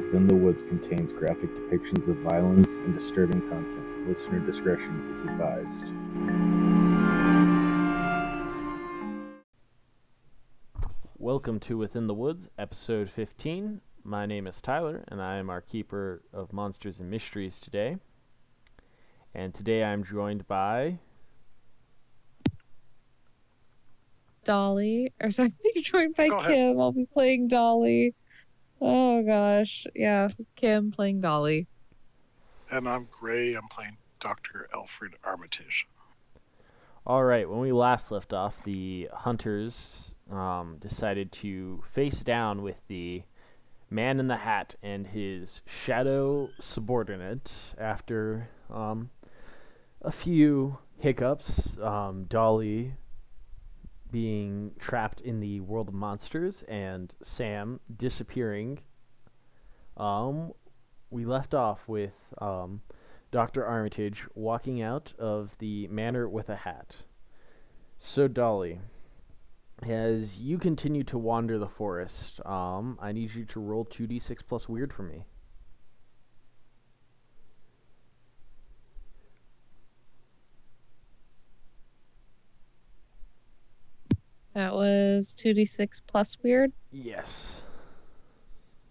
[0.00, 4.08] Within the Woods contains graphic depictions of violence and disturbing content.
[4.08, 5.92] Listener discretion is advised.
[11.18, 13.82] Welcome to Within the Woods, episode 15.
[14.02, 17.98] My name is Tyler, and I am our keeper of monsters and mysteries today.
[19.34, 20.98] And today I'm joined by.
[24.46, 26.50] Dali, or sorry, you're joined by Go ahead.
[26.50, 26.80] Kim.
[26.80, 28.14] I'll be playing Dali.
[28.80, 31.66] Oh gosh, yeah, Kim playing Dali.
[32.70, 33.54] And I'm Gray.
[33.54, 34.68] I'm playing Dr.
[34.74, 35.86] Alfred Armitage.
[37.06, 42.76] All right, when we last left off, the hunters um, decided to face down with
[42.88, 43.22] the
[43.90, 49.10] man in the hat and his shadow subordinate after um,
[50.02, 51.76] a few hiccups.
[51.78, 52.92] Um, Dali
[54.10, 58.80] being trapped in the world of monsters and Sam disappearing.
[59.96, 60.52] Um,
[61.10, 62.82] we left off with um,
[63.30, 63.64] Dr.
[63.64, 66.96] Armitage walking out of the manor with a hat.
[67.98, 68.78] So, Dali,
[69.86, 74.68] as you continue to wander the forest, um, I need you to roll 2d6 plus
[74.68, 75.26] weird for me.
[84.54, 86.72] That was two d six plus weird.
[86.90, 87.62] Yes.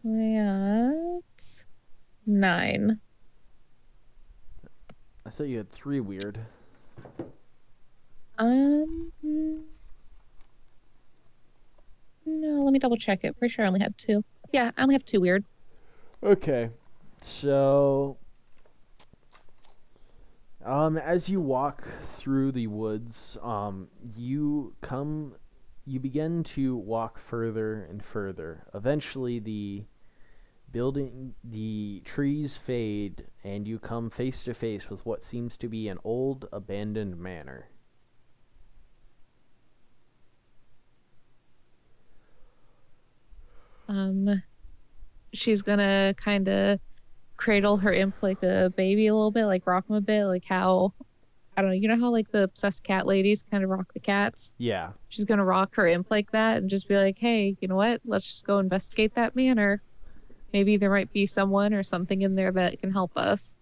[0.03, 1.65] That's
[2.25, 2.99] nine.
[5.25, 6.39] I thought you had three weird.
[8.37, 9.11] Um,
[12.25, 13.37] no, let me double check it.
[13.37, 14.23] Pretty sure I only had two.
[14.53, 15.43] Yeah, I only have two weird.
[16.23, 16.69] Okay.
[17.21, 18.17] So
[20.65, 25.35] um as you walk through the woods, um you come
[25.85, 28.65] you begin to walk further and further.
[28.73, 29.85] Eventually the
[30.71, 35.87] building the trees fade and you come face to face with what seems to be
[35.87, 37.69] an old abandoned manor.
[43.87, 44.43] Um,
[45.33, 46.79] she's gonna kind of
[47.37, 50.45] cradle her imp like a baby a little bit, like rock him a bit, like
[50.45, 50.93] how
[51.59, 51.75] I don't know.
[51.75, 54.53] You know how like the obsessed cat ladies kind of rock the cats.
[54.59, 54.91] Yeah.
[55.09, 57.99] She's gonna rock her imp like that and just be like, "Hey, you know what?
[58.05, 59.81] Let's just go investigate that manor.
[60.53, 63.55] Maybe there might be someone or something in there that can help us."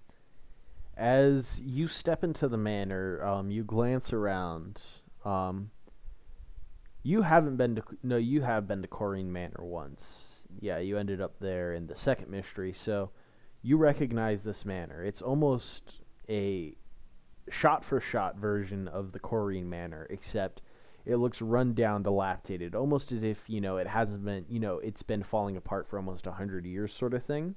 [0.96, 4.80] As you step into the manor, um, you glance around.
[5.25, 5.72] Um,
[7.02, 10.46] you haven't been to no, you have been to Corrine Manor once.
[10.59, 13.09] Yeah, you ended up there in the second mystery, so
[13.63, 15.03] you recognize this manor.
[15.03, 16.75] It's almost a
[17.50, 20.62] shot for shot version of the Corrine Manor, except
[21.06, 24.80] it looks run down, dilapidated, almost as if you know it hasn't been, you know,
[24.80, 27.56] it's been falling apart for almost a hundred years, sort of thing.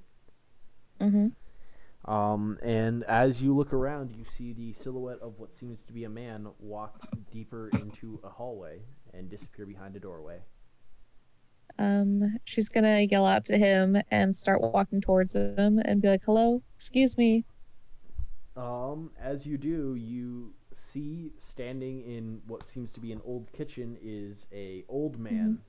[0.99, 2.11] Mm-hmm.
[2.11, 6.05] Um, and as you look around, you see the silhouette of what seems to be
[6.05, 8.79] a man walk deeper into a hallway
[9.13, 10.39] and disappear behind a doorway.
[11.77, 16.23] Um, she's gonna yell out to him and start walking towards him and be like,
[16.23, 17.45] "Hello, excuse me."
[18.61, 23.97] Um, as you do, you see standing in what seems to be an old kitchen
[24.01, 25.59] is a old man.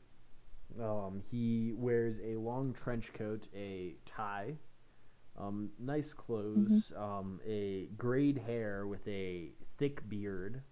[0.80, 4.56] Um, he wears a long trench coat, a tie,
[5.38, 10.62] um, nice clothes, um, a grayed hair with a thick beard.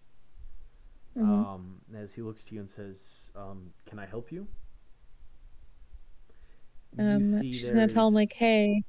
[1.16, 1.24] Mhm.
[1.24, 4.48] Um, as he looks to you and says, um, "Can I help you?"
[6.92, 8.84] You um, she's gonna tell him like, "Hey,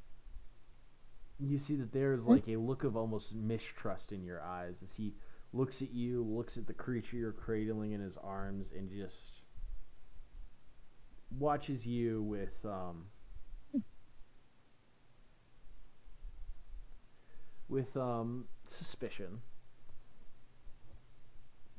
[1.48, 2.38] you see that there's Hmm?
[2.38, 5.14] like a look of almost mistrust in your eyes as he
[5.54, 9.42] looks at you, looks at the creature you're cradling in his arms, and just
[11.38, 13.06] watches you with um
[17.68, 19.42] with um suspicion.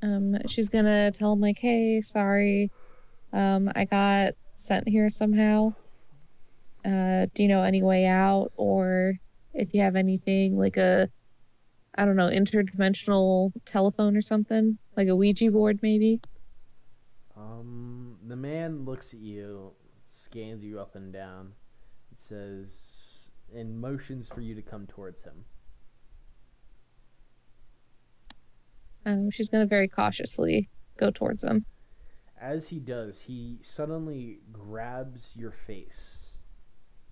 [0.03, 2.71] Um, she's gonna tell him like, "Hey, sorry,
[3.33, 5.75] um, I got sent here somehow.
[6.85, 9.15] Uh, do you know any way out, or
[9.55, 11.11] if you have anything like a,
[11.95, 16.21] I don't know, interdimensional telephone or something, like a Ouija board, maybe?"
[17.37, 19.73] Um the man looks at you,
[20.07, 21.53] scans you up and down,
[22.11, 25.45] and says and motions for you to come towards him.
[29.05, 31.67] Um, she's gonna very cautiously go towards him.
[32.41, 36.22] As he does, he suddenly grabs your face.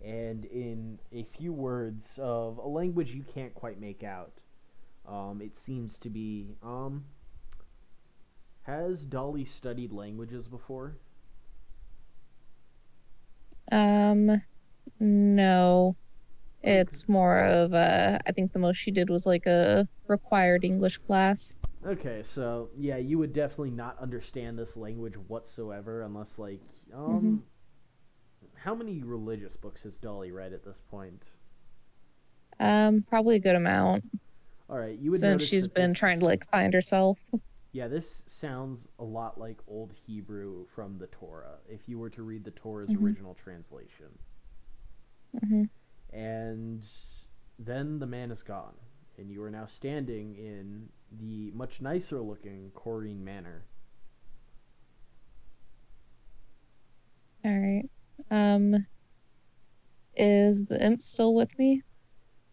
[0.02, 4.32] And in a few words of a language you can't quite make out,
[5.06, 7.04] um, it seems to be um,
[8.62, 10.96] Has Dali studied languages before?
[13.72, 14.42] Um,
[14.98, 15.96] No.
[16.62, 20.98] It's more of a, I think the most she did was like a required English
[20.98, 21.56] class.
[21.86, 26.60] Okay, so yeah, you would definitely not understand this language whatsoever unless like
[26.94, 27.42] um
[28.60, 31.24] how many religious books has Dali read at this point?
[32.58, 34.04] Um, probably a good amount
[34.68, 37.18] All right, you would since she's been this- trying to like find herself.
[37.72, 41.58] Yeah, this sounds a lot like Old Hebrew from the Torah.
[41.68, 43.02] If you were to read the Torah's Mhm.
[43.02, 44.18] original translation,
[45.46, 45.64] hmm
[46.12, 46.84] and
[47.58, 48.74] then the man is gone,
[49.16, 53.64] and you are now standing in the much nicer looking Corrine Manor.
[57.44, 57.88] All right.
[58.30, 58.86] Um,
[60.16, 61.82] is the imp still with me?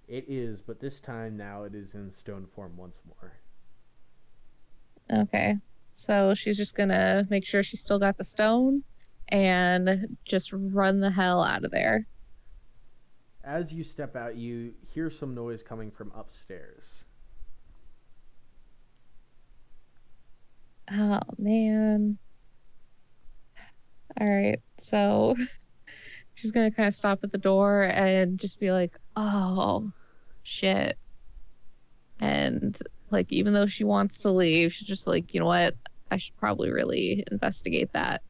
[0.08, 3.34] It is, but this time now it is in stone form once more.
[5.24, 5.56] Okay.
[5.94, 8.84] So she's just gonna make sure she's still got the stone
[9.30, 12.06] and just run the hell out of there.
[13.44, 16.84] As you step out, you hear some noise coming from upstairs.
[20.92, 22.18] Oh man.
[24.19, 24.60] All right.
[24.80, 25.36] So
[26.34, 29.92] she's gonna kind of stop at the door and just be like, "Oh,
[30.44, 30.98] shit."
[32.19, 32.78] And
[33.12, 35.75] like even though she wants to leave, she's just like, "You know what?
[36.12, 38.22] I should probably really investigate that."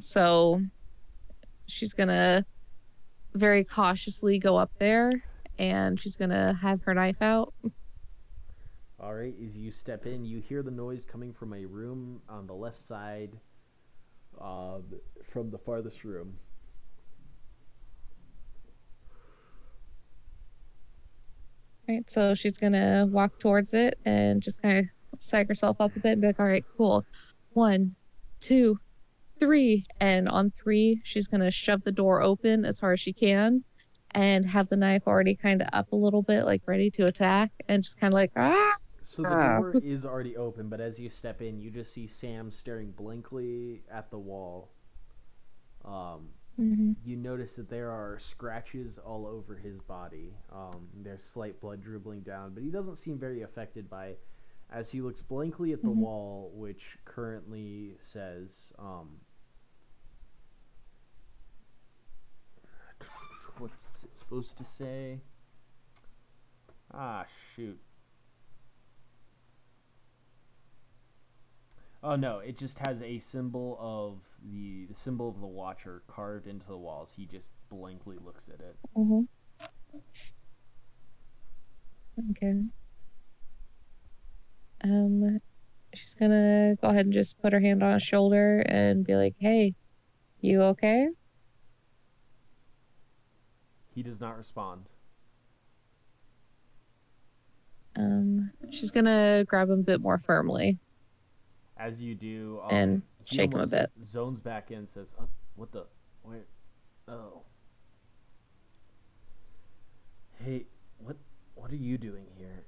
[0.00, 0.60] So
[1.68, 2.44] she's gonna
[3.34, 5.10] very cautiously go up there
[5.58, 7.54] and she's gonna have her knife out.
[8.98, 12.46] All right, as you step in, you hear the noise coming from a room on
[12.46, 13.30] the left side,
[14.40, 14.82] um,
[15.32, 16.34] from the farthest room.
[21.88, 24.86] Right, so she's gonna walk towards it and just kind of
[25.18, 27.04] psych herself up a bit and be like, all right, cool.
[27.50, 27.96] One,
[28.40, 28.78] two,
[29.40, 29.84] three.
[30.00, 33.64] And on three, she's gonna shove the door open as hard as she can
[34.12, 37.50] and have the knife already kind of up a little bit, like ready to attack,
[37.68, 38.74] and just kind of like, ah!
[39.10, 39.58] So the Ah.
[39.58, 43.82] door is already open, but as you step in, you just see Sam staring blankly
[43.90, 44.70] at the wall.
[45.84, 50.36] Um, hmm you notice that there are scratches all over his body.
[50.52, 54.08] Um, there's slight blood dribbling down, but he doesn't seem very affected by.
[54.10, 54.20] it.
[54.70, 55.96] As he looks blankly at the Mhm.
[55.96, 59.20] wall, which currently says, um,
[63.58, 65.20] "What's it supposed to say?"
[66.92, 67.26] Ah,
[67.56, 67.80] shoot.
[72.02, 72.38] Oh no!
[72.38, 74.20] It just has a symbol of
[74.50, 77.12] the the symbol of the Watcher carved into the walls.
[77.14, 78.76] He just blankly looks at it.
[78.96, 79.98] Mm-hmm.
[82.30, 82.62] Okay.
[84.82, 85.40] Um,
[85.94, 89.34] she's gonna go ahead and just put her hand on his shoulder and be like,
[89.38, 89.74] hey,
[90.40, 91.08] you okay?
[93.94, 94.86] He does not respond.
[97.96, 100.78] Um, she's gonna grab him a bit more firmly.
[101.80, 103.90] As you do, um, And shake him a bit.
[104.04, 105.24] Zones back in, says, uh,
[105.56, 105.86] "What the?
[106.22, 106.44] Where?
[107.08, 107.44] Oh,
[110.44, 110.66] hey,
[110.98, 111.16] what?
[111.54, 112.66] What are you doing here?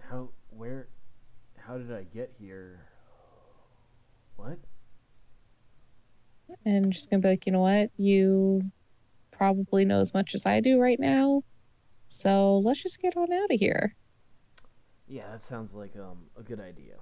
[0.00, 0.30] How?
[0.50, 0.88] Where?
[1.56, 2.80] How did I get here?
[4.34, 4.58] What?
[6.64, 7.90] And she's gonna be like, you know what?
[7.96, 8.68] You
[9.30, 11.44] probably know as much as I do right now.
[12.08, 13.94] So let's just get on out of here.
[15.06, 16.96] Yeah, that sounds like um a good idea."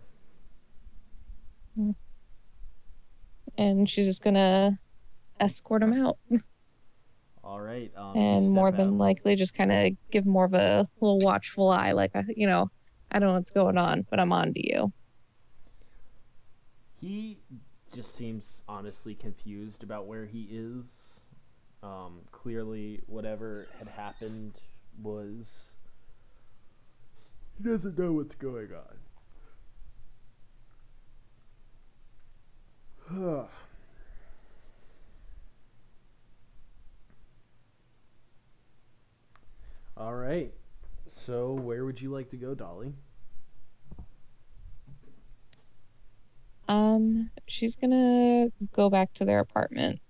[3.58, 4.78] And she's just gonna
[5.40, 6.18] escort him out.
[7.44, 7.92] All right.
[7.96, 11.92] Um, and more than likely just kind of give more of a little watchful eye
[11.92, 12.68] like I- you know
[13.10, 14.92] i don't know what's going on but i'm on to you
[17.00, 17.38] He
[17.92, 20.86] just seems honestly confused about where he is.
[21.82, 24.54] Um, clearly, whatever had happened
[25.02, 25.72] was.
[27.58, 28.98] He doesn't know what's going on.
[39.96, 40.52] All right.
[41.08, 42.92] So, where would you like to go, Dali?
[46.68, 50.00] um she's gonna go back to their apartment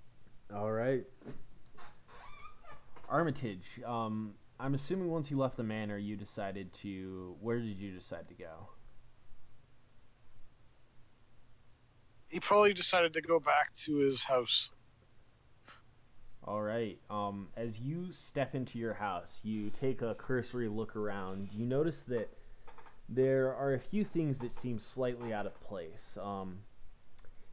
[0.55, 1.05] All right.
[3.09, 7.37] Armitage, um, I'm assuming once you left the manor, you decided to.
[7.41, 8.69] Where did you decide to go?
[12.29, 14.71] He probably decided to go back to his house.
[16.45, 16.99] All right.
[17.09, 21.51] Um, as you step into your house, you take a cursory look around.
[21.53, 22.31] You notice that
[23.09, 26.19] there are a few things that seem slightly out of place.
[26.21, 26.59] Um,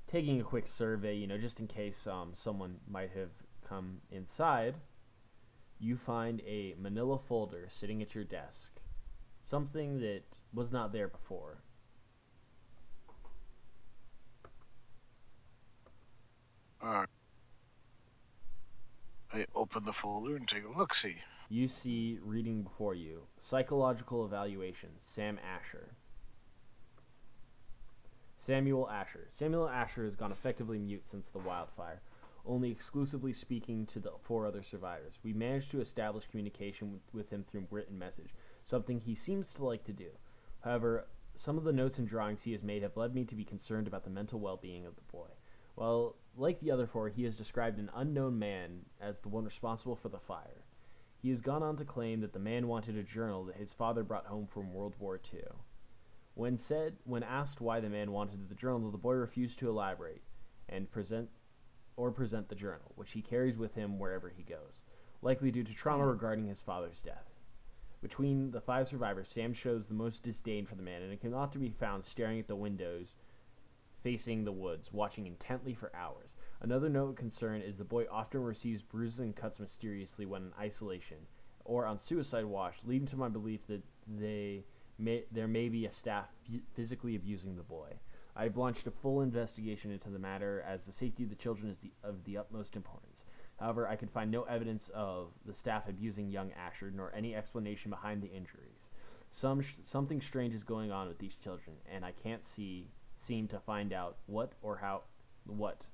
[0.08, 3.29] taking a quick survey, you know, just in case um, someone might have
[3.67, 4.75] come inside,
[5.79, 8.79] you find a manila folder sitting at your desk.
[9.46, 11.62] Something that was not there before.
[16.81, 17.05] Uh,
[19.32, 20.94] I open the folder and take a look.
[20.94, 21.18] See.
[21.50, 25.96] You see reading before you Psychological Evaluation, Sam Asher.
[28.36, 29.28] Samuel Asher.
[29.32, 32.02] Samuel Asher has gone effectively mute since the wildfire,
[32.46, 35.20] only exclusively speaking to the four other survivors.
[35.24, 38.34] We managed to establish communication with, him through written message,
[38.64, 40.10] something he seems to like to do.
[40.62, 41.06] However,
[41.36, 43.88] some of the notes and drawings he has made have led me to be concerned
[43.88, 45.28] about the mental well being of the boy.
[45.76, 49.96] While, like the other four, he has described an unknown man as the one responsible
[49.96, 50.66] for the fire.
[51.22, 54.04] He has gone on to claim that the man wanted a journal that his father
[54.04, 55.42] brought home from World War II.
[56.34, 60.22] When said, when asked why the man wanted the journal, the boy refused to elaborate
[60.70, 61.30] and present
[61.98, 64.82] or present the journal, which he carries with him wherever he goes,
[65.22, 66.12] likely due to trauma hmm.
[66.12, 67.30] regarding his father's death.
[68.02, 71.34] Between the five survivors, Sam shows the most disdain for the man, and it can
[71.34, 73.16] often be found staring at the windows
[74.03, 76.36] facing the woods, watching intently for hours.
[76.62, 80.53] Another note of concern is the boy often receives bruises and cuts mysteriously when in
[80.60, 81.18] isolation
[81.65, 84.65] or on suicide watch, leading to my belief that they
[84.98, 86.25] may, there may be a staff
[86.74, 87.89] physically abusing the boy.
[88.36, 91.70] I have launched a full investigation into the matter as the safety of the children
[91.70, 93.25] is the, of the utmost importance.
[93.60, 97.91] However, I could find no evidence of the staff abusing young Asher nor any explanation
[97.91, 98.89] behind the injuries.
[99.32, 102.88] Some something strange is going on with these children, and I can't see
[103.20, 105.04] seem to find out what or how
[105.46, 105.86] what.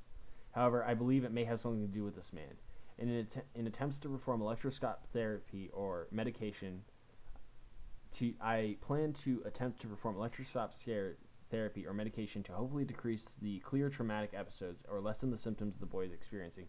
[0.52, 2.56] However, I believe it may have something to do with this man.
[2.98, 6.84] In, an att- in attempts to perform electroshock therapy or medication,
[8.18, 10.72] to I plan to attempt to perform electroshock
[11.50, 15.86] therapy or medication to hopefully decrease the clear traumatic episodes or lessen the symptoms the
[15.86, 16.68] boy is experiencing,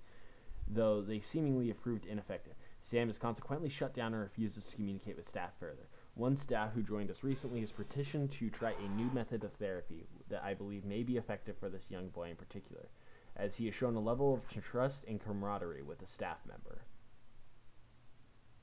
[0.66, 2.54] though they seemingly have proved ineffective.
[2.80, 5.88] Sam is consequently shut down and refuses to communicate with staff further.
[6.14, 10.06] One staff who joined us recently has petitioned to try a new method of therapy
[10.28, 12.88] that I believe may be effective for this young boy in particular,
[13.36, 16.82] as he has shown a level of trust and camaraderie with a staff member.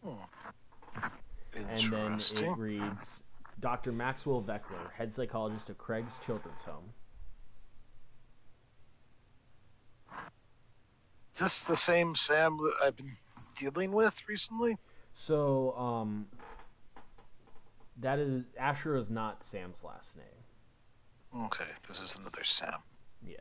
[0.04, 1.12] Hmm.
[1.56, 3.24] And then it reads
[3.60, 3.92] Dr.
[3.92, 6.94] Maxwell Veckler, head psychologist of Craig's Children's Home.
[11.34, 13.16] Is this the same Sam that I've been
[13.58, 14.78] dealing with recently?
[15.14, 16.28] So, um,
[18.00, 20.26] that is Asher is not Sam's last name.
[21.36, 22.76] Okay, this is another Sam.
[23.28, 23.40] Yes.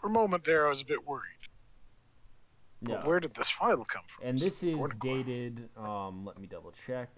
[0.00, 1.28] For a moment there, I was a bit worried.
[2.80, 2.96] No.
[2.96, 4.28] But where did this file come from?
[4.28, 5.68] and this is dated.
[5.76, 7.08] Um, let me double check.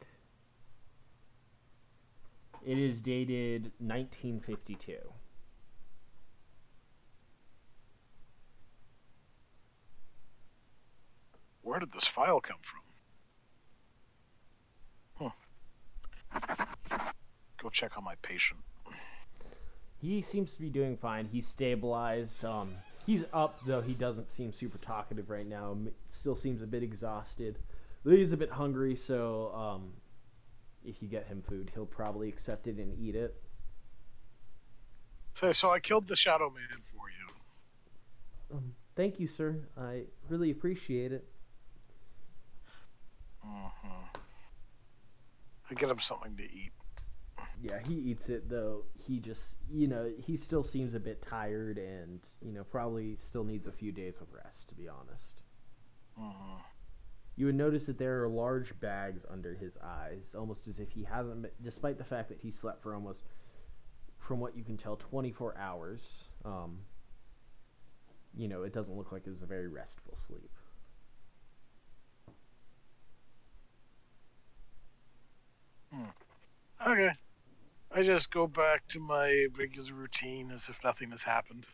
[2.66, 4.96] It is dated 1952.
[11.62, 12.80] Where did this file come from?
[15.18, 15.28] Hmm.
[17.64, 18.60] Go check on my patient.
[19.96, 21.26] He seems to be doing fine.
[21.32, 22.44] He's stabilized.
[22.44, 22.74] Um,
[23.06, 23.80] he's up though.
[23.80, 25.74] He doesn't seem super talkative right now.
[26.10, 27.58] Still seems a bit exhausted.
[28.04, 29.94] He's a bit hungry, so um,
[30.84, 33.34] if you get him food, he'll probably accept it and eat it.
[35.32, 38.56] So, so I killed the Shadow Man for you.
[38.58, 39.56] Um, thank you, sir.
[39.80, 41.24] I really appreciate it.
[43.42, 43.68] hmm
[45.70, 46.72] I get him something to eat.
[47.64, 48.84] Yeah, he eats it though.
[48.94, 53.42] He just, you know, he still seems a bit tired and, you know, probably still
[53.44, 55.40] needs a few days of rest, to be honest.
[56.18, 56.56] hmm
[57.36, 61.04] You would notice that there are large bags under his eyes, almost as if he
[61.04, 63.24] hasn't, been, despite the fact that he slept for almost,
[64.18, 66.24] from what you can tell, 24 hours.
[66.44, 66.80] Um,
[68.36, 70.50] you know, it doesn't look like it was a very restful sleep.
[76.86, 77.12] Okay.
[77.96, 81.64] I just go back to my regular routine as if nothing has happened.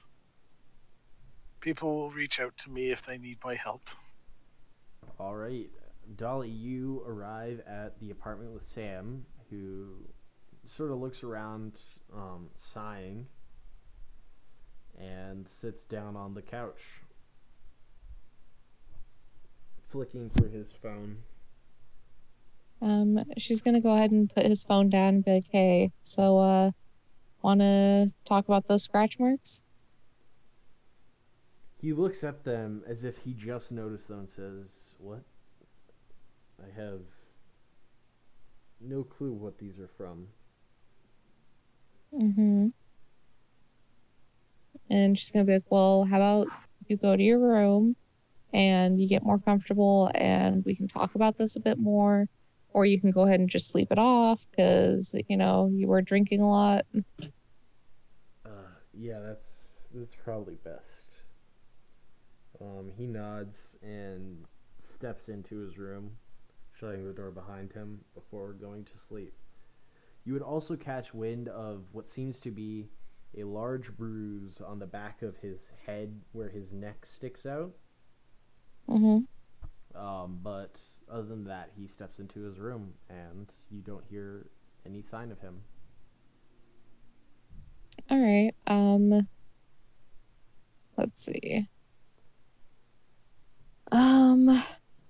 [1.61, 3.89] People will reach out to me if they need my help.
[5.19, 5.71] All right,
[6.17, 9.95] Dali, you arrive at the apartment with Sam, who
[10.67, 11.73] sort of looks around,
[12.15, 13.27] um, sighing,
[14.99, 16.83] and sits down on the couch,
[19.89, 21.17] flicking through his phone.
[22.83, 26.39] Um, she's gonna go ahead and put his phone down and be like, "Hey, so
[26.39, 26.71] uh,
[27.43, 29.63] wanna talk about those scratch marks?"
[31.81, 35.23] He looks at them as if he just noticed them and says, What?
[36.63, 37.01] I have
[38.81, 40.29] no clue what these are from.
[42.13, 42.69] Mm-hmm.
[44.91, 46.49] And she's gonna be like, "Well, how about
[46.89, 47.97] you go to your room
[48.53, 52.29] and you get more comfortable and we can talk about this a bit more.
[52.73, 56.03] Or you can go ahead and just sleep it off because, you know, you were
[56.03, 56.87] drinking a lot.
[58.45, 61.11] Uh, yeah, that's that's probably best.
[62.61, 64.45] Um, he nods and
[64.81, 66.13] steps into his room,
[66.73, 69.35] shutting the door behind him before going to sleep.
[70.25, 72.89] You would also catch wind of what seems to be
[73.37, 77.73] a large bruise on the back of his head where his neck sticks out.
[78.89, 79.99] Mm-hmm.
[79.99, 80.79] Um, but
[81.11, 84.47] other than that, he steps into his room and you don't hear
[84.87, 85.61] any sign of him.
[88.11, 88.53] All right.
[88.67, 89.29] Um,
[90.97, 91.69] let's see.
[93.93, 94.49] Um,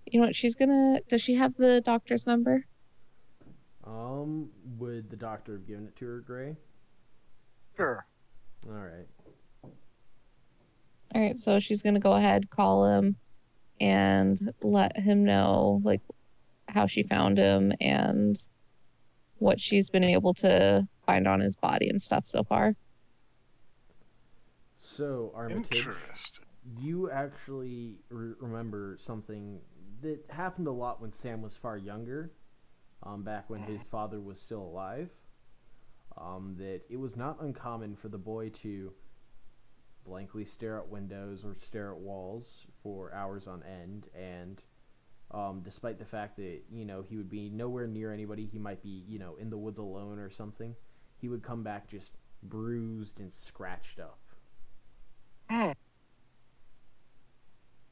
[0.07, 0.37] you know what?
[0.37, 1.01] She's gonna.
[1.09, 2.65] Does she have the doctor's number?
[3.85, 6.57] Um, would the doctor have given it to her, Gray?
[7.77, 8.05] Sure.
[8.67, 9.07] All right.
[11.15, 11.39] All right.
[11.39, 13.17] So she's gonna go ahead, call him,
[13.81, 16.01] and let him know like
[16.69, 18.37] how she found him and
[19.39, 22.75] what she's been able to find on his body and stuff so far.
[24.77, 26.47] So, Armitage, Interesting.
[26.79, 29.61] you actually re- remember something
[30.03, 32.33] that happened a lot when Sam was far younger,
[33.03, 35.11] um, back when his father was still alive.
[36.17, 38.93] Um, that it was not uncommon for the boy to
[40.05, 44.63] blankly stare at windows or stare at walls for hours on end, and
[45.31, 48.83] um, despite the fact that you know he would be nowhere near anybody, he might
[48.83, 50.75] be you know in the woods alone or something,
[51.19, 54.19] he would come back just bruised and scratched up.
[55.49, 55.73] Hmm.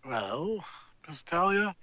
[0.05, 0.65] Well,
[1.07, 1.77] Miss Talia,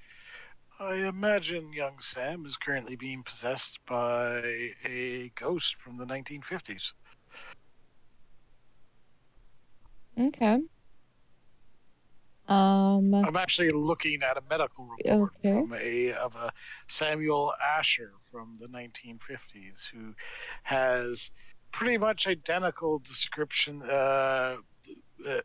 [0.79, 6.94] I imagine young Sam is currently being possessed by a ghost from the 1950s.
[10.20, 10.62] Okay.
[12.48, 13.14] Um.
[13.16, 15.54] I'm actually looking at a medical report Okay.
[15.62, 16.51] from a of a
[16.88, 20.14] Samuel Asher from the 1950s who
[20.64, 21.32] has
[21.72, 23.82] pretty much identical description.
[23.82, 24.58] Uh,
[25.28, 25.42] uh,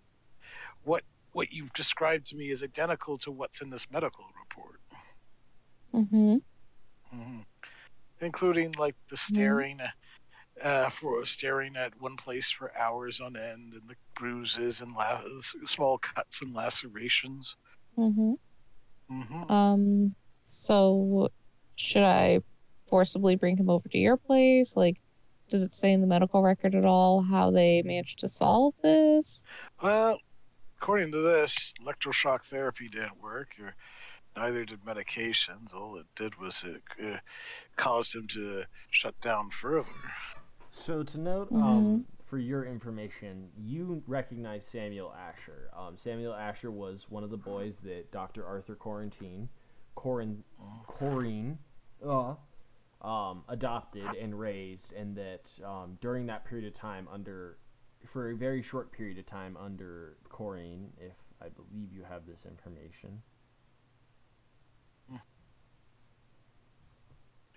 [0.84, 1.02] what
[1.32, 4.80] what you've described to me is identical to what's in this medical report,
[5.94, 6.34] Mm-hmm.
[7.14, 7.40] mm-hmm.
[8.20, 9.80] including like the staring.
[10.62, 15.22] Uh, for staring at one place for hours on end, and the bruises and la-
[15.64, 17.56] small cuts and lacerations.
[17.96, 18.32] Mm-hmm.
[19.08, 20.14] hmm Um.
[20.44, 21.30] So,
[21.76, 22.40] should I
[22.88, 24.76] forcibly bring him over to your place?
[24.76, 25.00] Like,
[25.48, 29.44] does it say in the medical record at all how they managed to solve this?
[29.82, 30.20] Well,
[30.78, 33.74] according to this, electroshock therapy didn't work, or
[34.36, 35.74] neither did medications.
[35.74, 37.18] All it did was it uh,
[37.76, 39.86] caused him to shut down further.
[40.80, 41.62] So to note, Mhm.
[41.62, 45.68] um, for your information, you recognize Samuel Asher.
[45.74, 48.46] Um, Samuel Asher was one of the boys that Dr.
[48.46, 49.50] Arthur Quarantine,
[49.94, 50.42] Corin,
[50.86, 51.58] Corrine,
[52.02, 52.34] uh,
[53.02, 57.58] um, adopted and raised, and that um, during that period of time, under,
[58.06, 62.46] for a very short period of time under Corrine, if I believe you have this
[62.46, 63.22] information.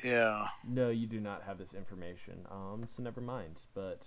[0.04, 0.48] Yeah.
[0.68, 2.46] No, you do not have this information.
[2.52, 3.60] Um, so never mind.
[3.74, 4.06] But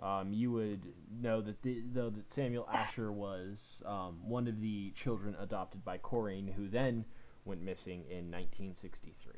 [0.00, 0.80] um, you would
[1.20, 5.98] know that the, though that Samuel Asher was um, one of the children adopted by
[5.98, 7.04] Corrine, who then
[7.44, 9.32] went missing in 1963.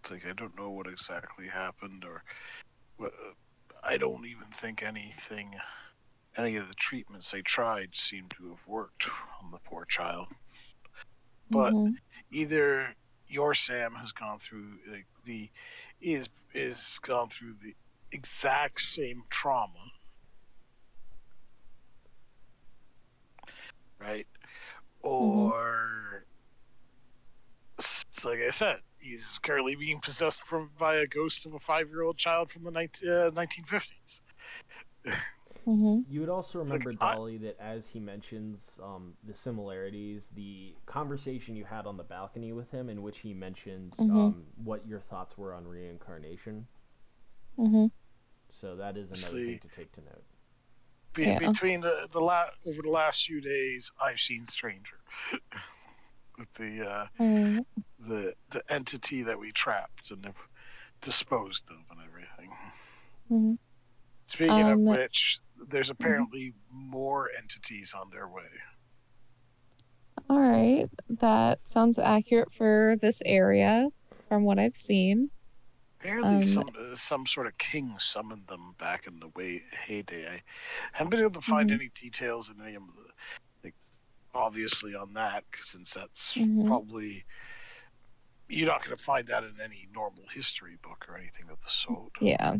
[0.00, 2.22] It's like I don't know what exactly happened, or
[2.98, 3.12] what,
[3.82, 5.54] I don't even think anything,
[6.36, 9.06] any of the treatments they tried seemed to have worked
[9.42, 10.28] on the poor child.
[11.50, 11.96] But Mhm.
[12.30, 12.94] either
[13.28, 15.50] your Sam has gone through like, the
[16.00, 17.74] is is gone through the
[18.12, 19.92] exact same trauma,
[24.00, 24.26] right?
[25.02, 26.26] Or
[27.78, 32.18] s- like I said, he's currently being possessed from by a ghost of a five-year-old
[32.18, 34.20] child from the nineteen fifties.
[35.06, 35.12] uh,
[35.66, 35.66] 1950s.
[35.66, 36.04] Mhm.
[36.08, 40.74] You would also It's like, remember, Dali, that as he mentions um, the similarities, the
[40.86, 44.10] conversation you had on the balcony with him, in which he mentioned Mhm.
[44.10, 46.66] um, what your thoughts were on reincarnation.
[47.58, 47.90] Mhm.
[48.50, 49.44] So that is another See.
[49.46, 50.24] thing to take to note.
[51.14, 51.38] Be- Yeah.
[51.38, 54.98] Between the the la- over the last few days, I've seen Stranger
[56.38, 57.66] with the uh, Alright.
[57.98, 60.32] the the entity that we trapped and
[61.00, 62.50] disposed of and everything.
[63.30, 63.58] Mhm.
[64.26, 68.42] Speaking of Um, which, there's apparently more entities on their way.
[70.30, 70.88] All right.
[71.20, 73.88] That sounds accurate for this area
[74.28, 75.30] from what I've seen.
[76.00, 80.28] Apparently, Um, some some sort of king summoned them back in the way heyday.
[80.28, 80.42] I
[80.92, 81.74] haven't been able to find Mhm.
[81.74, 83.12] any details in any of the,
[83.64, 83.74] like,
[84.32, 86.66] obviously on that, since that's Mhm.
[86.66, 87.24] probably
[88.48, 91.68] you're not going to find that in any normal history book or anything of the
[91.70, 92.12] sort.
[92.20, 92.56] Yeah.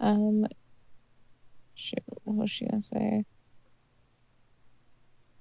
[0.00, 0.46] Um.
[1.76, 3.24] Shoot, what was she gonna say?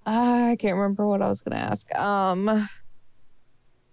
[0.05, 1.93] I can't remember what I was gonna ask.
[1.97, 2.69] Um.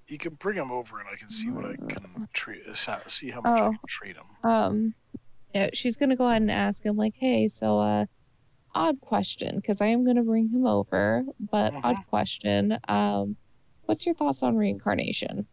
[0.09, 2.63] You can bring him over, and I can see what I can treat.
[3.07, 3.71] See how much I Oh.
[3.71, 4.27] can treat him.
[4.51, 4.95] Um.
[5.55, 8.07] Yeah, she's gonna go ahead and ask him like, "Hey, so uh,
[8.75, 12.07] odd question, because I am gonna bring him over, but odd Mhm.
[12.09, 12.79] question.
[12.89, 13.37] Um,
[13.83, 15.47] what's your thoughts on reincarnation?"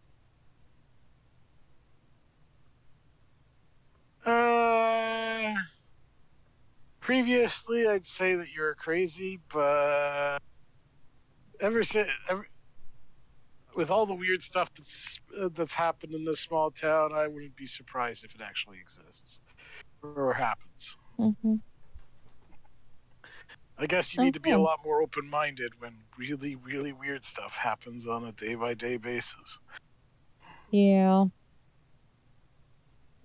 [4.26, 4.30] Uh,
[7.10, 10.38] previously, I'd say that you're crazy, but
[11.60, 12.46] ever since, ever,
[13.76, 17.56] with all the weird stuff that's uh, that's happened in this small town, I wouldn't
[17.56, 19.40] be surprised if it actually exists
[20.04, 20.96] or happens.
[21.18, 21.56] hmm
[23.80, 27.54] I guess you need to be a lot more open-minded when really, really weird stuff
[27.54, 29.60] happens on a day-by-day basis.
[30.70, 31.26] Yeah.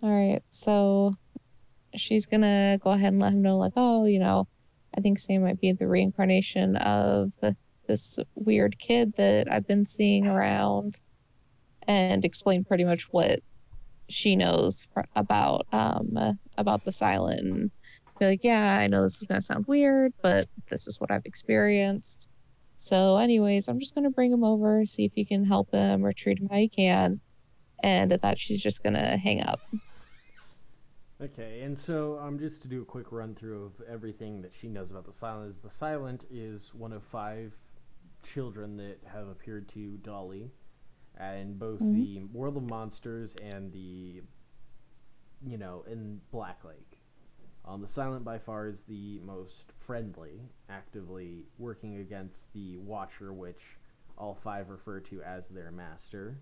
[0.02, 1.16] All right, so
[1.96, 4.48] she's gonna go ahead and let him know, like, oh, you know,
[4.96, 7.32] I think Sam might be the reincarnation of
[7.86, 10.98] this weird kid that I've been seeing around,
[11.86, 13.40] and explain pretty much what
[14.10, 17.40] she knows fr- about um about the silent.
[17.40, 17.70] And
[18.18, 21.26] be like, yeah, I know this is gonna sound weird, but this is what I've
[21.26, 22.28] experienced.
[22.76, 26.12] So, anyways, I'm just gonna bring him over, see if you can help him or
[26.12, 27.20] treat him how he can
[27.82, 29.60] and at that she's just gonna hang up.
[31.24, 34.68] Okay, and so um, just to do a quick run through of everything that she
[34.68, 37.54] knows about the Silent is the Silent is one of five
[38.22, 40.50] children that have appeared to Dali,
[41.18, 41.94] in both Mhm.
[41.94, 44.22] the World of Monsters and the,
[45.46, 47.00] you know, in Black Lake.
[47.64, 53.78] Um, the Silent by far is the most friendly, actively working against the Watcher, which
[54.18, 56.36] all five refer to as their master,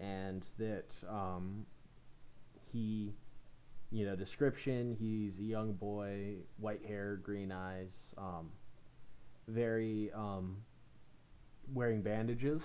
[0.00, 1.64] and that um,
[2.72, 3.14] he
[3.90, 8.50] you know, description, he's a young boy, white hair, green eyes, um,
[9.48, 10.58] very, um,
[11.72, 12.62] wearing bandages.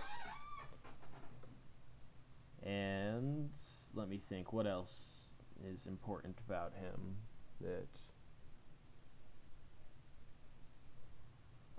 [2.63, 3.49] And
[3.95, 5.25] let me think, what else
[5.65, 7.15] is important about him
[7.61, 7.87] that.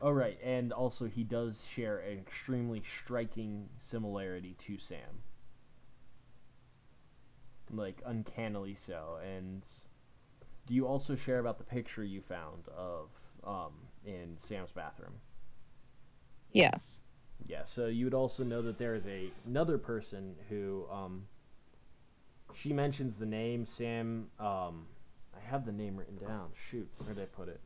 [0.00, 5.22] Oh, right, and also he does share an extremely striking similarity to Sam
[7.72, 9.18] like uncannily so.
[9.24, 9.62] And
[10.66, 13.08] do you also share about the picture you found of
[13.44, 13.72] um,
[14.04, 15.14] in Sam's bathroom?
[16.52, 17.02] Yes.
[17.46, 17.64] Yeah.
[17.64, 21.26] So you would also know that there is a another person who um,
[22.54, 24.28] she mentions the name Sam.
[24.38, 24.87] Um,
[25.35, 26.50] I have the name written down.
[26.70, 27.61] Shoot, where did I put it?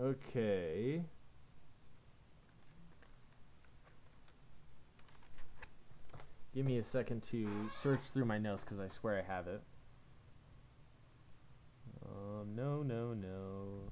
[0.00, 1.04] Okay.
[6.54, 7.48] Give me a second to
[7.82, 9.62] search through my notes because I swear I have it.
[12.04, 13.90] Um, no, no, no.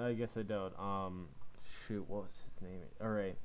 [0.00, 0.78] I guess I don't.
[0.78, 1.28] Um,
[1.90, 2.86] shoot, what was his name?
[3.00, 3.36] All right.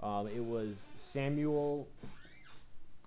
[0.00, 1.88] Um, it was Samuel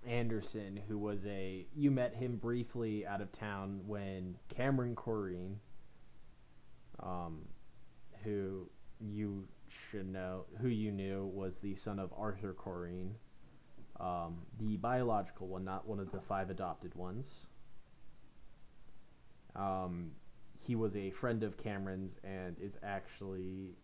[0.06, 1.66] Anderson, who was a.
[1.76, 5.54] You met him briefly out of town when Cameron Corrine,
[7.00, 7.42] um,
[8.24, 8.68] who
[9.00, 13.12] you should know, who you knew was the son of Arthur Corrine,
[14.00, 17.28] um, the biological one, not one of the five adopted ones.
[19.54, 20.10] Um,
[20.60, 23.76] he was a friend of Cameron's and is actually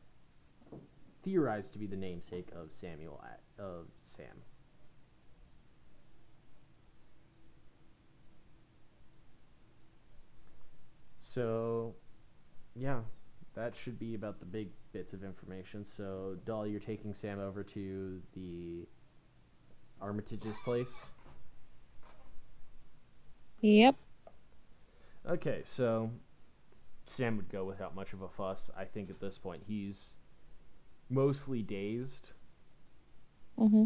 [1.23, 3.23] theorized to be the namesake of Samuel
[3.59, 4.43] of Sam.
[11.21, 11.95] So,
[12.75, 13.01] yeah,
[13.55, 15.85] that should be about the big bits of information.
[15.85, 18.87] So, Dali, you're taking Sam over to the
[20.01, 20.95] Armitage's place.
[23.61, 23.97] Yep.
[25.29, 26.11] Okay, so
[27.07, 28.71] Sam would go without much of a fuss.
[28.77, 30.15] I think at this point he's
[31.11, 32.31] mostly dazed.
[33.59, 33.85] Mm-hmm.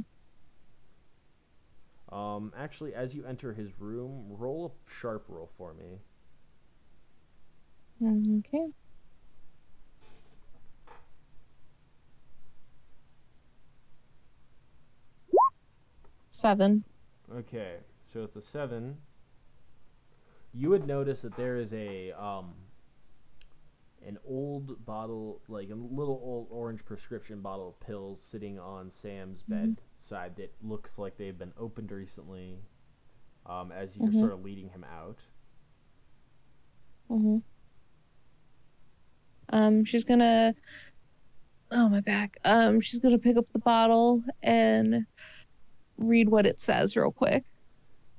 [2.14, 6.00] Um, actually, as you enter his room, roll a sharp roll for me.
[8.04, 8.66] Okay.
[16.30, 16.84] Seven.
[17.34, 17.76] Okay,
[18.12, 18.96] so with the seven,
[20.52, 22.52] you would notice that there is a um,
[24.06, 29.42] an old bottle, like a little old orange prescription bottle of pills, sitting on Sam's
[29.48, 29.76] Mhm.
[29.98, 32.58] bedside that looks like they've been opened recently.
[33.46, 34.20] Um, as you're Mhm.
[34.20, 35.18] sort of leading him out.
[37.10, 37.38] Mm-hmm.
[39.50, 40.54] Um, she's gonna.
[41.70, 42.36] Oh my back.
[42.44, 45.06] Um, she's gonna pick up the bottle and
[45.98, 47.44] read what it says real quick.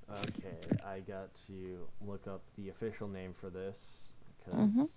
[0.09, 3.77] Okay, I got to look up the official name for this
[4.37, 4.53] because.
[4.53, 4.89] Mhm.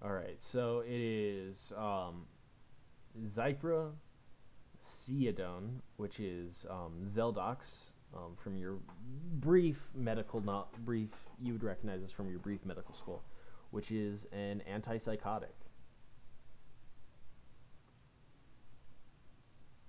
[0.00, 2.26] All right, so it is um,
[3.26, 3.90] Zypra
[4.80, 7.56] Ceodone, which is um, Zeldox.
[8.14, 8.78] Um, from your
[9.34, 11.10] brief medical, not brief,
[11.42, 13.22] you would recognize this from your brief medical school,
[13.70, 15.52] which is an antipsychotic.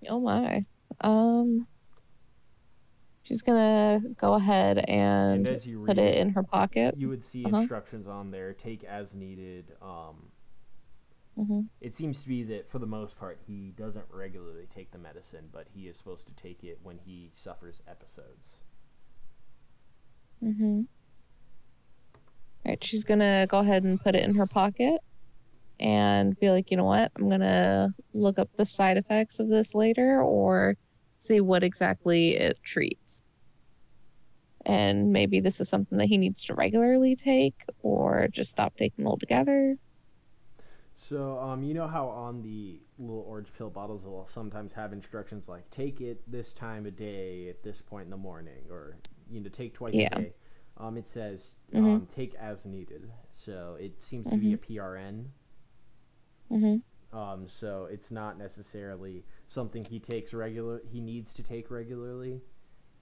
[0.10, 0.66] Oh my.
[1.02, 1.68] Um,
[3.30, 4.80] she's gonna go ahead
[5.32, 6.96] And and you read put it in her pocket.
[6.96, 7.58] you would see Uh-huh.
[7.60, 9.76] instructions on there: take as needed.
[9.82, 10.32] Um,
[11.36, 14.98] hmm it seems to be that for the most part he doesn't regularly take the
[14.98, 18.62] medicine, but he is supposed to take it when he suffers episodes.
[20.44, 20.82] Mm-hmm.
[22.66, 25.02] Right, she's gonna go ahead and put it in her pocket
[25.80, 29.76] and be like, you know what, I'm gonna look up the side effects of this
[29.76, 30.76] later or
[31.20, 33.22] see what exactly it treats.
[34.66, 39.06] And maybe this is something that he needs to regularly take or just stop taking
[39.08, 39.76] altogether.
[40.96, 45.48] So, um, you know how on the little orange pill bottles will sometimes have instructions
[45.48, 48.98] like take it this time of day at this point in the morning, or
[49.32, 50.08] you know take twice Yeah.
[50.18, 50.34] a day.
[50.78, 51.96] Um, it says Mhm.
[51.96, 53.12] um, take as needed.
[53.34, 55.32] So it seems to be a PRN.
[56.52, 56.78] Mm-hmm.
[57.12, 60.82] Um, so it's not necessarily something he takes regular.
[60.92, 62.42] He needs to take regularly.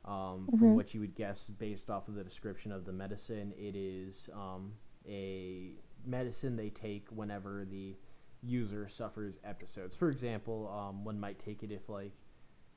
[0.06, 0.76] Um, From Mhm.
[0.76, 4.74] what you would guess, based off of the description of the medicine, it is um,
[5.06, 7.98] a medicine they take whenever the
[8.42, 9.96] user suffers episodes.
[9.98, 12.14] For example, um, one might take it if like.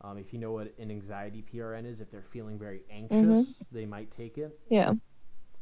[0.01, 3.87] Um, if you know what an anxiety PRN is, if they're feeling very anxious, they
[3.87, 4.59] might take it.
[4.69, 4.95] Yeah.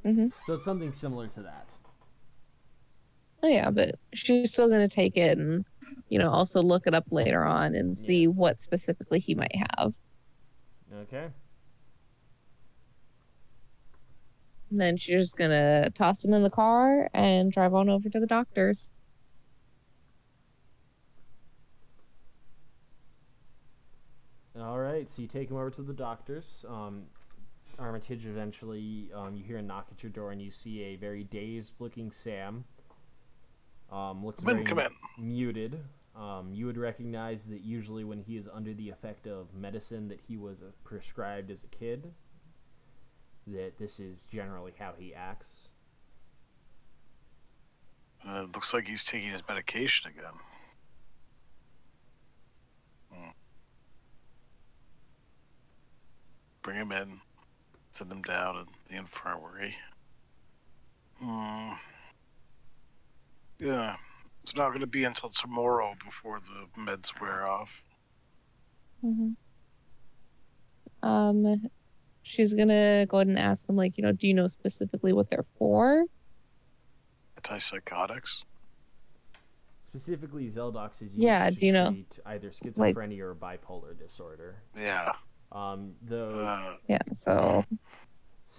[0.05, 0.29] Mm-hmm.
[0.47, 1.75] So it's something similar to that.
[3.43, 5.65] Oh, yeah, but she's still gonna take it and,
[6.09, 9.95] you know, also look it up later on and see what specifically he might have.
[10.93, 11.29] Okay.
[14.71, 18.21] And then she's just gonna toss him in the car and drive on over to
[18.21, 18.91] the doctor's.
[24.59, 26.65] All right, so you take him over to the doctor's.
[26.69, 27.05] Um,
[27.79, 31.23] Armitage eventually, um, you hear a knock at your door and you see a very
[31.23, 32.65] dazed-looking Sam.
[33.91, 34.91] Um, looks Come in, come in.
[35.19, 35.81] muted.
[36.15, 40.21] Um, you would recognize that usually when he is under the effect of medicine that
[40.27, 42.13] he was uh, prescribed as a kid,
[43.47, 45.69] that this is generally how he acts.
[48.29, 50.33] Uh, it looks like he's taking his medication again.
[53.13, 53.31] Hmm.
[56.63, 57.21] Bring him in.
[57.93, 59.75] Send him down in the infirmary.
[61.21, 61.73] Hmm.
[63.59, 63.97] Yeah.
[64.43, 67.69] It's not going to be until tomorrow before the meds wear off.
[69.05, 69.31] Mm-hmm.
[71.09, 71.71] Um,
[72.23, 75.31] she's gonna go ahead and ask him, like, you know, do you know specifically what
[75.31, 76.05] they're for?
[77.41, 78.43] Antipsychotics.
[79.91, 83.97] Specifically, Zeldox is used Yeah, to do you know, treat either like- schizophrenia or bipolar
[83.99, 84.57] disorder.
[84.77, 85.13] Yeah.
[85.53, 86.99] Um, though Uh, Yeah.
[87.13, 87.65] So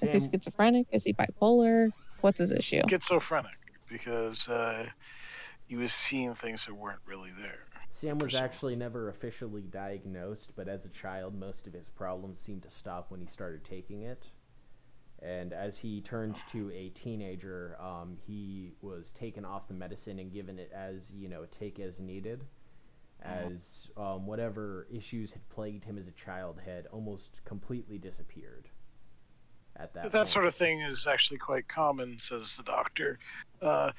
[0.01, 0.87] is he schizophrenic?
[0.91, 1.91] Is he bipolar?
[2.21, 2.81] What's his issue?
[2.89, 3.58] schizophrenic
[3.89, 4.85] because uh,
[5.67, 7.65] he was seeing things that weren't really there.
[7.91, 12.63] Sam was actually never officially diagnosed, but as a child, most of his problems seemed
[12.63, 14.27] to stop when he started taking it.
[15.21, 20.31] And as he turned to a teenager, um, he was taken off the medicine and
[20.31, 22.45] given it as, you know, take as needed,
[23.21, 28.68] as um, whatever issues had plagued him as a child had almost completely disappeared
[29.79, 30.27] at that That, point.
[30.27, 33.19] sort of thing is actually quite common, says the doctor.
[33.61, 33.91] Uh,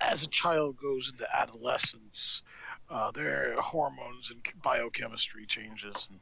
[0.00, 2.42] as a child goes into adolescence,
[2.90, 6.18] uh, their hormones and biochemistry changes, and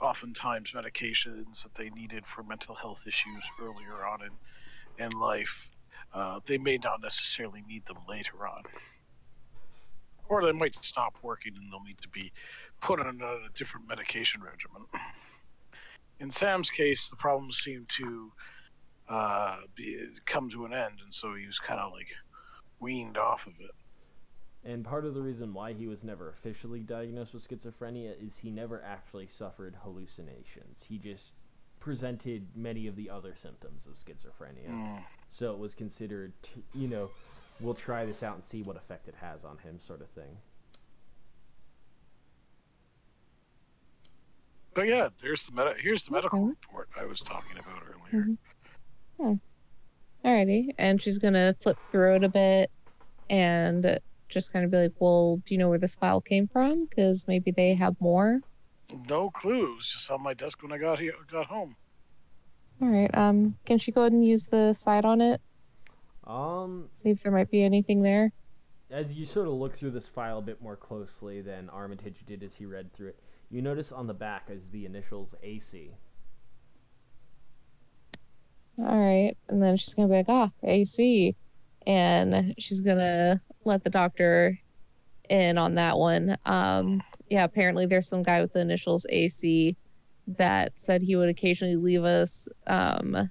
[0.00, 5.68] oftentimes medications that they needed for mental health issues earlier on in, in life,
[6.14, 8.62] uh, they may not necessarily need them later on.
[10.28, 12.32] Or they might stop working and they'll need to be
[12.80, 14.82] put on a different medication regimen.
[16.20, 18.32] In Sam's case, the problem seemed to
[19.08, 22.08] uh, be, come to an end, and so he was kind of like
[22.80, 23.70] weaned off of it.
[24.64, 28.50] And part of the reason why he was never officially diagnosed with schizophrenia is he
[28.50, 30.84] never actually suffered hallucinations.
[30.86, 31.30] He just
[31.80, 34.68] presented many of the other symptoms of schizophrenia.
[34.68, 35.02] Mm.
[35.30, 37.10] So it was considered, t you know,
[37.60, 40.36] we'll try this out and see what effect it has on him, sort of thing.
[44.78, 46.50] But yeah, there's the med- here's the medical Okay.
[46.50, 48.26] report I was talking about earlier.
[48.26, 48.38] Mhm.
[49.18, 49.34] Hmm.
[50.24, 50.68] Alrighty.
[50.78, 52.70] And she's gonna flip through it a bit
[53.28, 56.86] and just kind of be like, well, do you know where this file came from?
[56.86, 58.40] Because maybe they have more.
[59.08, 61.74] No clues, just on my desk when I got here, got home.
[62.80, 63.12] All right.
[63.18, 65.40] Um, can she go ahead and use the side on it?
[66.22, 68.30] Um, See if there might be anything there.
[68.90, 72.44] as you sort of look through this file a bit more closely than Armitage did
[72.44, 73.18] as he read through it,
[73.50, 75.92] you notice on the back is the initials AC.
[78.78, 79.34] All right.
[79.48, 81.34] And then she's gonna be like, ah, AC,
[81.86, 84.58] and she's gonna let the doctor
[85.28, 86.36] in on that one.
[86.44, 87.44] Um, yeah.
[87.44, 89.76] Apparently, there's some guy with the initials AC
[90.36, 93.30] that said he would occasionally leave us um,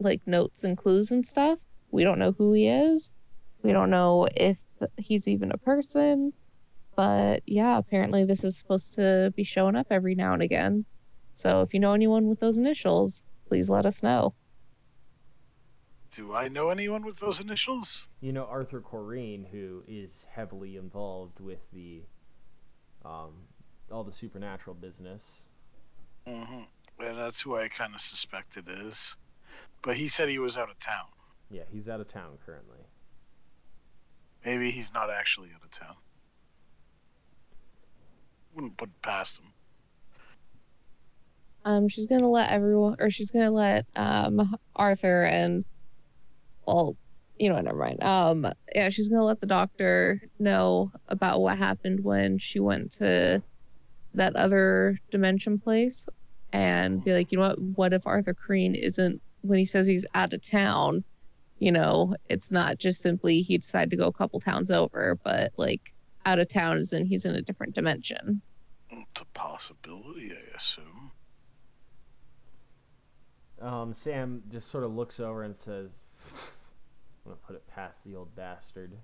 [0.00, 1.58] like notes and clues and stuff.
[1.90, 3.10] We don't know who he is.
[3.62, 4.58] We don't know if
[4.98, 6.32] he's even a person.
[7.02, 10.84] But yeah, apparently this is supposed to be showing up every now and again.
[11.34, 14.34] So if you know anyone with those initials, please let us know.
[16.14, 18.06] Do I know anyone with those initials?
[18.20, 22.02] You know Arthur Corrine, who is heavily involved with the
[23.04, 23.32] um,
[23.90, 25.24] all the supernatural business.
[26.28, 27.04] Mm-hmm.
[27.04, 29.16] And that's who I kind of suspect it is.
[29.82, 31.06] But he said he was out of town.
[31.50, 32.78] Yeah, he's out of town currently.
[34.44, 35.96] Maybe he's not actually out of town.
[38.54, 39.52] Wouldn't put past him.
[41.64, 45.64] Um, she's gonna let everyone, or she's gonna let um Arthur and,
[46.66, 46.96] well,
[47.38, 48.02] you know, never mind.
[48.02, 53.42] Um, yeah, she's gonna let the doctor know about what happened when she went to
[54.14, 56.06] that other dimension place,
[56.52, 57.60] and be like, you know what?
[57.60, 61.04] What if Arthur Corrine isn't when he says he's out of town?
[61.58, 65.52] You know, it's not just simply he decided to go a couple towns over, but
[65.56, 65.82] like
[66.24, 68.40] out of town is in he's in a different dimension.
[68.90, 71.10] It's a possibility, I assume.
[73.60, 75.90] Um, Sam just sort of looks over and says,
[77.24, 78.98] "I'm gonna put it past the old bastard."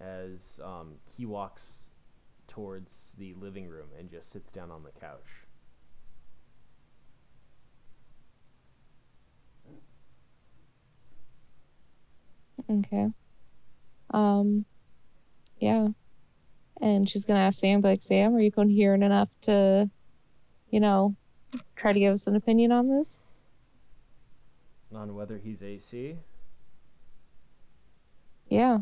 [0.00, 1.84] As um, he walks
[2.46, 5.44] towards the living room and just sits down on the couch.
[12.70, 13.08] Okay.
[14.10, 14.64] Um,
[15.64, 15.88] yeah.
[16.80, 19.90] And she's gonna ask Sam, like, Sam, are you coherent enough to,
[20.70, 21.16] you know,
[21.76, 23.22] try to give us an opinion on this?
[24.94, 26.16] On whether he's AC.
[28.48, 28.78] Yeah.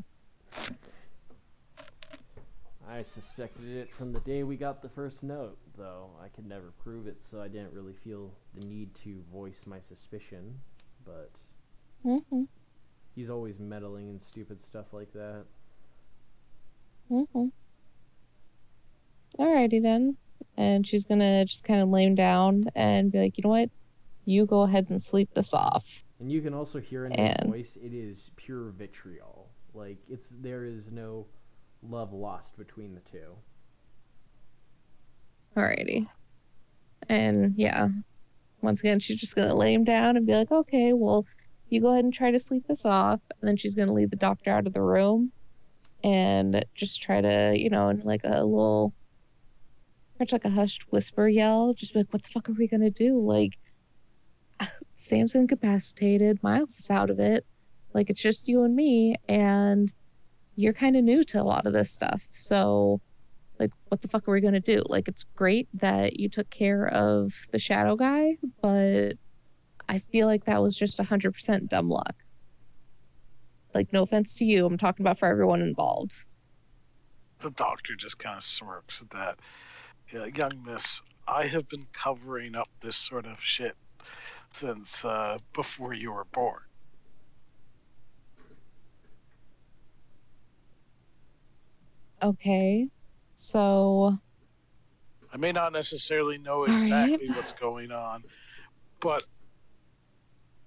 [2.88, 6.72] I suspected it from the day we got the first note, though I could never
[6.82, 10.60] prove it, so I didn't really feel the need to voice my suspicion.
[11.04, 11.30] But
[12.04, 12.48] Mhm.
[13.14, 15.44] he's always meddling in stupid stuff like that.
[17.12, 17.52] Mhm.
[19.38, 20.16] Alrighty then.
[20.56, 23.70] And she's gonna just kind of lay him down and be like, you know what?
[24.24, 26.04] You go ahead and sleep this off.
[26.20, 29.48] And you can also hear in his And- voice it is pure vitriol.
[29.74, 31.26] Like it's there is no
[31.82, 33.36] love lost between the two.
[35.56, 36.08] Alrighty.
[37.08, 37.88] And yeah,
[38.62, 41.26] once again, she's just gonna lay him down and be like, okay, well,
[41.68, 43.20] you go ahead and try to sleep this off.
[43.40, 45.32] And then she's gonna lead the doctor out of the room
[46.04, 48.92] and just try to, you know, in like a little,
[50.18, 53.18] much like a hushed whisper yell, just like, what the fuck are we gonna do?
[53.20, 53.58] Like,
[54.94, 57.44] Sam's incapacitated, Miles is out of it.
[57.94, 59.92] Like, it's just you and me, and
[60.56, 62.22] you're kind of new to a lot of this stuff.
[62.30, 63.00] So,
[63.62, 66.88] like what the fuck are we to do like it's great that you took care
[66.88, 69.12] of the shadow guy but
[69.88, 72.14] i feel like that was just 100% dumb luck
[73.74, 76.24] like no offense to you i'm talking about for everyone involved
[77.40, 79.38] The doctor just kind of smirks at that.
[80.12, 83.76] Yeah, young miss, I have been covering up this sort of shit
[84.52, 86.60] since uh, before you were born.
[92.22, 92.88] okay
[93.34, 94.16] so
[95.32, 96.74] I may not necessarily know right.
[96.74, 98.22] exactly what's going on,
[99.00, 99.24] but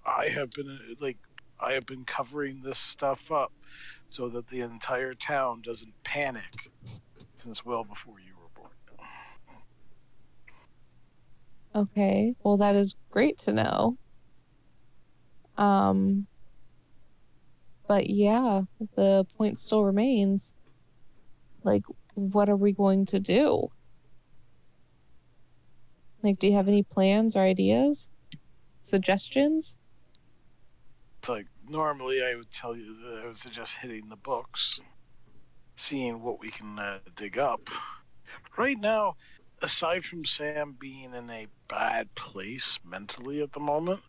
[0.04, 1.18] I have been uh, like
[1.60, 3.52] I have been covering this stuff up
[4.10, 6.70] so that the entire town doesn't panic
[7.34, 8.70] since well before you were born.
[11.74, 13.96] Okay, well that is great to know.
[15.56, 16.26] Um,
[17.88, 18.62] but yeah,
[18.94, 20.54] the point still remains.
[21.62, 21.82] Like,
[22.14, 23.68] what are we going to do?
[26.22, 28.08] Like, do you have any plans or ideas?
[28.82, 29.76] Suggestions?
[31.26, 34.78] It's like normally I would tell you that I would suggest hitting the books,
[35.74, 37.68] seeing what we can uh, dig up.
[38.56, 39.16] Right now,
[39.60, 44.02] aside from Sam being in a bad place mentally at the moment,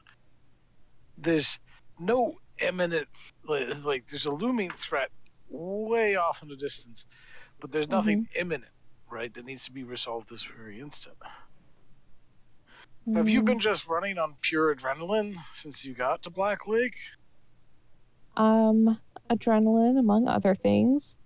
[1.18, 1.57] there's
[1.99, 3.07] no imminent
[3.47, 5.09] like, like there's a looming threat
[5.49, 7.07] way off in the distance,
[7.59, 8.72] but there's nothing imminent,
[9.09, 9.34] right?
[9.34, 11.18] That needs to be resolved this very instant.
[13.14, 16.95] Have you Mm, been just running on pure adrenaline since you got to Black Lake?
[18.38, 21.18] Um, adrenaline, among other things.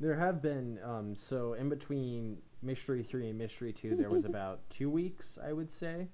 [0.00, 4.68] There have been um, so in between Mystery Three and Mystery Two, there was about
[4.70, 6.08] two weeks, I would say.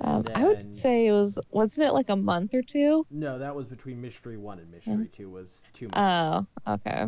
[0.00, 3.06] Um, I would say it was, wasn't it like a month or two?
[3.10, 6.36] No, that was between Mystery One and Mystery Two was two months.
[6.36, 7.06] Oh, okay.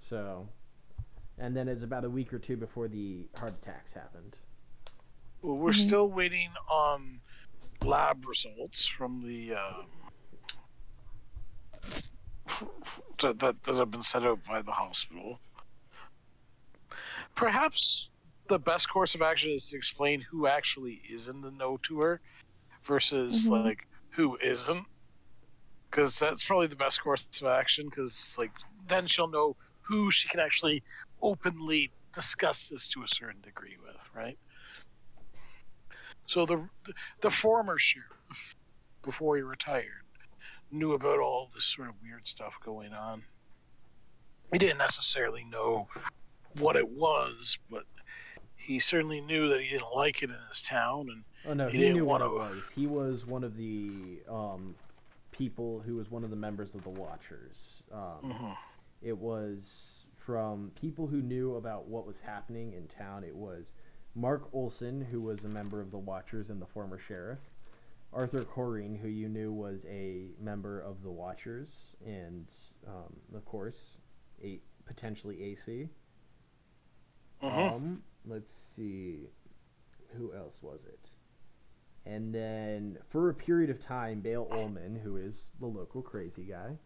[0.00, 0.48] So,
[1.38, 4.38] and then it's about a week or two before the heart attacks happened.
[5.44, 5.86] Well, we're Mhm.
[5.88, 7.20] still waiting on
[7.82, 10.10] lab results from the um,
[13.20, 15.38] that, that that have been set out by the hospital.
[17.36, 18.08] Perhaps
[18.48, 22.00] the best course of action is to explain who actually is in the know to
[22.00, 22.22] her
[22.84, 23.64] versus Mhm.
[23.66, 24.86] like who isn't,
[25.90, 27.90] because that's probably the best course of action.
[27.90, 28.52] Because like
[28.86, 30.82] then she'll know who she can actually
[31.20, 34.38] openly discuss this to a certain degree with, right?
[36.26, 36.68] So the
[37.20, 38.56] the former sheriff,
[39.02, 40.04] before he retired,
[40.70, 43.22] knew about all this sort of weird stuff going on.
[44.52, 45.88] He didn't necessarily know
[46.58, 47.84] what it was, but
[48.56, 51.76] he certainly knew that he didn't like it in his town, and Oh no, He
[51.76, 52.70] he, didn't knew what it wanna- was.
[52.70, 54.74] He was one of the um,
[55.32, 57.82] people who was one of the members of the Watchers.
[57.92, 58.56] Um, Mhm.
[59.02, 63.24] It was from people who knew about what was happening in town.
[63.24, 63.72] It was
[64.14, 67.40] Mark Olson, who was a member of the Watchers and the former sheriff.
[68.12, 72.46] Arthur Corrine, who you knew was a member of the Watchers, and
[72.86, 73.98] um, of course,
[74.42, 75.88] a potentially AC.
[77.42, 77.72] Mhm.
[77.74, 79.30] Um, let's see,
[80.16, 81.10] who else was it?
[82.06, 86.78] And then for a period of time, Bale Ullman, who is the local crazy guy,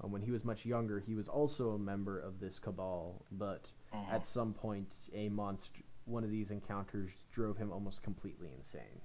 [0.00, 3.70] um, when he was much younger, he was also a member of this cabal, but
[3.92, 4.08] Mhm.
[4.10, 9.00] at some point, a monster, one of these encounters drove him almost completely insane.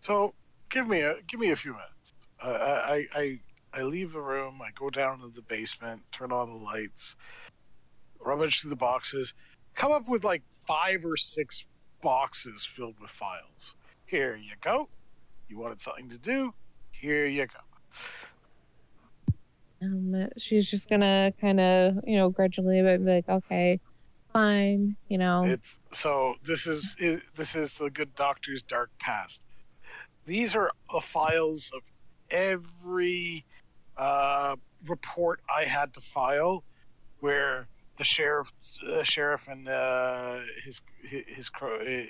[0.00, 0.34] So
[0.68, 2.12] give me a give me a few minutes.
[2.40, 3.40] I I I
[3.72, 4.60] I leave the room.
[4.62, 7.16] I go down to the basement, turn on the lights,
[8.20, 9.34] rummage through the boxes,
[9.74, 11.64] come up with like five or six
[12.02, 13.74] boxes filled with files.
[14.06, 14.88] Here you go.
[15.48, 16.52] You wanted something to do.
[16.92, 19.34] Here you go.
[19.80, 23.80] Um, she's just gonna kind of, you know, grudgingly be like, okay,
[24.38, 25.44] fine, you know.
[25.44, 29.40] It's so this is, is this is the good doctor's dark past.
[30.26, 31.82] These are the files of
[32.30, 33.44] every
[33.96, 36.62] uh, report I had to file,
[37.20, 37.66] where
[37.96, 38.52] the sheriff,
[38.86, 41.50] uh, sheriff, and uh, his his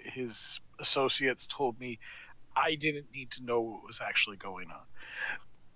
[0.04, 1.98] his associates told me
[2.56, 4.82] I didn't need to know what was actually going on.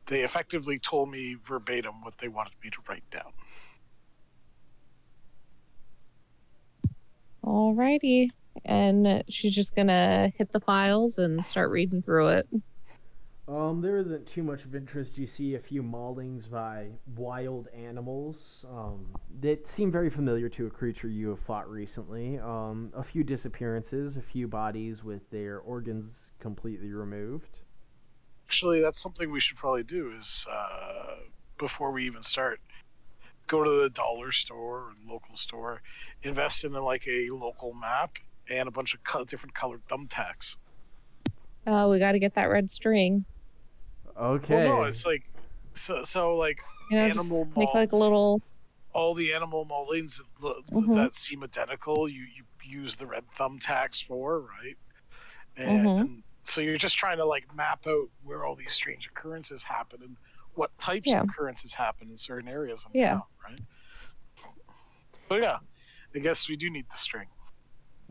[0.07, 3.33] They effectively told me verbatim what they wanted me to write down.
[7.45, 8.31] Alrighty.
[8.65, 12.49] And she's just gonna hit the files and start reading through it.
[13.49, 15.19] Um, there isn't too much of interest.
[15.19, 19.07] You see a few maulings by wild animals um,
[19.41, 22.39] that seem very familiar to a creature you have fought recently.
[22.39, 27.61] Um, a few disappearances, a few bodies with their organs completely removed.
[28.47, 31.17] actually that's something we should probably do is uh,
[31.59, 32.61] before we even start
[33.47, 35.81] go to the dollar store or local store
[36.23, 38.11] invest in like a local map
[38.49, 40.57] and a bunch of co- different colored thumbtacks
[41.67, 43.25] Oh, we gotta get that red string.
[44.21, 44.55] Okay.
[44.55, 45.23] well no it's like
[45.75, 46.59] so, so like
[46.91, 47.71] You know, Animal just make mall.
[47.75, 48.41] like a little.
[48.93, 50.95] all the animal moldings that, Mhm.
[50.97, 54.77] that seem identical you, you use the red thumbtacks for right
[55.57, 56.01] and, Mhm.
[56.01, 60.01] and so you're just trying to like map out where all these strange occurrences happen
[60.03, 60.17] and
[60.55, 61.21] what types Yeah.
[61.23, 63.13] of occurrences happen in certain areas Yeah.
[63.15, 63.61] town, right
[65.29, 65.57] but yeah
[66.15, 67.29] i guess we do need the string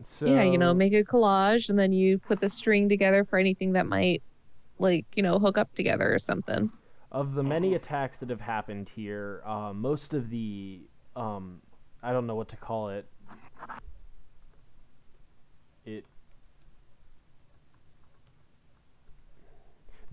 [0.02, 3.38] So, Yeah, you know, make a collage and then you put the string together for
[3.38, 4.22] anything that might,
[4.78, 6.70] like, you know, hook up together or something.
[7.12, 10.80] Of the many attacks that have happened here, uh, most of the
[11.14, 11.60] um,
[12.02, 13.06] I don't know what to call it.
[13.28, 13.70] It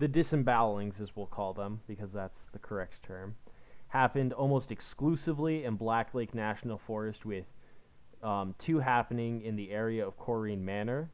[0.00, 3.36] the disembowelings, as we'll call them, because that's the correct term,
[3.88, 7.44] happened almost exclusively in Black Lake National Forest, with
[8.22, 11.10] um, two happening in the area of Corrine Manor.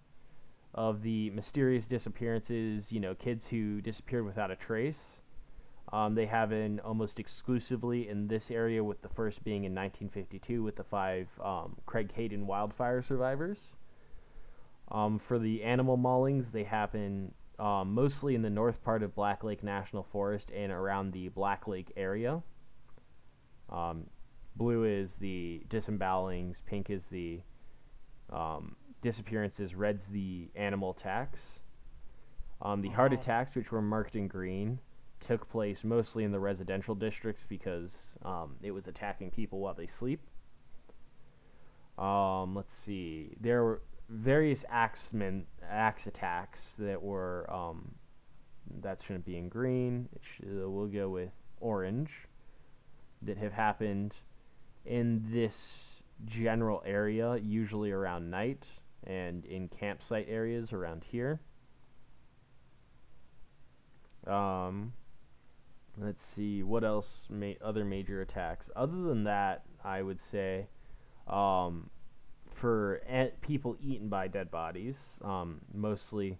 [0.73, 5.23] Of the mysterious disappearances, you know, kids who disappeared without a trace.
[5.91, 10.77] Um, they happen almost exclusively in this area, with the first being in 1952 with
[10.77, 13.75] the five um, Craig Hayden wildfire survivors.
[14.91, 19.43] Um, for the animal maulings, they happen um, mostly in the north part of Black
[19.43, 22.43] Lake National Forest and around the Black Lake area.
[23.71, 24.05] Um,
[24.55, 27.41] blue is the disembowelings, pink is the
[28.31, 31.63] um, disappearances, red's the animal attacks.
[32.61, 34.81] Um, the heart attacks, which were marked in green,
[35.21, 39.87] took place mostly in the residential districts because um, it was attacking people while they
[39.87, 40.21] sleep.
[41.99, 43.37] Um, let's see.
[43.41, 47.51] There were various axemen, axe attacks that were.
[47.53, 47.95] Um,
[48.81, 50.09] that shouldn't be in green.
[50.13, 51.31] It sh- uh, we'll go with
[51.61, 52.27] orange.
[53.23, 54.15] That have happened
[54.85, 58.67] in this general area, usually around night,
[59.05, 61.41] and in campsite areas around here.
[64.27, 64.93] Um,
[65.97, 67.29] let's see what else.
[67.31, 68.71] Ma- other major attacks.
[68.75, 70.67] Other than that, I would say,
[71.29, 71.91] um,
[72.57, 73.03] for
[73.43, 76.39] people eaten by dead bodies, um, mostly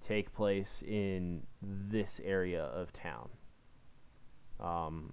[0.00, 3.28] take place in this area of town,
[4.60, 5.12] um,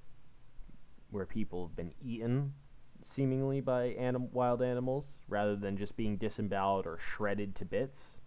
[1.09, 2.53] where people have been eaten,
[3.01, 8.21] seemingly by anim- wild animals, rather than just being disemboweled or shredded to bits.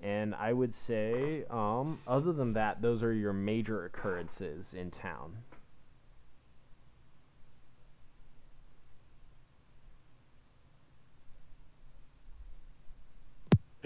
[0.00, 5.44] And I would say, um, other than that, those are your major occurrences in town.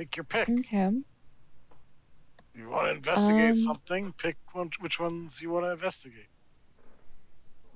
[0.01, 0.49] Pick your pick.
[0.49, 0.91] Okay.
[2.55, 4.15] You want to investigate Um, something?
[4.17, 6.25] Pick one, which ones you want to investigate.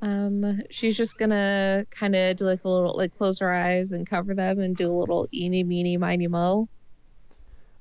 [0.00, 4.08] Um, she's just gonna kind of do like a little, like close her eyes and
[4.08, 6.66] cover them and do a little eeny, meeny, miny, mo.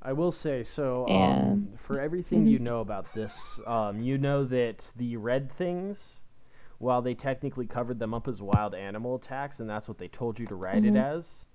[0.01, 1.07] I will say so.
[1.07, 6.21] Um, for everything you know about this, um, you know that the red things,
[6.79, 10.37] while they technically covered them up as wild animal attacks, and that's what they told
[10.37, 10.97] you to write it Mhm.
[10.97, 11.45] as,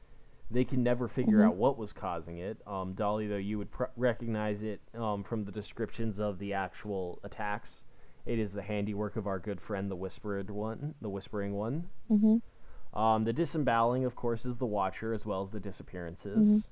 [0.51, 1.47] they can never figure Mhm.
[1.47, 2.61] out what was causing it.
[2.67, 7.19] Um, Dali, though, you would pr- recognize it um, from the descriptions of the actual
[7.23, 7.83] attacks.
[8.25, 11.89] It is the handiwork of our good friend, the whispered one, the whispering one.
[12.11, 12.99] Mm-hmm.
[12.99, 16.71] Um, the disemboweling, of course, is the Watcher as well as the disappearances.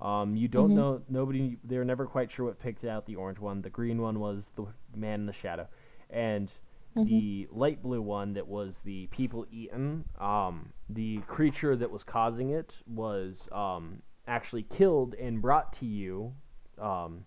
[0.00, 0.74] Um, you don't Mhm.
[0.76, 1.02] know.
[1.08, 1.58] Nobody.
[1.64, 3.62] They were never quite sure what picked out the orange one.
[3.62, 5.66] The green one was the man in the shadow,
[6.08, 6.50] and
[6.96, 10.04] the light blue one that was the people eaten.
[10.18, 16.34] Um, the creature that was causing it was um, actually killed and brought to you,
[16.78, 17.24] um,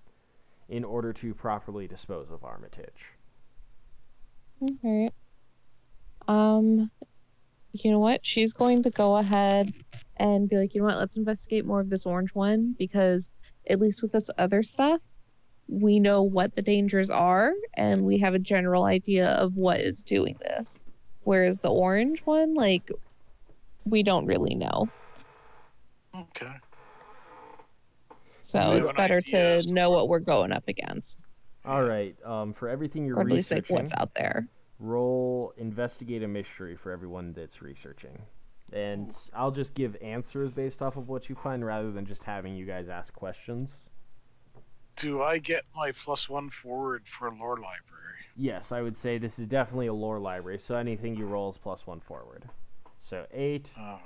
[0.70, 3.14] in order to properly dispose of Armitage.
[4.72, 5.09] Okay.
[6.28, 6.89] Um,
[7.74, 8.26] you know what?
[8.26, 9.74] She's going to go ahead
[10.18, 10.97] and be like, you know what?
[10.97, 13.30] Let's investigate more of this orange one because
[13.70, 15.01] at least with this other stuff,
[15.72, 20.03] we know what the dangers are and we have a general idea of what is
[20.03, 20.82] doing this.
[21.24, 22.91] Whereas the orange one, like,
[23.86, 24.89] we don't really know.
[26.13, 26.51] Okay.
[28.41, 31.24] So it's better to to know what- what we're going up against,
[31.63, 32.15] All right.
[32.26, 34.47] Um, for everything you're or at least like researching, what's out there.
[34.80, 38.24] roll investigate a mystery for everyone that's researching.
[38.74, 42.55] And I'll just give answers based off of what you find rather than just having
[42.55, 43.88] you guys ask questions.
[44.95, 47.77] Do I get my plus one forward for lore library?
[48.35, 51.57] Yes, I would say this is definitely a lore library, so anything you roll is
[51.57, 52.49] plus one forward.
[52.97, 53.71] So eight.
[53.79, 53.97] Uh,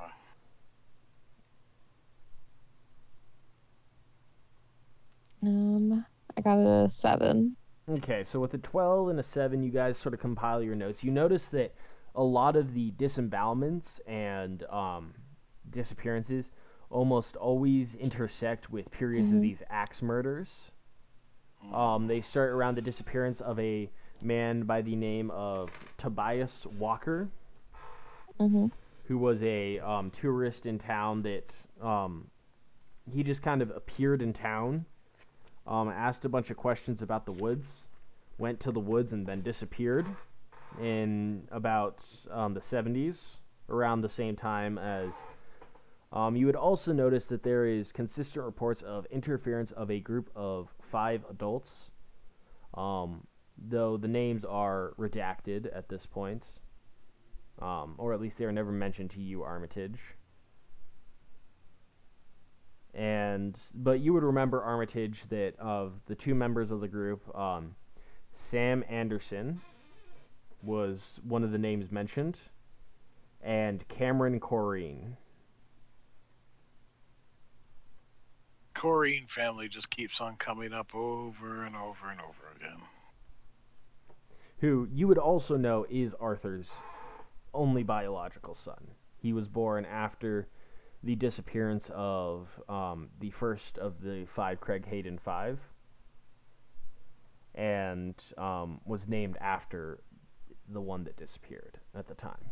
[5.43, 6.05] Um,
[6.37, 7.55] I got a seven.
[7.89, 11.03] Okay, so with a 12 and a 7, you guys sort of compile your notes.
[11.03, 11.75] You notice that
[12.15, 15.13] a lot of the disembowelments and um,
[15.69, 16.49] disappearances
[16.89, 19.41] almost always intersect with periods of Mhm.
[19.41, 20.71] these axe murders.
[21.73, 23.89] Um, they start around the disappearance of a
[24.21, 27.29] man by the name of Tobias Walker,
[28.39, 28.65] Mm-hmm.
[29.05, 32.27] who was a um, tourist in town that um,
[33.09, 34.83] he just kind of appeared in town,
[35.65, 37.87] um, asked a bunch of questions about the woods,
[38.37, 40.05] went to the woods, and then disappeared
[40.81, 43.37] in about um, the 70s,
[43.69, 45.23] around the same time as.
[46.11, 50.29] Um, you would also notice that there is consistent reports of interference of a group
[50.35, 51.91] of five adults,
[52.73, 53.27] um,
[53.57, 56.59] though the names are redacted at this point
[57.59, 59.99] um, or at least they are never mentioned to you, Armitage.
[62.93, 67.75] and but you would remember Armitage that of the two members of the group, um,
[68.31, 69.61] Sam Anderson
[70.61, 72.39] was one of the names mentioned,
[73.41, 75.17] and Cameron Corrine.
[78.85, 82.77] Corrine family just keeps on coming up over and over and over again.
[84.59, 86.83] who you would also know is Arthur's
[87.53, 88.91] only biological son.
[89.17, 90.47] He was born after
[91.03, 95.59] the disappearance of um, the first of the five Craig Hayden Five,
[97.55, 99.99] and um, was named after
[100.69, 102.51] the one that disappeared at the time.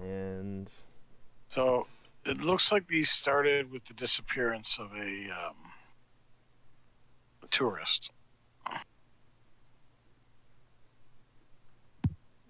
[0.00, 0.70] And
[1.48, 1.86] So
[2.26, 5.56] it looks like these started with the disappearance of a, um,
[7.42, 8.10] a tourist.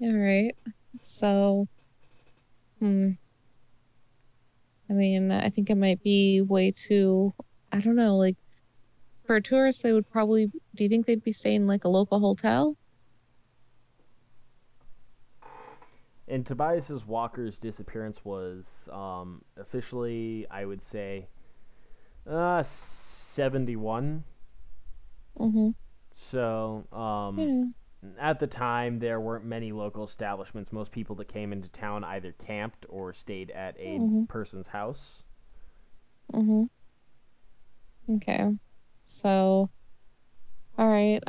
[0.02, 0.54] All right.
[1.00, 1.66] So,
[2.78, 3.10] hmm.
[4.90, 7.32] I mean, I think it might be way too.
[7.72, 8.16] I don't know.
[8.16, 8.36] Like,
[9.26, 10.46] for a tourist, they would probably.
[10.46, 12.76] Do you think they'd be staying like a local hotel?
[16.26, 21.28] And Tobias's Walker's disappearance was um, officially, I would say,
[22.26, 24.24] uh, 71.
[25.38, 25.70] Mm-hmm.
[26.12, 27.64] So, um, Yeah.
[28.18, 30.72] at the time, there weren't many local establishments.
[30.72, 34.28] Most people that came into town either camped or stayed at a Mhm.
[34.28, 35.24] person's house.
[36.32, 36.64] Mm-hmm.
[38.16, 38.56] Okay.
[39.02, 39.68] So,
[40.78, 41.22] all right.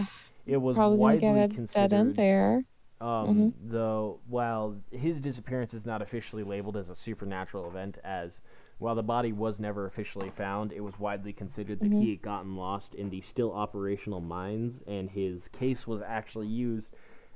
[0.46, 2.66] It was Probably widely get a dead considered, end there.
[3.02, 8.40] Um, though, while his disappearance is not officially labeled as a supernatural event, as
[8.78, 12.02] while the body was never officially found, it was widely considered that Mhm.
[12.02, 16.94] he had gotten lost in the still operational mines, and his case was actually used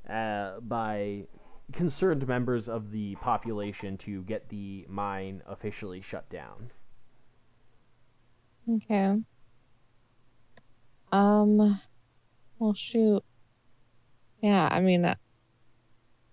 [0.10, 1.28] uh, by
[1.72, 6.72] concerned members of the population to get the mine officially shut down.
[8.68, 9.24] Okay.
[11.12, 11.80] Um,
[12.60, 13.24] well, shoot.
[14.42, 15.16] Yeah, I mean,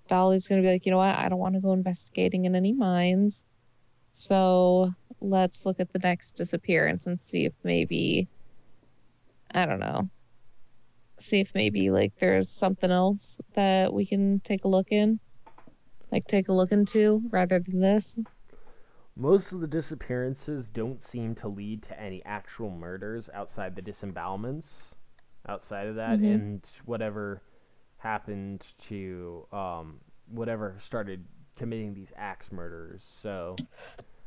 [0.08, 1.16] Dali's gonna be like, you know what?
[1.16, 3.44] I don't want to go investigating in any mines.
[4.12, 4.90] So
[5.20, 8.26] let's look at the next disappearance and see if maybe,
[9.52, 10.08] I don't know,
[11.18, 15.20] see if maybe like there's something else that we can take a look in,
[16.12, 18.18] like take a look into rather than this.
[19.18, 24.94] Most of the disappearances don't seem to lead to any actual murders outside the disembowelments.
[25.48, 26.34] Outside of that, Mhm.
[26.34, 27.40] and whatever
[28.10, 29.98] happened to um,
[30.30, 31.24] whatever started
[31.56, 33.02] committing these axe murders.
[33.02, 33.56] So,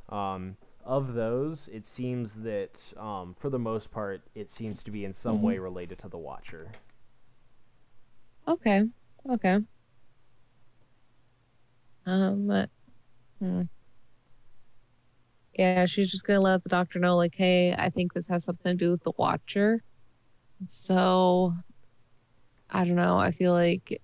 [0.09, 5.05] um, of those, it seems that um, for the most part, it seems to be
[5.05, 5.41] in some Mhm.
[5.43, 6.67] way related to the Watcher.
[8.47, 8.83] Okay.
[9.29, 9.57] Okay.
[12.05, 12.47] Um.
[12.47, 12.69] but-
[13.39, 13.61] hmm.
[15.57, 18.77] Yeah, she's just gonna let the doctor know, like, hey, I think this has something
[18.77, 19.83] to do with the Watcher.
[20.67, 21.53] So,
[22.71, 23.17] I don't know.
[23.17, 24.01] I feel like,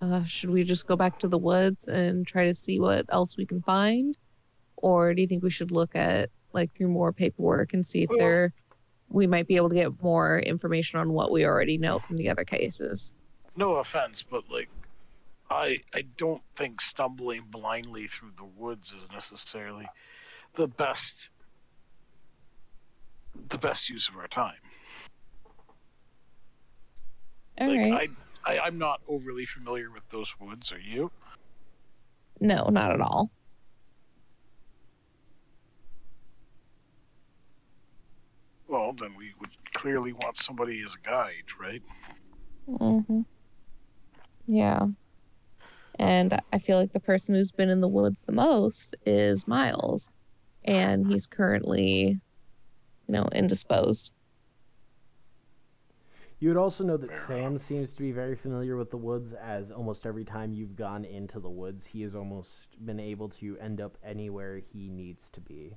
[0.00, 3.36] uh, should we just go back to the woods and try to see what else
[3.36, 4.16] we can find,
[4.76, 8.10] or do you think we should look at like through more paperwork and see if
[8.18, 8.52] there
[9.08, 12.28] we might be able to get more information on what we already know from the
[12.28, 13.14] other cases?
[13.56, 14.68] No offense, but like,
[15.50, 19.88] I I don't think stumbling blindly through the woods is necessarily
[20.54, 21.30] the best
[23.48, 24.56] the best use of our time.
[27.60, 28.10] All like right.
[28.44, 30.72] I, I I'm not overly familiar with those woods.
[30.72, 31.10] Are you?
[32.40, 33.30] No, not at all.
[38.68, 41.82] Well, then we would clearly want somebody as a guide, right?
[42.68, 43.20] Mm-hmm.
[44.46, 44.86] Yeah.
[45.98, 50.10] And I feel like the person who's been in the woods the most is Miles.
[50.64, 52.20] And he's currently,
[53.08, 54.12] you know, indisposed.
[56.40, 59.32] You would also know that Fair Sam seems to be very familiar with the woods,
[59.32, 63.58] as almost every time you've gone into the woods, he has almost been able to
[63.58, 65.76] end up anywhere he needs to be,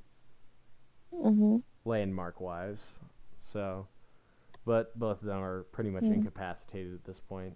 [1.12, 2.99] hmm landmark wise.
[3.39, 3.88] So,
[4.64, 6.14] but both of them are pretty much Hmm.
[6.14, 7.55] incapacitated at this point.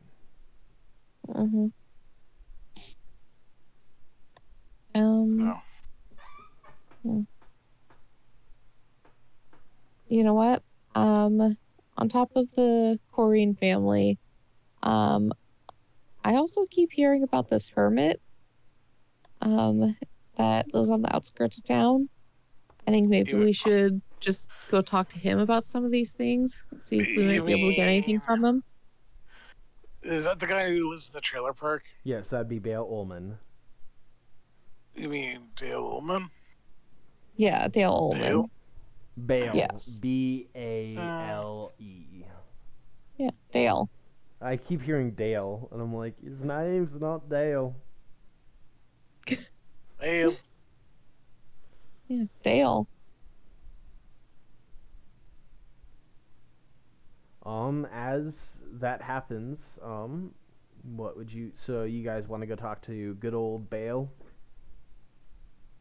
[1.31, 1.67] hmm
[4.95, 5.37] Um,
[7.03, 7.25] No.
[10.07, 10.63] you know what?
[10.95, 11.57] Um,
[11.97, 14.19] on top of the Corrine family,
[14.83, 15.31] um,
[16.23, 18.21] I also keep hearing about this hermit,
[19.41, 19.95] um,
[20.37, 22.09] that lives on the outskirts of town.
[22.87, 26.13] I think maybe You- we should just go talk to him about some of these
[26.13, 28.63] things, see if we might be able to get anything from him.
[30.01, 31.83] Is that the guy who lives in the trailer park?
[32.03, 33.39] Yes, that'd be Dale Ullman.
[34.95, 36.29] You mean Dale Ullman?
[37.35, 38.21] Yeah, Dale Ullman.
[38.21, 38.49] Dale?
[39.23, 39.51] Bale.
[39.53, 39.99] Yes.
[40.01, 42.23] B A L E.
[43.17, 43.89] Yeah, Dale.
[44.41, 47.75] I keep hearing Dale, and I'm like, his name's not Dale.
[50.01, 50.35] Dale.
[52.07, 52.87] Yeah, Dale.
[57.45, 60.33] Um, as that happens, um,
[60.83, 61.51] what would you?
[61.55, 64.11] So you guys want to go talk to good old Bale?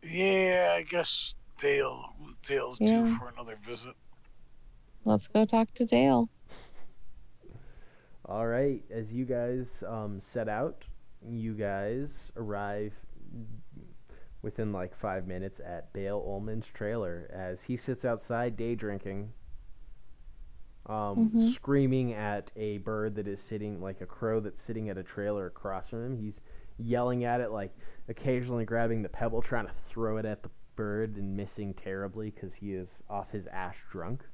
[0.02, 1.34] Yeah, I guess
[1.68, 2.04] Dale.
[2.42, 3.94] Dale's due for another visit.
[5.06, 6.28] Let's go talk to Dale.
[8.26, 10.84] All right, as you guys um, set out,
[11.26, 12.92] you guys arrive
[14.42, 19.32] within like five minutes at Bale Ullman's trailer as he sits outside day drinking,
[20.84, 21.38] um, Mhm.
[21.54, 25.46] screaming at a bird that is sitting, like a crow that's sitting at a trailer
[25.46, 26.16] across from him.
[26.18, 26.42] He's
[26.76, 27.74] yelling at it, like
[28.06, 32.56] occasionally grabbing the pebble, trying to throw it at the bird and missing terribly because
[32.56, 34.24] he is off his ash drunk.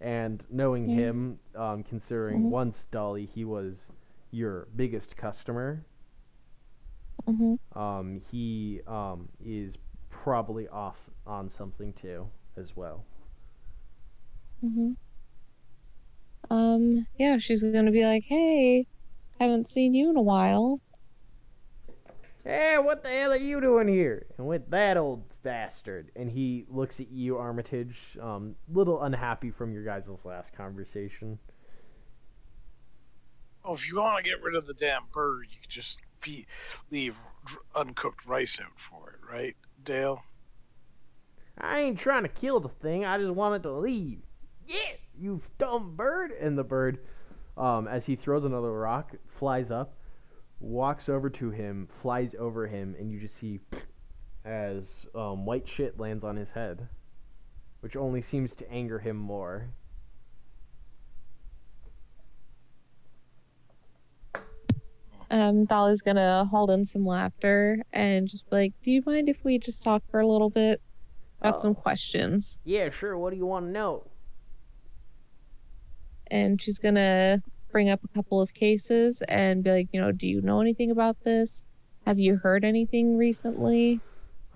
[0.00, 1.00] And knowing Yeah.
[1.00, 2.50] him, um, considering Mhm.
[2.50, 3.88] once Dali, he was
[4.30, 5.84] your biggest customer.
[7.26, 9.78] hmm Um, he um, is
[10.10, 13.04] probably off on something too, as well.
[14.62, 14.94] hmm
[16.50, 18.86] Um, yeah, she's gonna be like, hey,
[19.38, 20.80] haven't seen you in a while.
[22.44, 24.26] Hey, what the hell are you doing here?
[24.36, 26.10] And with that old bastard.
[26.14, 31.38] And he looks at you, Armitage, um, little unhappy from your guys' last conversation.
[33.64, 36.46] Oh, if you want to get rid of the damn bird, you just be
[36.90, 37.16] leave
[37.74, 40.22] uncooked rice out for it, right, Dale?
[41.56, 43.06] I ain't trying to kill the thing.
[43.06, 44.20] I just want it to leave.
[44.66, 46.32] Yeah, you dumb bird.
[46.32, 46.98] And the bird,
[47.56, 49.96] um, as he throws another rock, flies up,
[50.64, 53.60] walks over to him, flies over him, and you just see
[54.44, 56.88] as um, white shit lands on his head,
[57.80, 59.68] which only seems to anger him more.
[65.30, 69.42] Um, Dali's gonna hold in some laughter and just be like, do you mind if
[69.44, 70.80] we just talk for a little bit
[71.40, 71.74] about some Oh.
[71.74, 72.58] questions?
[72.64, 73.16] Yeah, sure.
[73.18, 74.06] What do you want to know?
[76.30, 77.42] And she's gonna
[77.74, 80.92] bring up a couple of cases and be like, you know, do you know anything
[80.92, 81.64] about this?
[82.06, 84.00] Have you heard anything recently?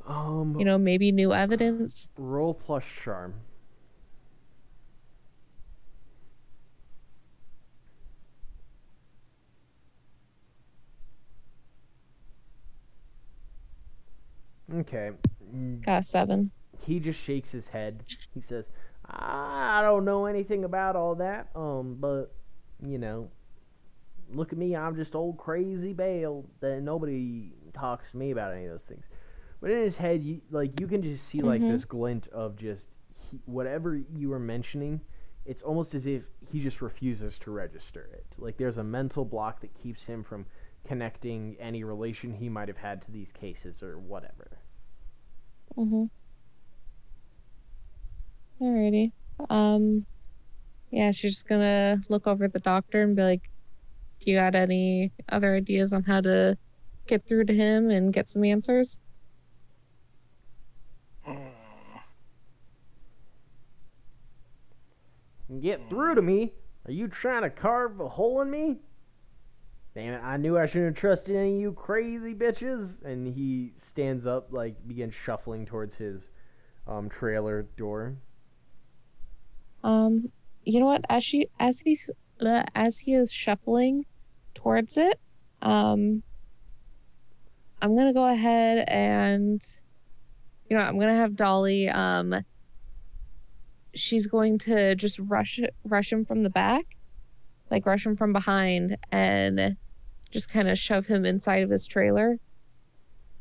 [0.06, 2.08] Um, You know, maybe new evidence?
[2.16, 3.34] roll plus charm.
[14.74, 15.10] Okay.
[15.82, 16.50] Got seven.
[16.84, 18.04] He just shakes his head.
[18.34, 18.68] He says,
[19.06, 21.48] "I don't know anything about all that.
[21.56, 22.32] Um, but
[22.82, 23.30] you know,
[24.30, 24.76] look at me.
[24.76, 26.44] I'm just old crazy Bale.
[26.60, 29.04] That nobody talks to me about any of those things."
[29.60, 31.68] But in his head, you, like you can just see like Mhm.
[31.70, 35.00] this glint of just he, whatever you were mentioning.
[35.44, 38.26] It's almost as if he just refuses to register it.
[38.38, 40.44] Like there's a mental block that keeps him from
[40.84, 44.58] connecting any relation he might have had to these cases or whatever.
[45.76, 46.04] Mm-hmm.
[48.60, 49.12] Alrighty.
[49.50, 50.06] Um,
[50.90, 53.50] yeah, she's just gonna look over at the doctor and be like,
[54.20, 56.56] "Do you got any other ideas on how to
[57.06, 59.00] get through to him and get some answers?"
[61.22, 61.48] Hmm.
[65.60, 66.52] Get through to me?
[66.86, 68.78] Are you trying to carve a hole in me?
[69.94, 73.02] Damn it, I knew I shouldn't have trusted any of you crazy bitches.
[73.02, 76.28] And he stands up, like, begins shuffling towards his
[76.86, 78.16] um, trailer door.
[79.82, 80.30] Um,
[80.68, 81.04] you know what?
[81.08, 82.10] As she as he's
[82.42, 84.04] uh, as he is shuffling
[84.54, 85.18] towards it,
[85.62, 86.22] um,
[87.80, 89.62] I'm gonna go ahead and
[90.68, 91.92] you know I'm gonna have Dali.
[91.92, 92.44] Um,
[93.94, 96.84] she's going to just rush rush him from the back,
[97.70, 99.74] like rush him from behind, and
[100.30, 102.38] just kind of shove him inside of his trailer,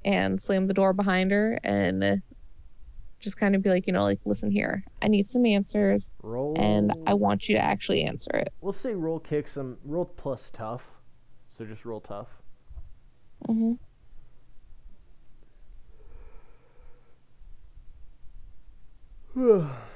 [0.05, 2.21] and slam the door behind her, and
[3.19, 6.55] just kind of be like, you know, like listen here, I need some answers Roll.
[6.57, 8.53] and I want you to actually answer it.
[8.61, 9.77] We'll say roll kick some.
[9.83, 10.83] Roll plus tough.
[11.49, 12.27] So just roll tough.
[13.45, 13.73] hmm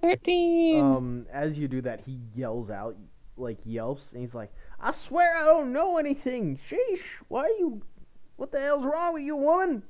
[0.00, 0.80] Thirteen.
[0.82, 2.96] um, as you do that, he yells out,
[3.36, 6.58] like yelps, and he's like, "I swear I don't know anything.
[6.68, 7.82] Sheesh, why are you?
[8.36, 9.84] What the hell's wrong with you, woman?"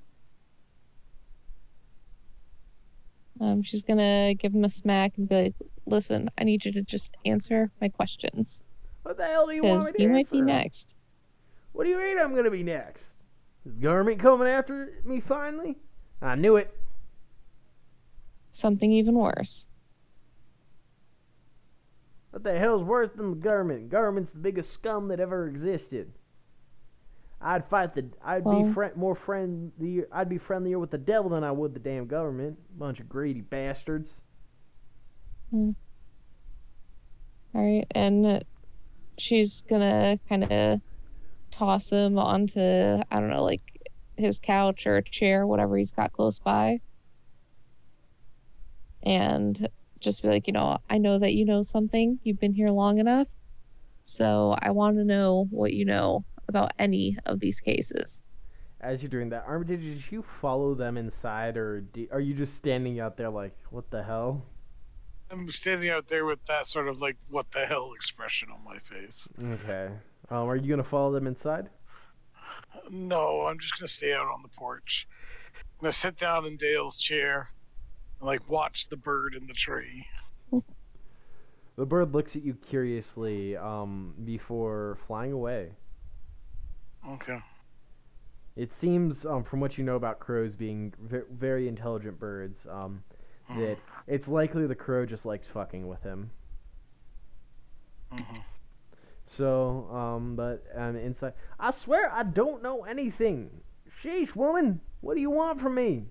[3.43, 6.83] Um, she's gonna give him a smack and be like, "Listen, I need you to
[6.83, 8.61] just answer my questions."
[9.03, 10.95] What the hell do you want me to you might be next.
[11.73, 13.17] What do you mean I'm gonna be next?
[13.67, 15.77] Is the government coming after me finally?
[16.21, 16.73] I knew it.
[18.53, 19.67] Something even worse.
[22.31, 23.89] What the hell's worse than the government?
[23.89, 26.13] Government's the biggest scum that ever existed.
[27.43, 28.09] I'd fight the.
[28.25, 30.05] I'd Well- be friend, more friendly.
[30.13, 32.59] I'd be friendlier with the devil than I would the damn government.
[32.79, 34.21] Bunch of greedy bastards.
[35.51, 35.71] Hmm.
[37.55, 38.45] All right, and
[39.19, 40.81] she's gonna kind of
[41.51, 46.13] toss him onto I don't know, like his couch or a chair, whatever he's got
[46.13, 46.81] close by,
[49.03, 49.69] and
[50.01, 52.19] just be like, you know, I know that you know something.
[52.23, 53.29] You've been here long enough,
[54.03, 58.21] so I want to know what you know about any of these cases.
[58.81, 62.55] As you're doing that, Armitage, did you follow them inside, or do, are you just
[62.55, 64.45] standing out there like, what the hell?
[65.31, 68.79] I'm standing out there with that sort of like what the hell expression on my
[68.79, 69.29] face.
[69.43, 69.91] Okay.
[70.29, 71.71] Um, are you gonna follow them inside?
[72.91, 75.09] No, I'm just gonna stay out on the porch.
[75.55, 77.49] I'm gonna sit down in Dale's chair
[78.21, 80.07] and like watch the bird in the tree.
[81.77, 85.71] The bird looks at you curiously um, before flying away.
[87.09, 87.39] Okay.
[88.55, 93.03] It seems, um, from what you know about crows being ve- very intelligent birds, um,
[93.57, 96.31] that it's likely the crow just likes fucking with him.
[98.11, 98.39] hmm
[99.25, 103.63] So, um, but um, inside, I swear I don't know anything.
[104.03, 106.07] Sheesh, woman, what do you want from me?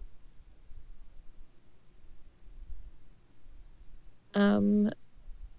[4.33, 4.89] Um,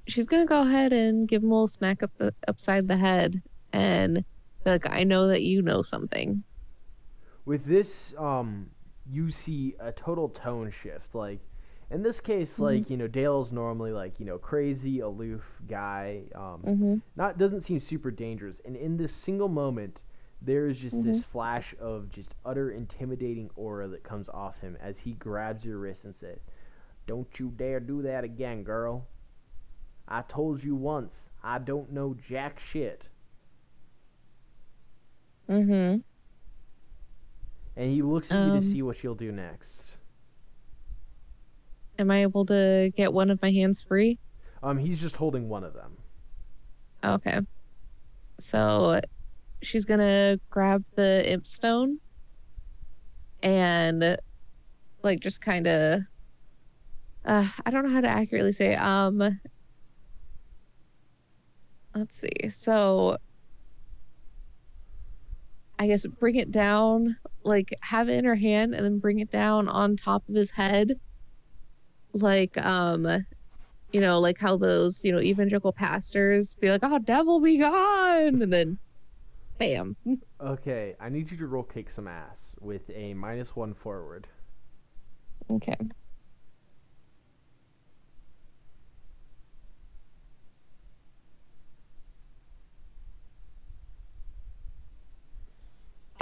[0.08, 3.42] she's gonna go ahead and give him a little smack up the upside the head,
[3.72, 4.24] and be
[4.64, 6.42] like, I know that you know something.
[7.44, 8.70] With this, um,
[9.10, 11.14] you see a total tone shift.
[11.14, 11.40] Like,
[11.90, 16.22] in this case, like you know, Dale's normally like you know crazy, aloof guy.
[16.34, 16.94] Um, Mm-hmm.
[17.16, 20.02] not doesn't seem super dangerous and in this single moment
[20.40, 25.00] there is just this flash of just utter intimidating aura that comes off him as
[25.00, 26.38] he grabs your wrist and says
[27.06, 29.06] don't you dare do that again girl
[30.08, 33.04] i told you once i don't know jack shit
[35.52, 35.98] Mm-hmm.
[37.76, 38.52] and he looks at you Um.
[38.52, 39.98] to see what you'll do next
[41.98, 44.18] Am I able to get one of my hands free?
[44.62, 45.96] um he's just holding one of them
[47.04, 47.40] Okay.
[48.40, 49.00] So
[49.62, 51.98] she's gonna grab the imp stone
[53.42, 54.16] and
[55.02, 56.00] like just kind of
[57.24, 59.18] uh, I don't know how to accurately say um
[61.94, 62.48] let's see.
[62.50, 63.18] So
[65.82, 69.32] I guess bring it down like have it in her hand and then bring it
[69.32, 70.92] down on top of his head
[72.14, 73.08] like um
[73.92, 78.40] you know, like how those, you know, evangelical pastors be like, oh, devil be gone.
[78.40, 78.78] And then,
[79.58, 79.96] bam.
[80.40, 84.26] okay i need you to roll kick some ass with a minus one forward
[85.50, 85.76] Okay.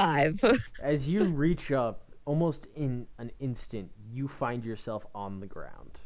[0.01, 0.43] Five.
[0.83, 6.01] As you reach up, almost in an instant, you find yourself on the ground.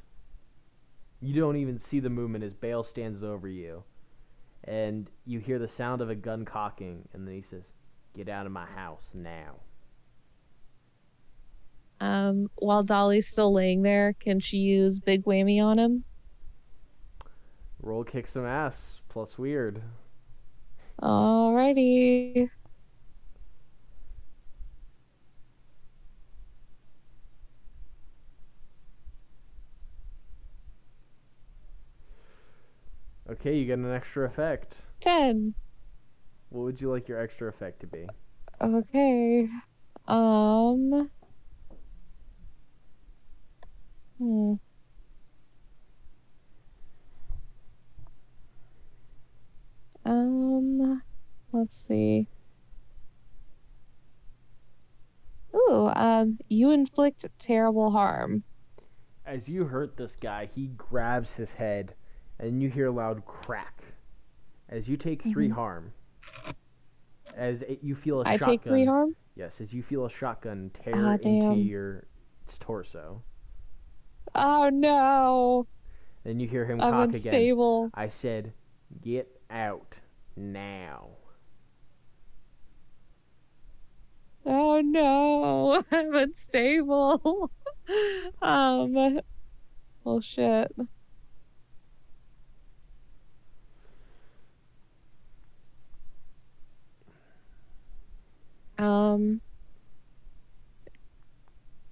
[1.21, 3.85] You don't even see the movement as Bale stands over you.
[4.65, 7.73] And you hear the sound of a gun cocking, and then he says,
[8.17, 9.61] Get out of my house now.
[12.01, 16.05] Um, while Dali's still laying there, can she use big whammy on him?
[17.81, 19.83] Roll kick some ass, plus weird.
[21.01, 22.51] Alrighty.
[33.45, 34.77] Okay, you get an extra effect.
[35.01, 35.53] Ten.
[36.49, 38.07] What would you like your extra effect to be?
[38.59, 39.47] Okay.
[40.09, 41.11] Um.
[44.17, 44.55] Hmm.
[50.07, 51.03] Um.
[51.53, 52.27] Let's see.
[55.55, 55.91] Ooh.
[55.95, 56.39] Um.
[56.49, 58.43] You inflict terrible harm.
[59.27, 61.95] As you hurt this guy, he grabs his head,
[62.45, 63.83] and you hear a loud crack.
[64.69, 65.93] As you take 3 harm,
[67.37, 68.33] as it, you feel a Mm-hmm.
[68.33, 68.51] I shotgun.
[68.51, 69.17] take three harm.
[69.37, 71.59] Yes, as you feel a shotgun tear Ah, into damn.
[71.59, 72.07] your
[72.61, 73.23] torso,
[74.35, 75.67] Oh no!
[76.25, 77.15] then you hear him I'm cock again.
[77.15, 77.91] unstable.
[77.95, 78.53] I said,
[79.03, 79.97] "Get out
[80.37, 81.09] now."
[84.47, 85.83] Oh no!
[85.93, 87.51] I'm unstable.
[88.43, 89.19] um.
[90.05, 90.71] Well, shit.
[98.79, 99.41] Um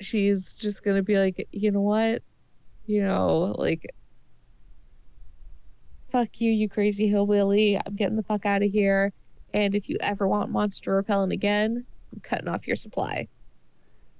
[0.01, 2.23] she's just gonna be like, you know what?
[2.87, 3.93] You know, like
[6.11, 7.79] fuck you, you crazy hillbilly.
[7.79, 9.13] I'm getting the fuck out of here.
[9.55, 13.29] And if you ever want monster repellent again, I'm cutting off your supply.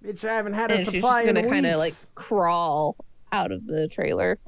[0.05, 0.87] Bitch, I haven't had a supply.
[0.87, 2.97] And she's just gonna kind of like crawl
[3.31, 4.39] out of the trailer.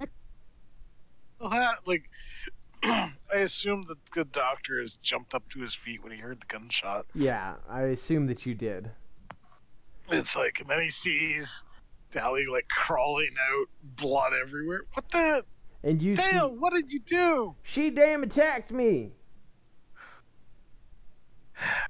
[1.41, 2.09] Well, like,
[3.33, 6.47] I assume that the doctor has jumped up to his feet when he heard the
[6.47, 7.07] gunshot.
[7.15, 8.91] Yeah, I assume that you did.
[10.11, 11.65] It's like, and then he sees
[12.13, 14.83] Dali like crawling out, blood everywhere.
[14.93, 15.45] What the?
[15.83, 17.55] And you see, what did you do?
[17.63, 19.13] she damn attacked me.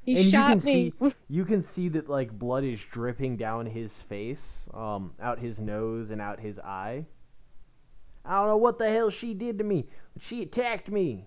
[0.02, 0.92] He and you shot can me.
[1.00, 5.60] see you can see that like blood is dripping down his face, um, out his
[5.60, 7.06] nose and out his eye.
[8.24, 9.86] I don't know what the hell she did to me.
[10.14, 11.26] but She attacked me.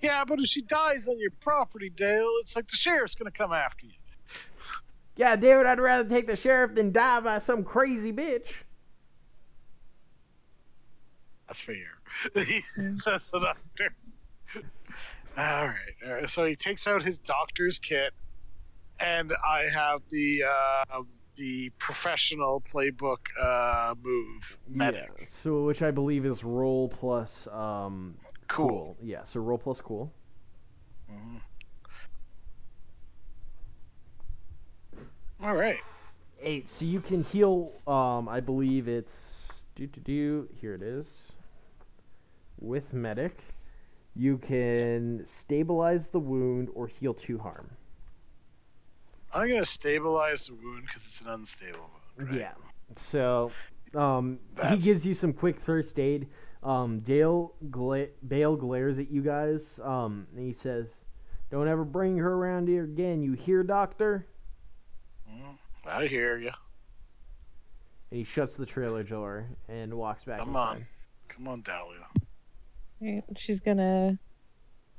[0.00, 3.52] Yeah, but if she dies on your property, Dale, it's like the sheriff's gonna come
[3.52, 3.92] after you.
[5.14, 8.48] Yeah, damn it, I'd rather take the sheriff than die by some crazy bitch.
[11.46, 11.76] That's fair.
[12.34, 12.62] he
[12.96, 13.94] says the doctor.
[15.36, 15.74] All right,
[16.06, 16.30] all right.
[16.30, 18.12] So he takes out his doctor's kit,
[18.98, 21.02] and I have the uh,
[21.36, 25.10] the professional playbook uh, move medic.
[25.18, 28.16] Yeah, so which I believe is roll plus um
[28.48, 28.98] Cool.
[29.02, 30.12] Yeah, so roll plus cool.
[31.10, 31.40] Mhm.
[35.42, 35.78] All right.
[36.40, 36.68] Eight.
[36.68, 37.72] So you can heal.
[37.86, 40.48] Um, I believe it's do do do.
[40.60, 41.32] Here it is.
[42.60, 43.38] With medic,
[44.14, 47.70] you can stabilize the wound or heal two harm.
[49.34, 52.30] I'm gonna stabilize the wound because it's an unstable wound.
[52.30, 52.40] Right?
[52.40, 52.52] Yeah.
[52.96, 53.50] So,
[53.94, 56.28] um, he gives you some quick first aid.
[56.62, 59.80] Um, Dale gla- Bale glares at you guys.
[59.82, 61.04] Um, and he says,
[61.50, 63.22] "Don't ever bring her around here again.
[63.22, 64.26] You hear, Doctor?"
[65.28, 65.56] Mhm.
[65.86, 66.52] I hear you.
[68.10, 70.60] And he shuts the trailer door and walks back Come inside.
[70.76, 70.86] on.
[71.28, 72.06] Come on, Dahlia.
[73.00, 74.18] Right, She's gonna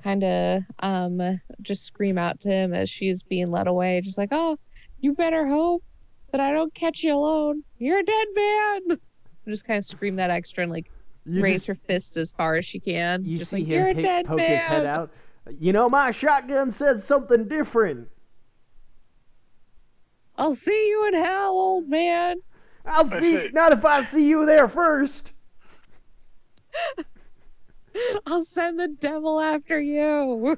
[0.03, 4.29] kind of um just scream out to him as she's being led away, just like,
[4.31, 4.57] "Oh,
[4.99, 5.83] you better hope
[6.31, 7.63] that I don't catch you alone.
[7.77, 8.97] You're a dead man."
[9.47, 10.89] Just kind of scream that extra and like
[11.25, 13.23] You raise just- her fist as far as she can.
[13.25, 15.11] You just see like, him "You're a pick- dead poke man." his head out.
[15.59, 18.07] You know, my shotgun said something different.
[20.37, 22.37] I'll see you in hell, old man.
[22.85, 23.37] I'll see.
[23.37, 23.49] see.
[23.53, 25.33] Not if I see you there first.
[28.25, 30.57] I'll send the devil after you.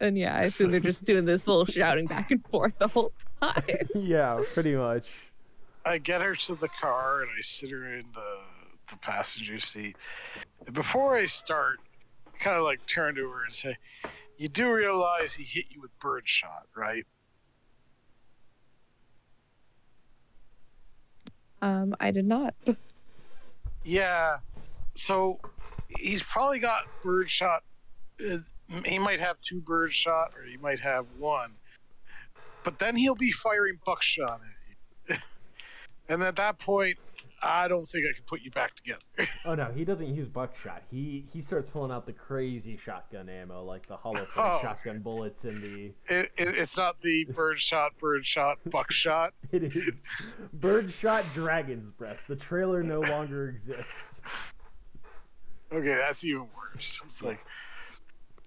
[0.00, 3.12] And yeah, I assume they're just doing this little shouting back and forth the whole
[3.40, 3.62] time.
[3.94, 5.08] yeah, pretty much.
[5.84, 8.38] I get her to the car and I sit her in the
[8.90, 9.96] the passenger seat.
[10.66, 11.78] And before I start,
[12.26, 13.76] I kind of like turn to her and say,
[14.38, 17.04] "You do realize he hit you with birdshot, right?"
[21.60, 22.54] Um, I did not.
[23.84, 24.38] Yeah.
[24.98, 25.38] So
[25.88, 27.62] he's probably got birdshot.
[28.20, 28.38] Uh,
[28.84, 31.52] he might have two birdshot, or he might have one.
[32.64, 34.40] But then he'll be firing buckshot
[35.08, 35.16] at you.
[36.08, 36.98] and at that point,
[37.40, 39.00] I don't think I can put you back together.
[39.44, 40.82] Oh no, he doesn't use buckshot.
[40.90, 44.58] He he starts pulling out the crazy shotgun ammo, like the hollow point Oh.
[44.60, 46.14] shotgun bullets in the.
[46.14, 49.32] It, it, it's not the birdshot, birdshot, buckshot.
[49.52, 49.94] It is
[50.52, 52.18] birdshot dragon's breath.
[52.28, 54.17] The trailer no longer exists.
[55.72, 57.00] Okay, that's even worse.
[57.06, 57.40] It's like,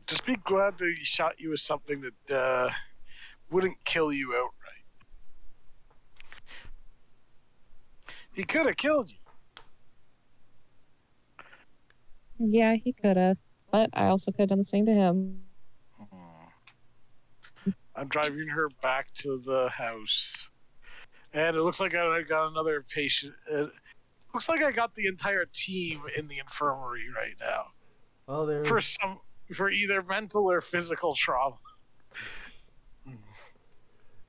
[0.07, 2.69] just be glad that he shot you with something that uh,
[3.51, 4.51] wouldn't kill you outright.
[8.33, 9.17] He could have killed you.
[12.39, 13.37] Yeah, he could have.
[13.71, 15.41] But I also could have done the same to him.
[17.95, 20.49] I'm driving her back to the house,
[21.33, 23.33] and it looks like I got another patient.
[24.33, 27.65] Looks like I got the entire team in the infirmary right now
[28.27, 29.19] Oh, there's for some
[29.53, 31.57] for either mental or physical trauma.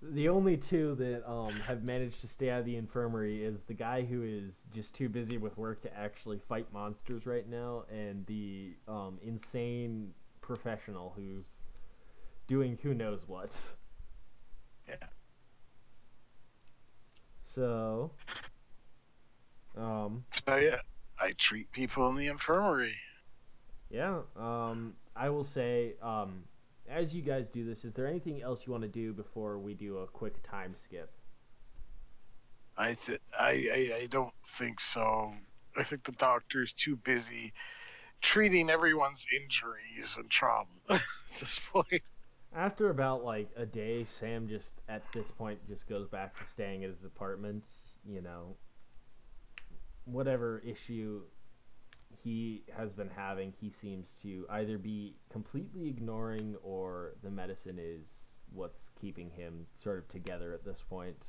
[0.03, 3.74] the only two that um have managed to stay out of the infirmary is the
[3.74, 8.26] guy who is just too busy with work to actually fight monsters right now, and
[8.26, 11.46] the um insane professional who's
[12.48, 13.57] doing who knows what.
[14.88, 14.96] Yeah.
[17.44, 18.11] So,
[19.77, 20.81] um, So yeah,
[21.18, 22.97] I treat people in the infirmary.
[23.91, 26.45] yeah, um, I will say, um,
[26.89, 29.75] as you guys do this, is there anything else you want to do before we
[29.75, 31.12] do a quick time skip?
[32.77, 33.51] I th- I,
[33.93, 35.35] I I don't think so.
[35.77, 37.53] I think the doctor's too busy
[38.23, 41.03] treating everyone's injuries and trauma at
[41.41, 42.03] this point.
[42.55, 46.85] After about like a day, Sam just at this point just goes back to staying
[46.85, 47.64] at his apartment.
[48.05, 48.57] You know,
[50.05, 51.22] whatever issue
[52.22, 58.36] he has been having, he seems to either be completely ignoring or the medicine is
[58.53, 61.24] what's keeping him sort of together at this point.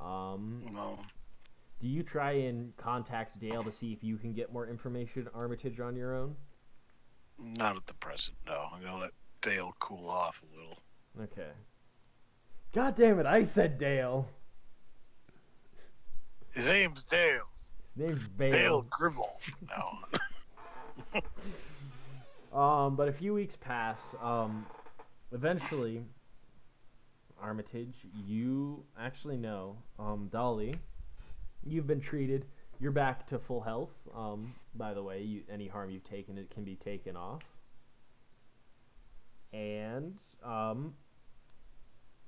[0.00, 0.98] Um, No.
[1.80, 5.80] do you try and contact Dale to see if you can get more information, Armitage,
[5.80, 6.36] on your own?
[7.38, 8.68] Not at the present, no.
[8.72, 9.12] I'm gonna let
[9.42, 10.78] Dale cool off a little.
[11.22, 11.50] Okay.
[12.72, 13.26] God damn it!
[13.26, 14.28] I said Dale.
[16.56, 17.48] His name's Dale.
[17.96, 18.50] His name's Bale.
[18.50, 19.40] Dale Gribble.
[19.68, 21.20] No.
[22.52, 24.14] Um, but a few weeks pass.
[24.22, 24.64] Um,
[25.30, 26.02] eventually,
[27.38, 30.74] Armitage, you actually know, um, Dali,
[31.66, 32.46] you've been treated.
[32.80, 33.92] You're back to full health.
[34.14, 37.42] Um, by the way, you, any harm you've taken, it can be taken off.
[39.52, 40.94] And, um,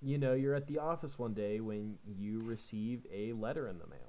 [0.03, 3.87] you know, you're at the office one day when you receive a letter in the
[3.87, 4.08] mail.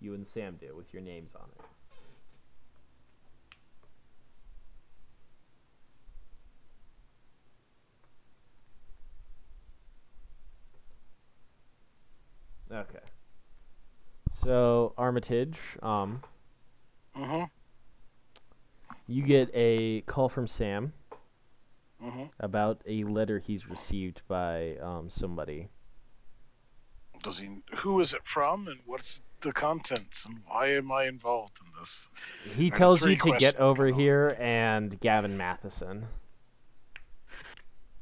[0.00, 1.64] You and Sam do with your names on it.
[12.72, 13.00] Okay.
[14.30, 16.22] So Armitage, um,
[17.16, 17.44] Mm-hmm.
[19.06, 20.92] you get a call from Sam
[22.02, 22.26] Mm-hmm.
[22.40, 25.68] about a letter he's received by um, somebody.
[27.22, 27.62] Does he?
[27.78, 32.08] Who is it from, and what's the contents, and why am I involved in this?
[32.54, 36.06] He have tells you to get over here and Gavin Matheson.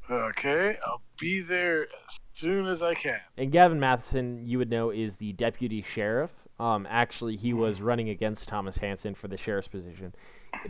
[0.09, 3.21] Okay, I'll be there as soon as I can.
[3.37, 6.31] And Gavin Matheson, you would know, is the deputy sheriff.
[6.61, 10.15] Um, actually, he was running against Thomas Hansen for the sheriff's position,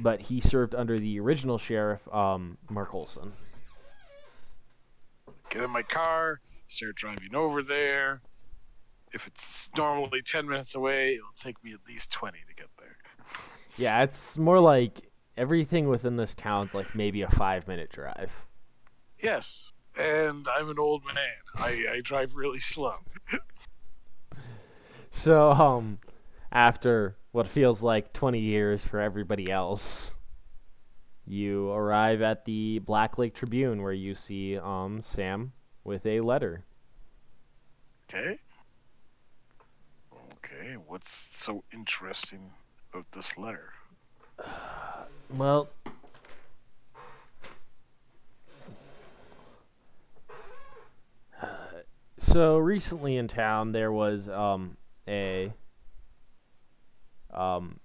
[0.01, 3.35] but he served under the original sheriff, um, Mark Olson.
[5.51, 8.21] Get in my car, start driving over there.
[9.13, 12.97] If it's normally 10 minutes away, it'll take me at least 20 to get there.
[13.77, 18.33] Yeah, it's more like everything within this town's like maybe a five minute drive.
[19.21, 21.17] Yes, and I'm an old man.
[21.57, 22.97] I, I drive really slow.
[25.17, 25.99] So, um,
[26.53, 30.13] after what feels like 20 years for everybody else,
[31.25, 35.53] you arrive at the Black Lake Tribune where you see um Sam
[35.85, 36.65] with a letter.
[38.09, 38.39] Okay.
[40.59, 42.51] Okay, what's so interesting
[42.93, 43.73] about this letter?
[45.29, 45.69] Well,
[52.19, 54.77] so recently in town there was um
[55.09, 55.53] a
[57.35, 57.81] um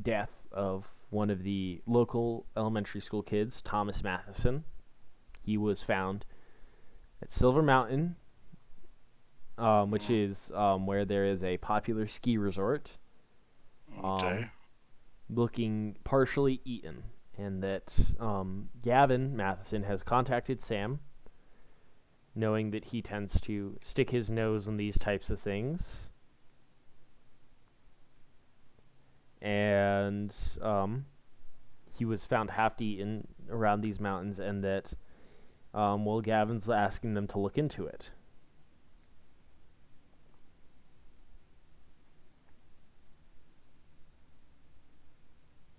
[0.00, 4.62] death of one of the local elementary school kids, Thomas Matheson.
[5.42, 6.24] He was found
[7.20, 8.14] at Silver Mountain,
[9.60, 12.96] um, which is um, where there is a popular ski resort
[13.98, 14.26] Okay.
[14.26, 14.50] Um,
[15.28, 17.04] looking partially eaten,
[17.36, 21.00] and that um, Gavin Matheson has contacted Sam,
[22.34, 26.10] knowing that he tends to stick his nose in these types of things.
[29.40, 31.06] And um,
[31.92, 34.92] he was found half eaten around these mountains, and that,
[35.72, 38.10] um, well, Gavin's asking them to look into it.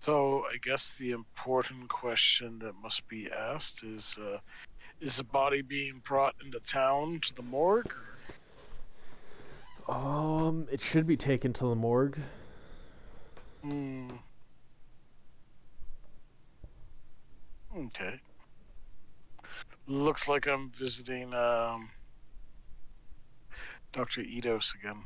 [0.01, 4.39] So I guess the important question that must be asked is: uh,
[4.99, 7.93] Is the body being brought into town to the morgue?
[9.85, 9.95] Or...
[9.95, 12.17] Um, it should be taken to the morgue.
[13.61, 14.09] Hmm.
[17.77, 18.19] Okay.
[19.85, 21.91] Looks like I'm visiting um,
[23.91, 24.21] Dr.
[24.21, 25.03] Eidos again.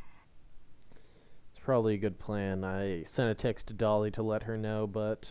[1.66, 2.64] Probably a good plan.
[2.64, 5.26] I sent a text to Dali to let her know, but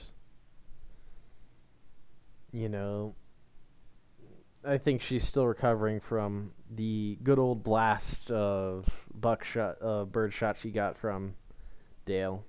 [2.50, 3.14] you know,
[4.66, 10.72] I think she's still recovering from the good old blast of buckshot, uh, birdshot she
[10.72, 11.36] got from
[12.04, 12.44] Dale.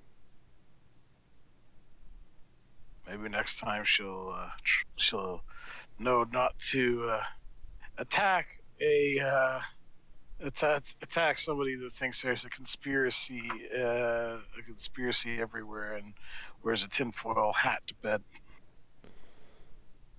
[3.06, 5.44] Maybe next time she'll uh, tr- she'll
[6.00, 7.22] know not to uh,
[7.98, 9.60] attack a uh,
[10.40, 13.42] attack attack somebody that thinks there's a conspiracy
[13.74, 16.12] uh, a conspiracy everywhere and
[16.62, 18.22] wears a tinfoil hat to bed.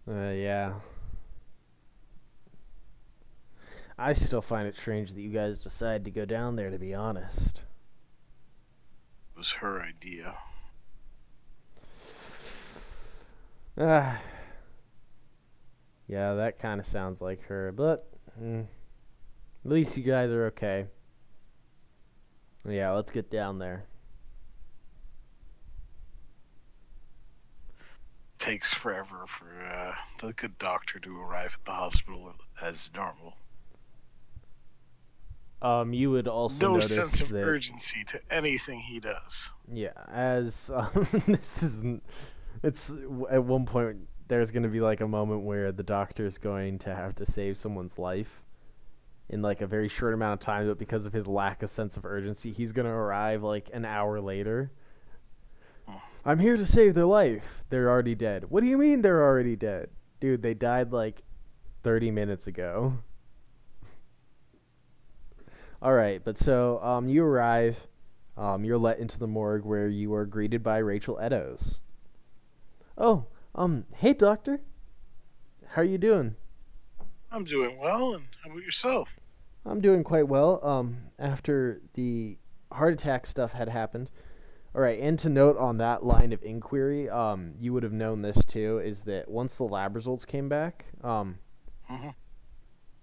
[0.09, 0.73] Uh, yeah.
[3.99, 6.69] I still find it strange that you guys decide to go down there.
[6.69, 7.61] To be honest.
[9.35, 10.35] It was her idea.
[13.77, 14.21] Ah.
[16.09, 18.07] Yeah, that kind of sounds like her, but
[18.41, 18.65] mm,
[19.67, 20.85] at least you guys are okay.
[22.65, 23.83] Yeah, let's get down there.
[28.39, 29.91] Takes forever for uh,
[30.25, 32.31] the good doctor to arrive at the hospital
[32.61, 33.33] as normal.
[35.61, 39.49] Um, you would also no notice sense of that urgency to anything he does.
[39.69, 42.03] Yeah, as um, this isn't.
[42.63, 42.93] It's
[43.29, 43.97] at one point
[44.29, 47.57] there's going to be like a moment where the doctor's going to have to save
[47.57, 48.43] someone's life
[49.29, 51.97] in like a very short amount of time, but because of his lack of sense
[51.97, 54.71] of urgency, he's going to arrive like an hour later.
[56.25, 57.63] I'm here to save their life.
[57.69, 58.45] They're already dead.
[58.49, 59.89] What do you mean they're already dead?
[60.19, 61.23] Dude, they died like
[61.83, 62.97] 30 minutes ago.
[65.81, 67.77] All right, but so um, you arrive.
[68.37, 71.79] Um, you're let into the morgue where you are greeted by Rachel Eddowes.
[72.97, 73.25] Oh,
[73.55, 74.61] um, hey doctor.
[75.69, 76.35] How are you doing?
[77.31, 79.09] I'm doing well, and how about yourself?
[79.65, 80.65] I'm doing quite well.
[80.65, 82.37] Um, after the
[82.71, 84.09] heart attack stuff had happened.
[84.75, 88.21] All right, and to note on that line of inquiry, um, you would have known
[88.21, 91.39] this too, is that once the lab results came back, um,
[91.89, 92.13] Mhm.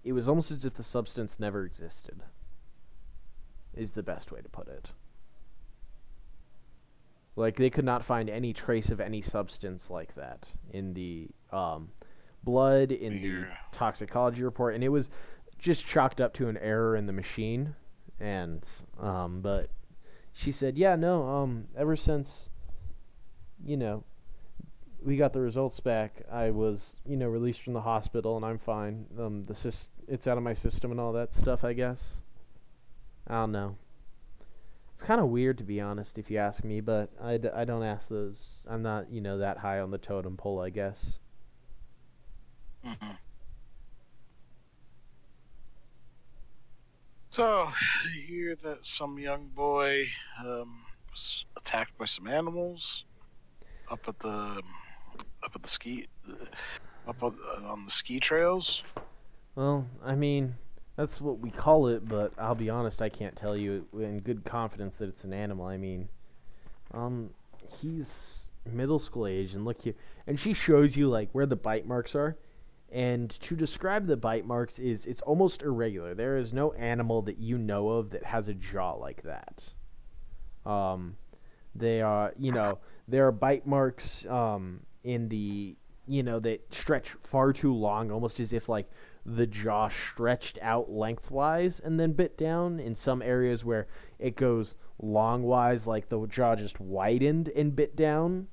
[0.03, 2.23] it was almost as if the substance never existed.
[3.73, 4.91] Is the best way to put it.
[7.35, 11.91] Like they could not find any trace of any substance like that in the um,
[12.45, 15.09] blood, in the toxicology report, and it was
[15.57, 17.75] just chalked up to an error in the machine.
[18.19, 18.63] And
[18.99, 19.69] um, but
[20.31, 22.49] she said, yeah, no, um, ever since,
[23.65, 24.03] you know,
[25.03, 28.57] we got the results back, I was, you know, released from the hospital, and I'm
[28.57, 29.05] fine.
[29.19, 31.63] Um, the sys- it's out of my system and all that stuff.
[31.63, 32.21] I guess.
[33.27, 33.77] I don't know.
[34.93, 37.65] It's kind of weird to be honest, if you ask me, but I, d- I
[37.65, 38.63] don't ask those.
[38.65, 41.19] I'm not, you know, that high on the totem pole, I guess.
[47.35, 47.73] So, I
[48.25, 50.05] hear that some young boy
[50.39, 53.03] um, was attacked by some animals
[53.91, 54.61] up at the
[55.43, 56.07] up at the ski
[57.05, 58.83] up on, on the ski trails.
[59.55, 60.55] Well, I mean,
[60.95, 64.45] that's what we call it, but I'll be honest, I can't tell you in good
[64.45, 65.65] confidence that it's an animal.
[65.65, 66.07] I mean,
[66.93, 67.31] um,
[67.81, 69.95] he's middle school age, and look here,
[70.25, 72.37] and she shows you like where the bite marks are,
[72.91, 76.13] and to describe the bite marks is it's almost irregular.
[76.13, 79.63] There is no animal that you know of that has a jaw like that.
[80.65, 81.17] Um,
[81.73, 85.75] they are, you know, there are bite marks um in the,
[86.07, 88.89] you know, that stretch far too long, almost as if like
[89.25, 93.87] the jaw stretched out lengthwise and then bit down in some areas where
[94.19, 98.47] it goes longwise like the jaw just widened and bit down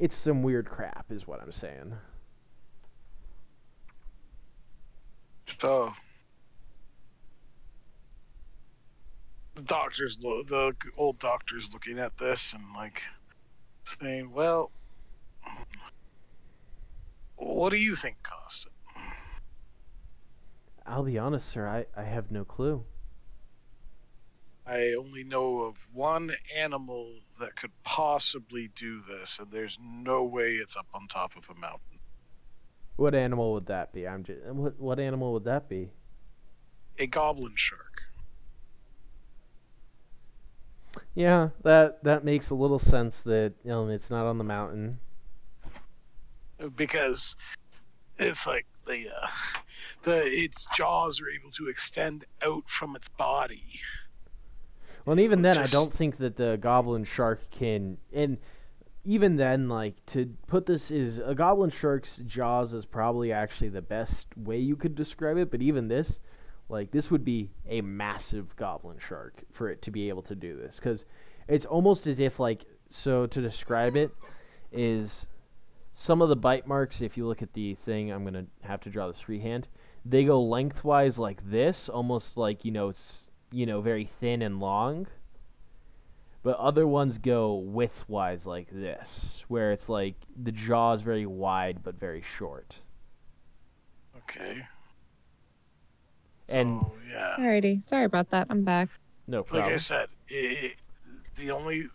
[0.00, 1.94] it's some weird crap is what i'm saying
[5.60, 5.92] So,
[9.54, 13.02] the doctor's lo- the old doctor's looking at this and like
[13.84, 14.70] saying, "Well,
[17.36, 18.72] what do you think caused it?"
[20.86, 22.84] i'll be honest sir i, I have no clue
[24.70, 30.54] I only know of one animal that could possibly do this, and there's no way
[30.54, 31.98] it's up on top of a mountain.
[32.96, 35.90] what animal would that be i'm just what, what animal would that be
[36.98, 38.02] A goblin shark.
[41.14, 44.98] yeah that that makes a little sense that um, it's not on the mountain
[46.76, 47.36] because
[48.18, 49.26] it's like the uh,
[50.02, 53.80] the its jaws are able to extend out from its body.
[55.10, 57.98] Well, and even then, Just- I don't think that the goblin shark can.
[58.12, 58.38] And
[59.04, 63.82] even then, like to put this is a goblin shark's jaws is probably actually the
[63.82, 65.50] best way you could describe it.
[65.50, 66.20] But even this,
[66.68, 70.56] like this would be a massive goblin shark for it to be able to do
[70.56, 71.04] this because
[71.48, 74.12] it's almost as if like so to describe it
[74.70, 75.26] is
[75.92, 77.00] some of the bite marks.
[77.00, 79.66] If you look at the thing, I'm gonna have to draw this freehand.
[80.04, 84.60] They go lengthwise like this, almost like you know it's you know very thin and
[84.60, 85.06] long.
[86.42, 91.82] But other ones go widthwise like this, where it's like the jaw is very wide
[91.82, 92.76] but very short.
[94.16, 94.66] Okay.
[96.48, 97.84] And So, yeah, Alrighty.
[97.84, 98.46] Sorry about that.
[98.50, 98.88] I'm back.
[99.26, 99.66] no problem.
[99.66, 99.74] like.
[99.74, 100.76] I said, it,
[101.36, 101.88] the only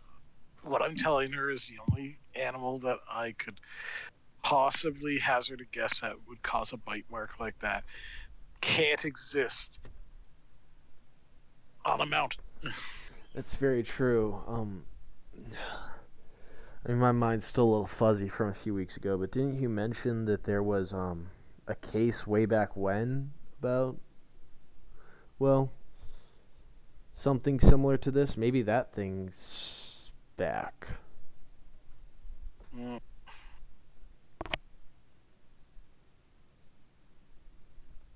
[0.63, 3.59] what I'm telling her is the only animal that I could
[4.43, 7.83] possibly hazard a guess at would cause a bite mark like that
[8.61, 9.79] can't exist
[11.85, 12.43] on a mountain.
[13.33, 14.41] That's very true.
[14.47, 14.83] Um,
[16.85, 19.59] I mean, my mind's still a little fuzzy from a few weeks ago, but didn't
[19.59, 21.27] you mention that there was um
[21.67, 23.97] a case way back when about
[25.39, 25.71] well
[27.13, 28.37] something similar to this?
[28.37, 30.87] Maybe that thing's back.
[32.75, 32.99] Mm.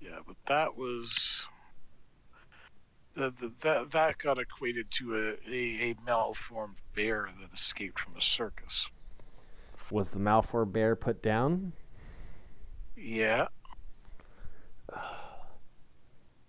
[0.00, 1.46] Yeah, but that was
[3.14, 8.16] the, the, that that got equated to a, a, a malformed bear that escaped from
[8.16, 8.88] a circus.
[9.90, 11.72] Was the malformed bear put down?
[12.96, 13.48] Yeah,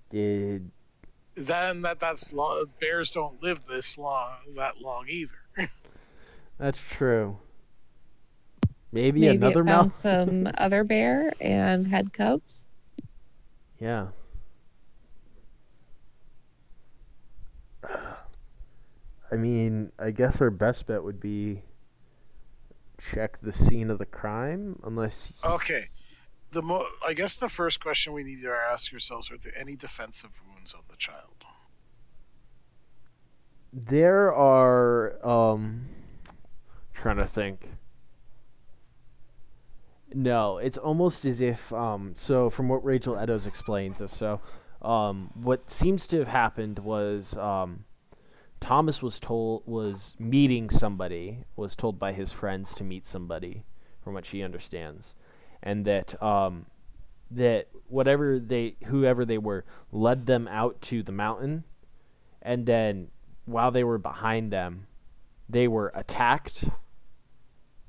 [0.10, 0.72] Did
[1.36, 5.32] then that that's long, bears don't live this long that long either.
[6.58, 7.38] that's true?
[8.92, 12.66] Maybe, Maybe another it found some other bear and had cubs.
[13.80, 14.08] Yeah.
[17.84, 21.64] I mean, I guess our best bet would be
[23.14, 25.88] check the scene of the crime, unless Okay,
[26.52, 29.76] the mo- I guess the first question we need to ask ourselves: Are there any
[29.76, 31.46] defensive wounds on the child?
[33.74, 35.26] there are.
[35.26, 35.88] Um,
[36.94, 37.70] trying to think.
[40.14, 41.72] No, it's almost as if.
[41.72, 44.42] Um, so, from what Rachel Eddowes explains this, so
[44.82, 47.86] um, what seems to have happened was um,
[48.60, 53.64] Thomas was told was meeting somebody, was told by his friends to meet somebody,
[54.04, 55.14] from what she understands,
[55.62, 56.66] and that um,
[57.30, 61.64] that whatever they whoever they were led them out to the mountain,
[62.42, 63.10] and then
[63.46, 64.88] while they were behind them,
[65.50, 66.66] they were attacked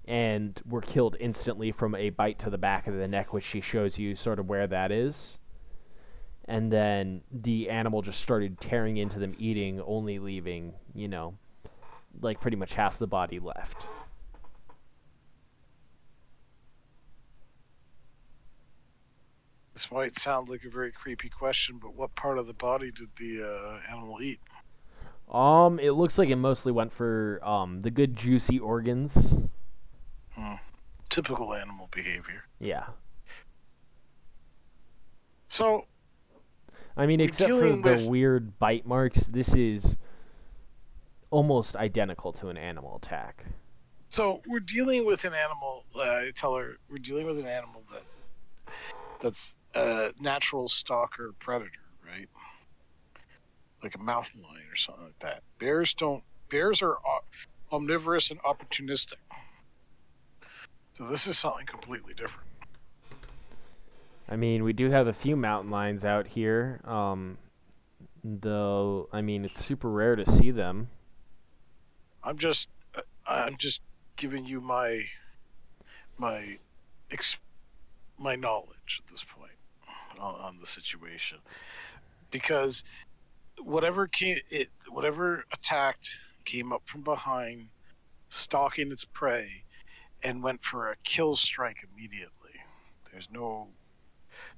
[0.05, 3.61] and were killed instantly from a bite to the back of the neck, which she
[3.61, 5.39] shows you sort of where that is.
[6.53, 11.39] And then the animal just started tearing into them, eating, only leaving, you know,
[12.21, 13.87] like pretty much half the body left.
[19.73, 23.09] This might sound like a very creepy question, but what part of the body did
[23.17, 24.41] the uh, animal eat?
[25.33, 29.15] Um, it looks like it mostly went for um the good juicy organs.
[30.33, 30.57] Hmm.
[31.09, 32.45] Typical animal behavior.
[32.61, 32.89] Yeah.
[35.49, 35.87] So,
[36.97, 39.97] I mean, We're except for the weird bite marks, this is
[41.31, 43.47] almost identical to an animal attack.
[44.11, 45.85] so we're dealing with an animal.
[45.97, 48.75] Uh, I tell her we're dealing with an animal that
[49.21, 51.71] that's a natural stalker predator,
[52.07, 52.29] right?
[53.83, 55.43] Like a mountain lion or something like that.
[55.59, 56.23] Bears don't.
[56.51, 56.99] Bears are
[57.73, 59.15] omnivorous and opportunistic.
[60.99, 62.49] So this is something completely different.
[64.33, 66.81] I mean, we do have a few mountain lions out here.
[66.87, 67.37] Um,
[68.25, 70.89] though, I mean, it's super rare to see them.
[72.25, 73.83] I'm just uh, I'm just
[74.17, 75.05] giving you my
[76.17, 76.57] my
[77.11, 77.37] ex-
[78.19, 79.53] my knowledge at this point
[80.19, 81.37] on, on the situation
[82.31, 82.85] because
[83.63, 87.69] whatever came it whatever attacked came up from behind
[88.31, 89.63] stalking its prey
[90.23, 92.55] and went for a kill strike immediately
[93.11, 93.69] there's no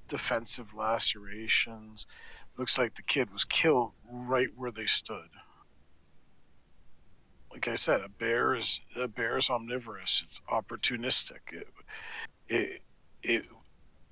[0.07, 2.05] defensive lacerations
[2.57, 5.29] looks like the kid was killed right where they stood
[7.55, 10.21] like I said, a bear is a bear is omnivorous.
[10.25, 11.39] It's opportunistic.
[11.53, 11.67] It
[12.49, 12.81] it
[13.23, 13.45] it,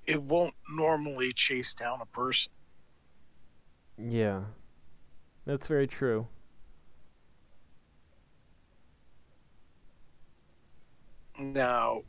[0.08, 2.54] it won't normally chase down a person.
[3.98, 4.44] Yeah,
[5.46, 6.28] that's very true.
[11.38, 12.04] Now,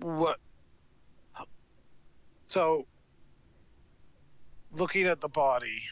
[0.00, 0.38] what?
[2.50, 2.84] So,
[4.72, 5.82] looking at the body,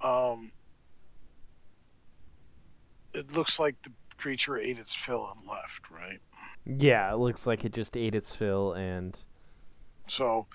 [0.00, 0.52] um,
[3.12, 6.20] it looks like the creature ate its fill and left, right?
[6.64, 9.18] Yeah, it looks like it just ate its fill, and
[10.06, 10.46] So,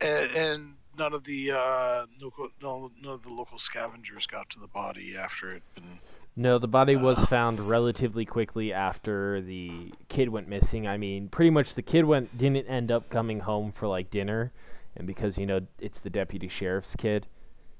[0.00, 4.58] and, and none of the uh, local, no, none of the local scavengers got to
[4.58, 5.98] the body after it been.
[6.38, 10.86] No, the body was found relatively quickly after the kid went missing.
[10.86, 14.52] I mean, pretty much the kid went didn't end up coming home for like dinner,
[14.96, 17.26] and because you know it's the deputy sheriff's kid,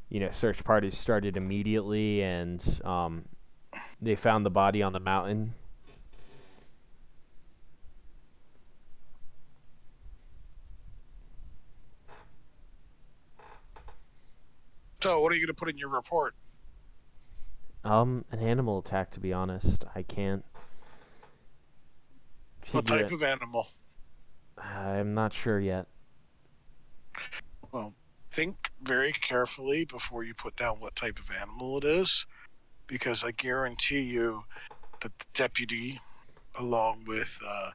[0.09, 3.26] you know, search parties started immediately, and um,
[4.02, 5.55] they found the body on the mountain.
[15.01, 16.35] So, what are you going to put in your report?
[17.85, 19.11] Um, an animal attack.
[19.13, 20.45] To be honest, I can't.
[22.73, 23.69] What type it- of animal?
[24.59, 25.87] I'm not sure yet.
[27.71, 27.95] Well,
[28.33, 32.27] think very carefully before you put down what type of animal it is,
[32.87, 34.45] because I guarantee you
[35.01, 36.01] that the deputy,
[36.57, 37.71] along with uh,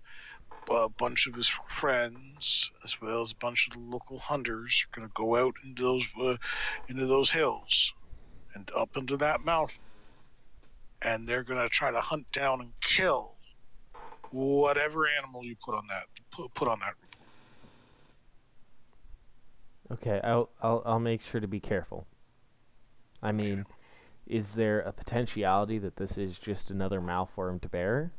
[0.69, 4.99] a bunch of his friends, as well as a bunch of the local hunters, are
[4.99, 6.37] going to go out into those uh,
[6.87, 7.93] into those hills
[8.55, 9.82] and up into that mountain,
[11.03, 13.33] and they're going to try to hunt down and kill
[14.31, 16.93] whatever animal you put on that put, put on that
[19.91, 22.07] Okay, I'll I'll I'll make sure to be careful.
[23.21, 23.65] I mean,
[24.25, 28.11] is there a potentiality that this is just another malformed bear?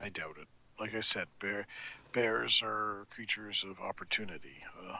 [0.00, 0.48] I doubt it.
[0.80, 1.66] Like I said, bear
[2.12, 4.62] bears are creatures of opportunity.
[4.80, 4.96] Uh,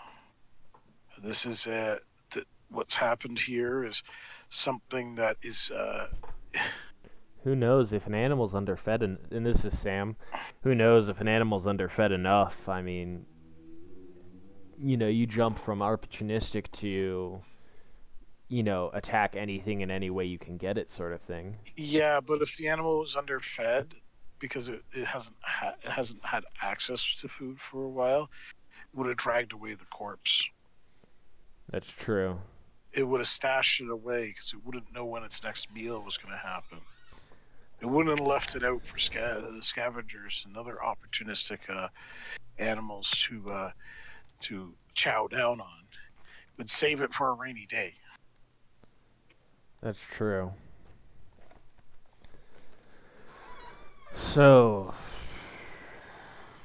[1.22, 2.00] this is a
[2.70, 4.02] what's happened here is
[4.48, 5.70] something that is.
[5.70, 6.08] Uh,
[7.44, 10.16] Who knows if an animal's underfed and, and this is Sam.
[10.62, 12.68] Who knows if an animal's underfed enough?
[12.68, 13.24] I mean,
[14.82, 17.42] you know, you jump from opportunistic to
[18.48, 21.56] you know, attack anything in any way you can get it sort of thing.
[21.76, 23.94] yeah, but if the animal was underfed
[24.38, 28.30] because it, it hasn't ha- it hasn't had access to food for a while,
[28.70, 30.48] it would have dragged away the corpse.
[31.70, 32.38] That's true.
[32.96, 36.16] It would have stashed it away because it wouldn't know when its next meal was
[36.16, 36.78] going to happen.
[37.82, 41.88] It wouldn't have left it out for sca- scavengers and other opportunistic uh,
[42.58, 43.70] animals to uh,
[44.40, 45.84] to chow down on.
[45.92, 47.92] It would save it for a rainy day.
[49.82, 50.52] That's true.
[54.14, 54.94] So,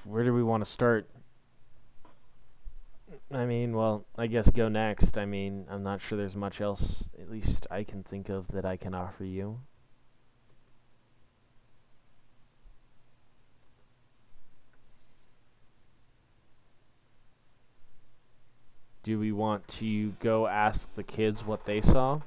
[0.05, 1.10] where do we want to start?
[3.33, 5.17] I mean, well, I guess go next.
[5.17, 8.65] I mean, I'm not sure there's much else, at least I can think of, that
[8.65, 9.61] I can offer you.
[19.03, 22.19] Do we want to go ask the kids what they saw?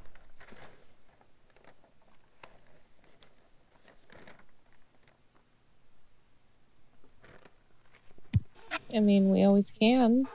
[8.95, 10.27] I mean, we always can.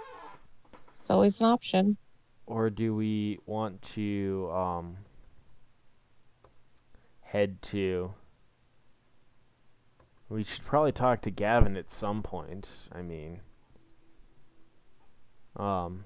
[1.09, 1.97] It's always an option.
[2.45, 4.97] or do we want to um
[7.21, 8.13] head to
[10.29, 12.69] we should probably talk to Gavin at some point.
[12.91, 13.41] I mean
[15.55, 16.03] um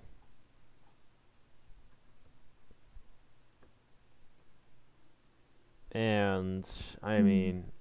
[5.92, 6.68] and
[7.02, 7.26] I Hmm.
[7.26, 7.73] mean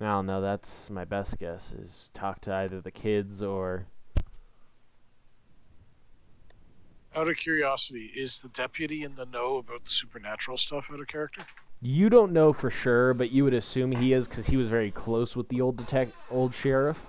[0.00, 0.40] I don't know.
[0.40, 1.72] That's my best guess.
[1.72, 3.86] Is talk to either the kids or
[7.14, 11.06] Out of curiosity, is the deputy in the know about the supernatural stuff out of
[11.06, 11.46] character?
[11.80, 14.90] you don't know for sure, but you would assume he is because he was very
[14.90, 17.06] close with the old detect old sheriff.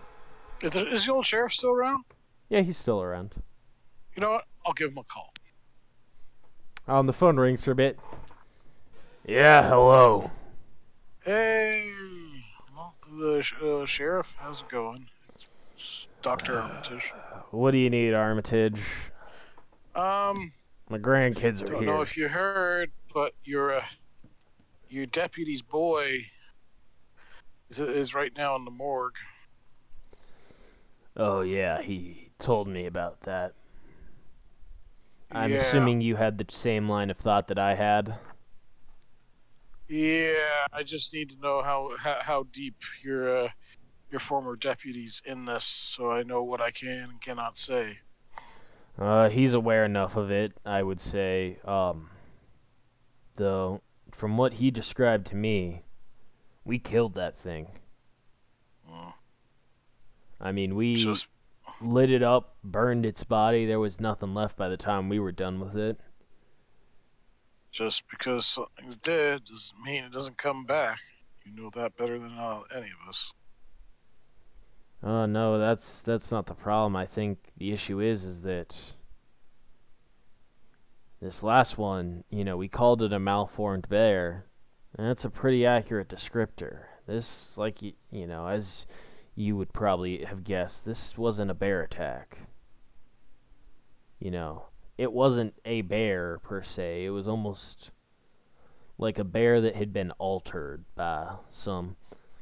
[0.61, 2.03] Is, the, is the old sheriff still around?
[2.49, 3.35] Yeah, he's still around.
[4.15, 4.45] You know what?
[4.65, 5.33] I'll give him a call.
[6.87, 7.99] Um, the phone rings for a bit.
[9.25, 10.31] Yeah, hello.
[11.23, 11.91] Hey,
[13.17, 13.43] the
[13.81, 15.07] uh, sheriff, how's it going?
[15.75, 17.13] It's Doctor Armitage.
[17.51, 18.79] What do you need, Armitage?
[19.95, 20.51] Um,
[20.89, 21.93] My grandkids are don't here.
[21.93, 23.83] know if you heard, but your uh,
[24.89, 26.25] your deputy's boy
[27.69, 29.15] is, is right now in the morgue.
[31.15, 33.53] Oh yeah, he told me about that.
[35.31, 35.57] I'm Yeah.
[35.57, 38.15] assuming you had the same line of thought that I had.
[39.89, 40.33] Yeah,
[40.73, 43.49] I just need to know how how, how deep your uh,
[44.11, 47.99] your former deputy's in this, so I know what I can and cannot say.
[48.97, 51.59] Uh, he's aware enough of it, I would say.
[51.63, 52.09] Um,
[53.35, 53.81] though,
[54.11, 55.83] from what he described to me,
[56.65, 57.67] we killed that thing.
[58.89, 59.13] Mm.
[60.41, 61.27] I mean, we Just
[61.79, 63.65] lit it up, burned its body.
[63.65, 65.99] There was nothing left by the time we were done with it.
[67.71, 70.99] Just because something's dead doesn't mean it doesn't come back.
[71.45, 73.33] You know that better than uh, any of us.
[75.03, 76.95] Oh no, that's that's not the problem.
[76.95, 78.77] I think the issue is is that
[81.21, 84.45] this last one, you know, we called it a malformed bear.
[84.97, 86.85] And that's a pretty accurate descriptor.
[87.05, 88.87] This, like you, you know, as
[89.35, 92.39] you would probably have guessed, this wasn't a bear attack.
[94.19, 94.65] You know,
[94.97, 97.05] it wasn't a bear per se.
[97.05, 97.91] It was almost
[98.97, 101.95] like a bear that had been altered by some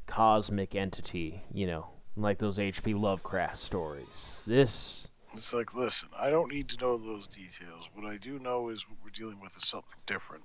[0.08, 2.94] cosmic entity, you know, like those H.P.
[2.94, 4.42] Lovecraft stories.
[4.48, 7.90] This It's like, listen, I don't need to know those details.
[7.94, 10.44] What I do know is what we're dealing with is something different.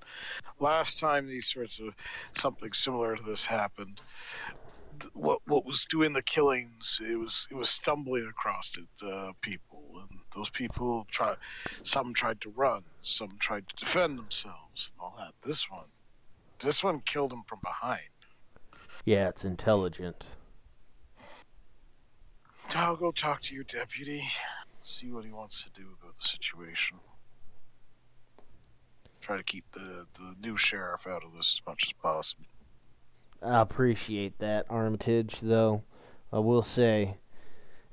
[0.59, 1.95] Last time these sorts of
[2.33, 4.01] something similar to this happened,
[5.15, 7.01] what what was doing the killings?
[7.07, 11.37] It was it was stumbling across it, uh, people, and those people try.
[11.83, 15.33] Some tried to run, some tried to defend themselves, and all that.
[15.47, 15.89] This one,
[16.59, 18.01] this one killed him from behind.
[19.05, 20.27] Yeah, it's intelligent.
[22.75, 24.23] I'll go talk to your deputy,
[24.83, 26.99] see what he wants to do about the situation.
[29.21, 32.47] Try to keep the, the new sheriff out of this as much as possible.
[33.43, 35.83] I appreciate that, Armitage, though
[36.33, 37.19] I will say,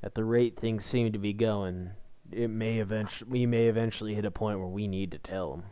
[0.04, 1.92] at the rate things seem to be going,
[2.32, 5.64] it may eventually we may eventually hit a point where we need to tell him.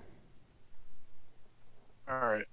[2.10, 2.46] Alright.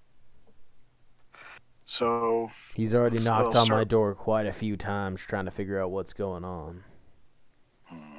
[1.84, 5.90] So, He's already knocked on my door quite a few times trying to figure out
[5.90, 6.84] what's going on.
[7.84, 8.18] hmm,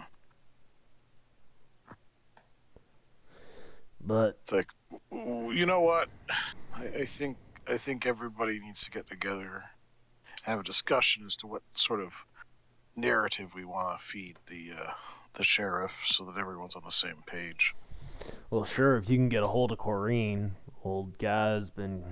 [4.02, 4.68] But it's like,
[5.12, 6.10] you know what?
[6.76, 9.64] I, I think I think everybody needs to get together,
[10.44, 12.12] have a discussion as to what sort of
[12.96, 14.92] narrative we want to feed the uh,
[15.36, 17.74] the sheriff, so that everyone's on the same page.
[18.52, 20.52] well, sure, if you can get a hold of Corrine,
[20.84, 22.04] old guy's been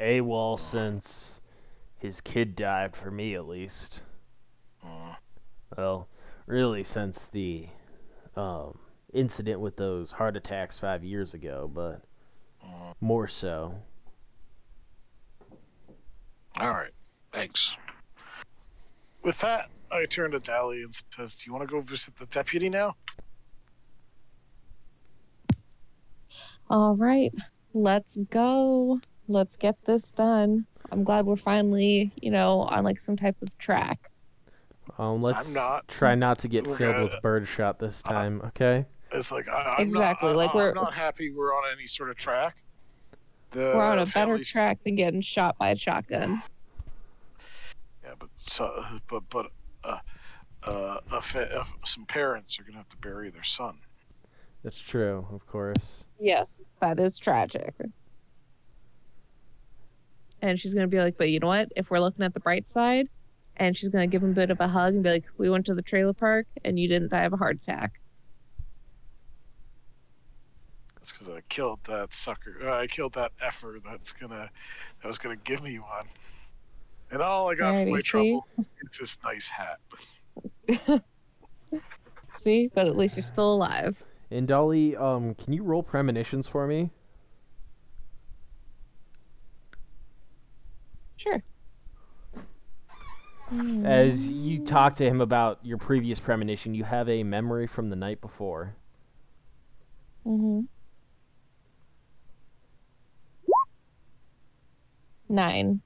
[0.00, 1.40] AWOL since
[1.96, 4.02] his kid died, for me at least.
[4.82, 5.12] Hmm.
[5.76, 6.08] Well,
[6.46, 7.68] really, since the
[8.36, 8.78] um,
[9.14, 12.02] incident with those heart attacks five years ago, but
[12.60, 12.90] hmm.
[13.00, 13.74] more so.
[16.58, 16.90] All right,
[17.32, 17.76] thanks.
[19.22, 22.26] With that, I turn to Dali and says, "Do you want to go visit the
[22.26, 22.94] deputy now?"
[26.68, 27.32] All right,
[27.74, 29.00] let's go.
[29.28, 30.66] Let's get this done.
[30.90, 34.10] I'm glad we're finally, you know, on like some type of track.
[34.98, 35.88] Um, let's I'm not.
[35.88, 38.86] try not to get filled gonna- with birdshot this Uh, time, okay?
[39.12, 41.86] It's like I, I'm Exactly, Not, like I, we're- I'm not happy we're on any
[41.86, 42.62] sort of track.
[43.56, 46.42] The we're on a better track than getting shot by a shotgun.
[48.04, 49.46] Yeah, but so, but but
[49.82, 49.98] uh,
[50.64, 53.78] uh, a fa- uh, some parents are gonna have to bury their son.
[54.62, 56.04] That's true, of course.
[56.20, 57.74] Yes, that is tragic.
[60.42, 61.70] And she's gonna be like, but you know what?
[61.76, 63.08] If we're looking at the bright side,
[63.56, 65.64] and she's gonna give him a bit of a hug and be like, we went
[65.64, 68.00] to the trailer park and you didn't die of a heart attack.
[71.06, 72.56] That's because I killed that sucker.
[72.64, 73.78] Uh, I killed that effer.
[73.84, 74.50] That's gonna
[75.02, 76.06] that was gonna give me one.
[77.12, 78.02] And all I got for my see?
[78.02, 79.78] trouble is this nice hat.
[82.34, 84.02] See, but at least you're still alive.
[84.32, 86.90] And Dali, um, can you roll premonitions for me?
[91.18, 91.40] Sure.
[93.84, 97.96] As you talk to him about your previous premonition, you have a memory from the
[97.96, 98.74] night before.
[100.26, 100.62] Mm-hmm.
[105.28, 105.80] Nine.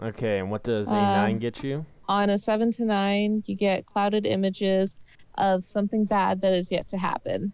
[0.00, 1.86] Okay, and what does a Uh, nine get you?
[2.08, 4.96] On a seven to nine, you get clouded images
[5.36, 7.52] of something bad that is yet to happen.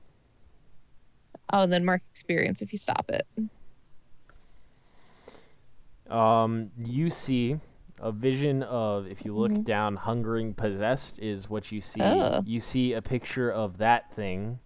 [1.53, 3.27] Oh, and then mark experience if you stop it.
[6.13, 7.59] Um, you see
[8.01, 9.65] a vision of if you look Mhm.
[9.65, 12.01] down, hungering possessed is what you see.
[12.03, 12.45] Ugh.
[12.47, 14.59] You see a picture of that thing.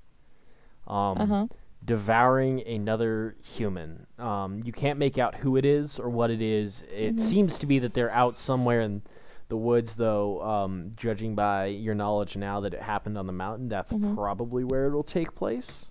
[0.87, 1.47] Um, Uh huh.
[1.85, 4.07] Devouring another human.
[4.19, 6.83] Um, you can't make out who it is or what it is.
[6.91, 7.21] It Mhm.
[7.21, 9.03] seems to be that they're out somewhere in
[9.49, 10.43] the woods, though.
[10.43, 14.15] Um, judging by your knowledge now that it happened on the mountain, that's Mhm.
[14.15, 15.91] probably where it'll take place.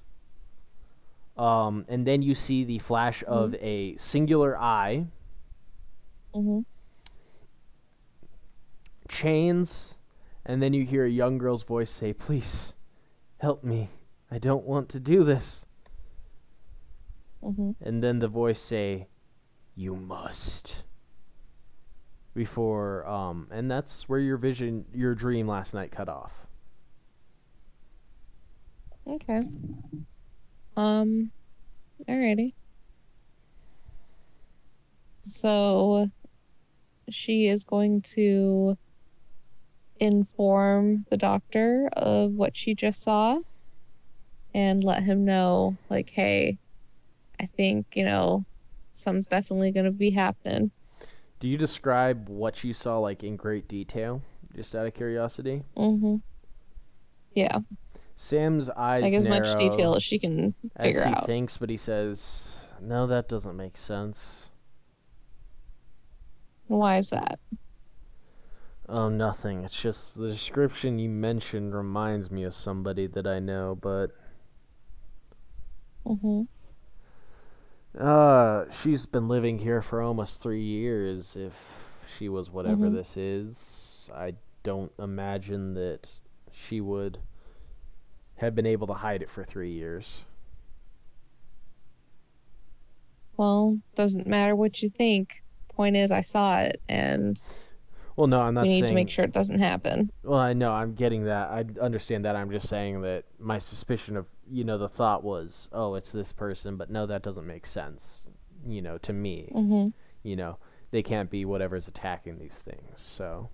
[1.38, 5.08] Um, and then you see the flash of a singular eye,
[6.34, 6.62] Mm-hmm.
[9.08, 9.98] chains,
[10.46, 12.76] and then you hear a young girl's voice say, "Please,
[13.38, 13.90] help me.
[14.32, 15.66] I don't want to do this."
[17.44, 17.72] Mm-hmm.
[17.82, 19.08] and then the voice say,
[19.76, 20.84] "You must."
[22.36, 26.32] Before, um, and that's where your vision, your dream last night cut off.
[29.08, 29.42] Okay.
[30.76, 31.32] Um.
[32.10, 32.54] Alrighty.
[35.22, 36.08] So,
[37.10, 38.78] she is going to
[40.00, 43.40] inform the doctor of what she just saw
[44.54, 46.58] and let him know, like, hey,
[47.44, 48.46] I think, you know,
[48.94, 50.72] something's definitely going to be happening.
[51.42, 54.22] Do you describe what you saw like in great detail,
[54.56, 55.64] just out of curiosity?
[55.76, 56.16] Mm-hmm.
[57.34, 57.60] Yeah,
[58.16, 61.26] Sam's eyes like as much detail as she can figure as he out.
[61.26, 64.50] thinks, but he says, "No, that doesn't make sense."
[66.68, 67.40] Why is that?
[68.88, 69.66] Oh, nothing.
[69.66, 74.12] It's just the description you mentioned reminds me of somebody that I know, but
[76.06, 76.44] Mm-hmm.
[78.00, 81.36] Uh, she's been living here for almost three years.
[81.36, 81.54] If
[82.18, 82.94] she was whatever Mhm.
[82.94, 86.10] this is, I don't imagine that
[86.52, 87.20] she would
[88.38, 90.26] have been able to hide it for three years.
[93.38, 95.44] Well, doesn't matter what you think.
[95.70, 97.42] Point is, I saw it, and
[98.16, 98.88] Well, no, I'm not we need saying.
[98.90, 100.12] to make sure it doesn't happen.
[100.24, 101.50] Well, I know, I'm getting that.
[101.50, 102.36] I understand that.
[102.36, 106.32] I'm just saying that my suspicion of, you know, the thought was, oh, it's this
[106.32, 108.28] person, but no, that doesn't make sense,
[108.68, 109.52] you know, to me.
[109.56, 109.90] Mm-hmm.
[110.28, 110.58] You know,
[110.92, 113.00] they can't be whatever's attacking these things.
[113.00, 113.50] So,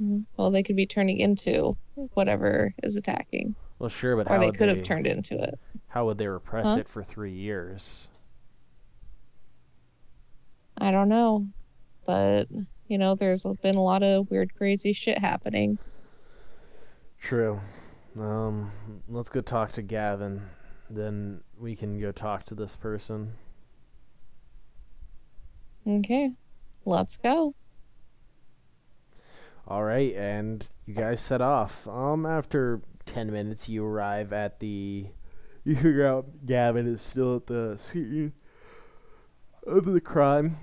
[0.00, 0.24] Mhm.
[0.36, 1.76] Well, they could be turning into
[2.14, 5.34] whatever is attacking, well, sure, but or how they would could they, have turned into
[5.38, 5.58] it.
[5.88, 6.78] how would they repress Huh?
[6.80, 8.08] it for three years?
[10.78, 11.46] I don't know,
[12.06, 12.48] but
[12.88, 15.78] you know, there's been a lot of weird, crazy shit happening.
[17.18, 17.60] True.
[18.18, 18.72] Um,
[19.08, 20.42] let's go talk to Gavin.
[20.88, 23.34] Then we can go talk to this person.
[25.86, 26.32] Okay,
[26.84, 27.54] let's go.
[29.68, 31.86] All right, and you guys set off.
[31.86, 35.06] Um, after ten minutes, you arrive at the.
[35.62, 38.32] You figure out Gavin is still at the scene
[39.66, 40.58] of the crime.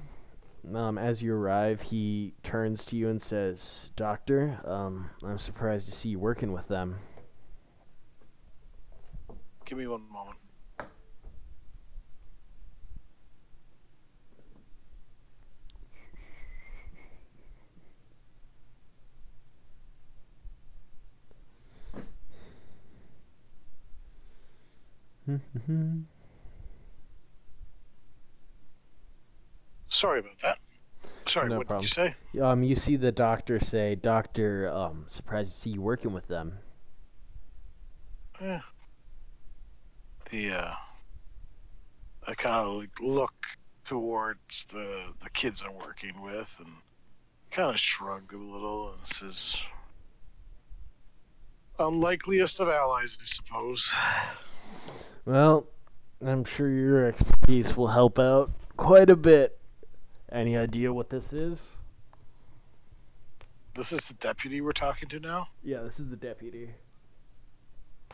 [0.73, 5.91] Um, as you arrive, he turns to you and says, "Doctor, um, I'm surprised to
[5.93, 6.97] see you working with them."
[9.67, 10.37] Give me one moment.
[29.89, 30.59] Sorry about that.
[31.27, 31.85] Sorry, No what problem.
[31.85, 32.41] did you say?
[32.41, 36.59] um, you see the doctor say, "Doctor, um, surprised to see you working with them."
[38.39, 38.59] Eh.
[40.29, 40.73] The uh,
[42.27, 43.33] I kind of like look
[43.85, 46.73] towards the the kids I'm working with and
[47.51, 49.55] kind of shrug a little and says,
[51.79, 53.93] "Unlikeliest of allies, I suppose."
[55.25, 55.65] Well,
[56.25, 59.59] I'm sure your expertise will help out quite a bit.
[60.31, 61.75] Any idea what this is?
[63.75, 65.47] This is the deputy we're talking to now.
[65.63, 66.71] Yeah, this is the deputy.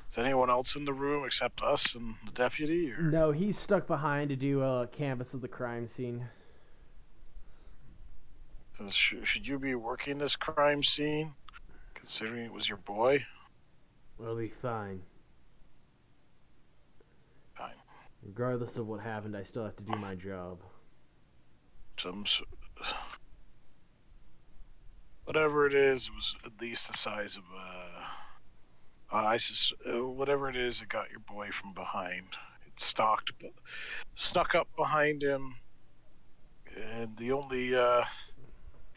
[0.10, 2.91] Is anyone else in the room except us and the deputy?
[2.91, 6.28] Or No, he's stuck behind to do a canvas of the crime scene.
[8.90, 11.34] sh- should you be working this crime scene,
[11.95, 13.26] considering it was your boy?
[14.20, 15.02] It'll be fine.
[17.56, 17.74] Fine.
[18.22, 20.60] Regardless of what happened, I still have to do my job.
[21.98, 22.26] Some,
[25.26, 27.57] whatever it is, it was at least the size of a.
[27.57, 27.82] Uh,
[29.14, 32.27] I sus- uh, whatever it is, it got your boy from behind.
[32.65, 33.31] It stalked,
[34.15, 35.56] snuck up behind him,
[36.76, 38.03] and the only uh,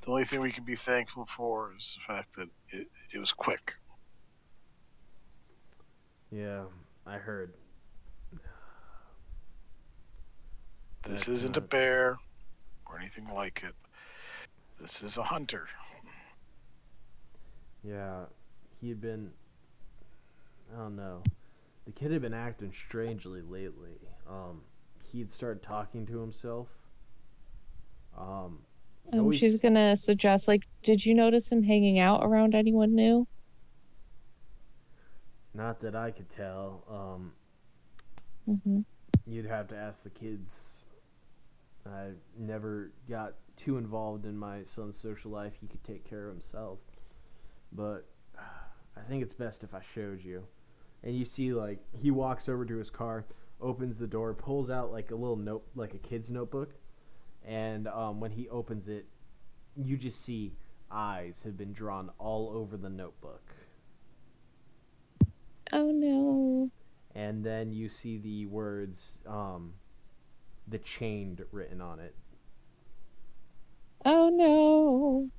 [0.02, 3.32] the only thing we can be thankful for is the fact that it, it was
[3.32, 3.74] quick.
[6.30, 6.64] Yeah,
[7.06, 7.52] I heard.
[11.02, 12.16] This That's isn't a bear
[12.86, 13.74] or anything like it.
[14.80, 15.68] This is a hunter.
[17.84, 18.24] Yeah,
[18.80, 19.30] he had been.
[20.74, 21.22] I don't know.
[21.86, 23.98] The kid had been acting strangely lately.
[24.28, 24.62] Um,
[25.12, 26.68] he'd started talking to himself.
[28.16, 28.64] Um,
[29.12, 33.26] Um, always- she's gonna suggest, like, did you notice him hanging out around anyone new?
[35.54, 36.84] Not that I could tell.
[36.88, 37.32] Um,
[38.46, 38.80] hmm
[39.26, 40.84] you'd have to ask the kids.
[41.84, 45.54] I never got too involved in my son's social life.
[45.60, 46.78] He could take care of himself.
[47.72, 48.06] But
[48.38, 50.46] I think it's best if I showed you.
[51.06, 53.26] And you see, like, he walks over to his car,
[53.62, 56.74] opens the door, pulls out, like, a little note, like a kid's notebook.
[57.46, 59.06] And um, when he opens it,
[59.76, 60.52] you just see
[60.90, 63.54] eyes have been drawn all over the notebook.
[65.72, 66.70] Oh no.
[67.14, 69.74] and then you see the words um
[70.68, 72.14] the chained written on it
[74.06, 75.30] Oh no.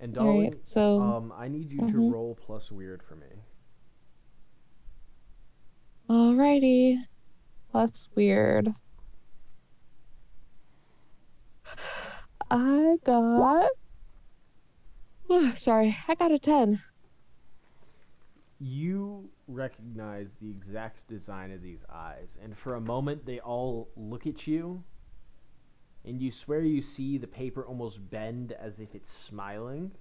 [0.00, 0.66] and darling right.
[0.66, 2.12] So um i need you to Mhm.
[2.12, 3.26] roll plus weird for me
[6.12, 6.98] Alrighty.
[7.72, 8.68] That's weird.
[12.50, 13.70] I got.
[15.56, 16.80] Sorry, I got a 10.
[18.60, 24.26] you recognize the exact design of these eyes and for a moment they all look
[24.26, 24.84] at you
[26.04, 29.92] and you swear you see the paper almost bend as if it's smiling.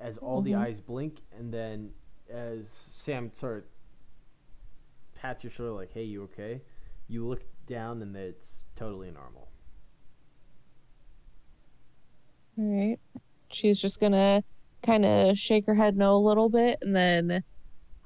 [0.00, 0.58] As all the Mhm.
[0.58, 1.92] eyes blink, and then
[2.30, 3.64] as Sam sort of
[5.14, 6.62] pats your shoulder, like, "Hey, you okay?"
[7.08, 9.48] You look down, and it's totally normal.
[12.58, 12.98] All right.
[13.50, 14.42] She's just gonna
[14.82, 17.42] kind of shake her head no a little bit and then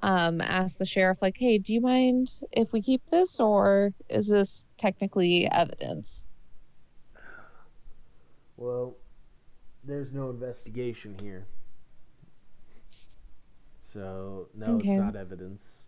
[0.03, 4.29] um, ask the sheriff, like, hey, do you mind if we keep this or is
[4.29, 6.27] this technically evidence?
[8.57, 8.97] Well,
[9.85, 11.47] there's no investigation here.
[13.93, 14.95] So, no, Okay.
[14.95, 15.85] it's not evidence.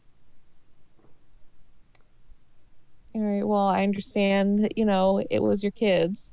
[3.14, 3.46] All right.
[3.46, 6.32] Well, I understand, you know, it was your kids.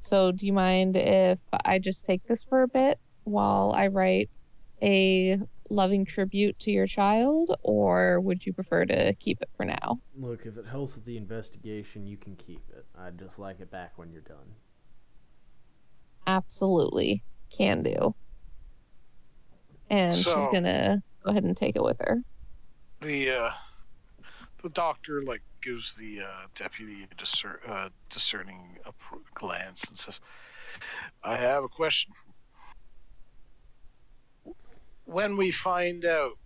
[0.00, 4.30] So do you mind if I just take this for a bit while I write
[4.82, 5.38] a
[5.70, 10.00] loving tribute to your child or would you prefer to keep it for now?
[10.16, 12.86] Look, if it helps with the investigation, you can keep it.
[12.98, 14.54] I'd just like it back when you're done.
[16.26, 17.24] Absolutely.
[17.50, 18.14] Can do.
[19.90, 22.22] And she's gonna go ahead and take it with her.
[23.00, 23.50] The uh,
[24.62, 28.78] the doctor like gives the uh, deputy a discer- uh, discerning
[29.34, 30.20] glance and says,
[31.22, 32.12] "I have a question.
[35.04, 36.38] When we find out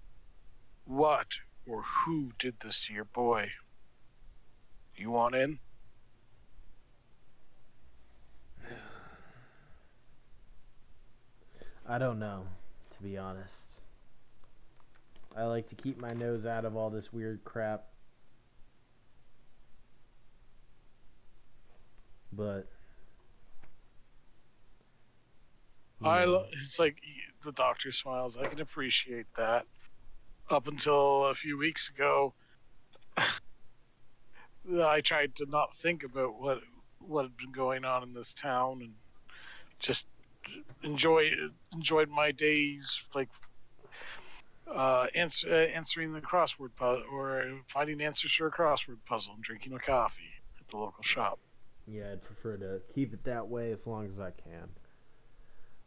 [0.85, 1.27] what
[1.66, 3.51] or who did this to your boy,
[4.97, 5.59] you want in?"
[11.86, 12.47] I don't know,
[12.97, 13.70] to be honest.
[15.36, 17.85] I like to keep my nose out of all this weird crap.
[22.32, 22.69] But.
[26.02, 27.01] I know, lo- it's like
[27.44, 28.36] the doctor smiles.
[28.36, 29.66] I can appreciate that.
[30.48, 32.35] Up until a few weeks ago,
[33.16, 36.61] I tried to not think about what
[36.98, 38.94] what had been going on in this town and
[39.78, 40.07] just
[40.82, 41.31] enjoy
[41.73, 43.28] enjoyed my days like
[44.75, 49.43] uh, answer, uh, answering the crossword puzzle or finding answers to a crossword puzzle and
[49.43, 50.23] drinking a coffee
[50.61, 51.39] at the local shop.
[51.87, 54.69] Yeah, I'd prefer to keep it that way as long as I can.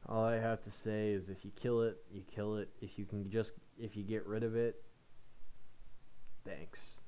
[0.10, 2.70] All I have to say is if you kill it, you kill it.
[2.82, 4.76] If you can just if you get rid of it,
[6.46, 7.00] thanks.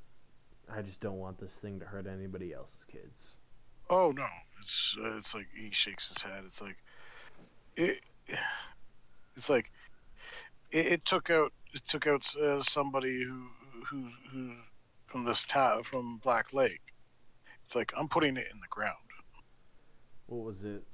[0.74, 3.38] I just don't want this thing to hurt anybody else's kids.
[3.90, 4.26] Oh no,
[4.62, 6.44] it's uh, it's like he shakes his head.
[6.46, 6.78] It's like
[7.76, 8.00] it.
[9.36, 9.70] It's like
[10.72, 11.52] it, it took out
[11.88, 13.48] took out uh, somebody who
[13.90, 14.52] who who
[15.08, 16.82] from this town from Black Lake.
[17.66, 18.96] It's like I'm putting it in the ground.
[20.28, 20.84] What was it?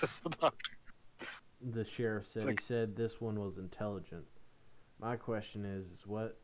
[0.00, 0.70] The, the doctor.
[1.60, 4.24] the sheriff said like- he said this one was intelligent.
[5.00, 6.38] My question is, is what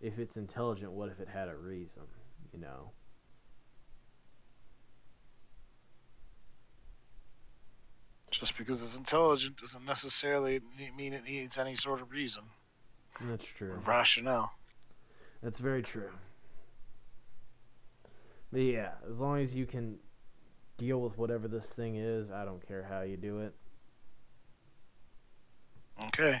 [0.00, 2.02] if it's intelligent, what if it had a reason,
[2.52, 2.92] you know?
[8.30, 10.60] Just because it's intelligent doesn't necessarily
[10.96, 12.44] mean it needs any sort of reason
[13.22, 13.80] That's true.
[13.84, 14.52] rationale.
[15.42, 16.10] That's very true.
[18.52, 19.98] But yeah, as long as you can
[20.78, 23.54] deal with whatever this thing is, I don't care how you do it.
[26.06, 26.40] Okay.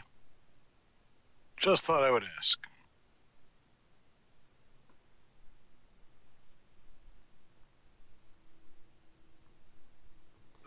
[1.56, 2.58] Just thought I would ask.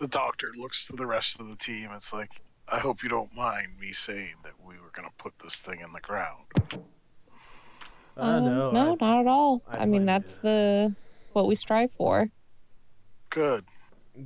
[0.03, 1.89] The doctor looks to the rest of the team.
[1.95, 2.29] It's like,
[2.67, 5.79] I hope you don't mind me saying that we were going to put this thing
[5.79, 6.43] in the ground.
[8.17, 8.71] I Um, know.
[8.71, 9.61] no, I- not at all.
[9.65, 10.41] I I, mean, that's you.
[10.43, 10.95] the
[11.31, 12.29] what we strive for.
[13.29, 13.63] Good.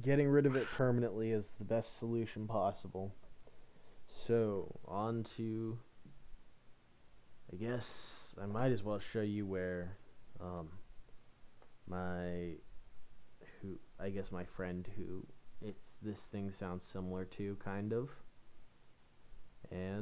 [0.01, 3.13] getting rid of it permanently is the best solution possible.
[4.07, 5.77] So, on to.
[7.53, 9.95] I guess I might as well show you where
[10.41, 10.69] um,
[11.87, 12.55] my.
[13.61, 13.77] Who.
[13.99, 15.23] I guess my friend who
[15.61, 18.09] it's this thing sounds similar to, kind of.
[19.71, 19.95] And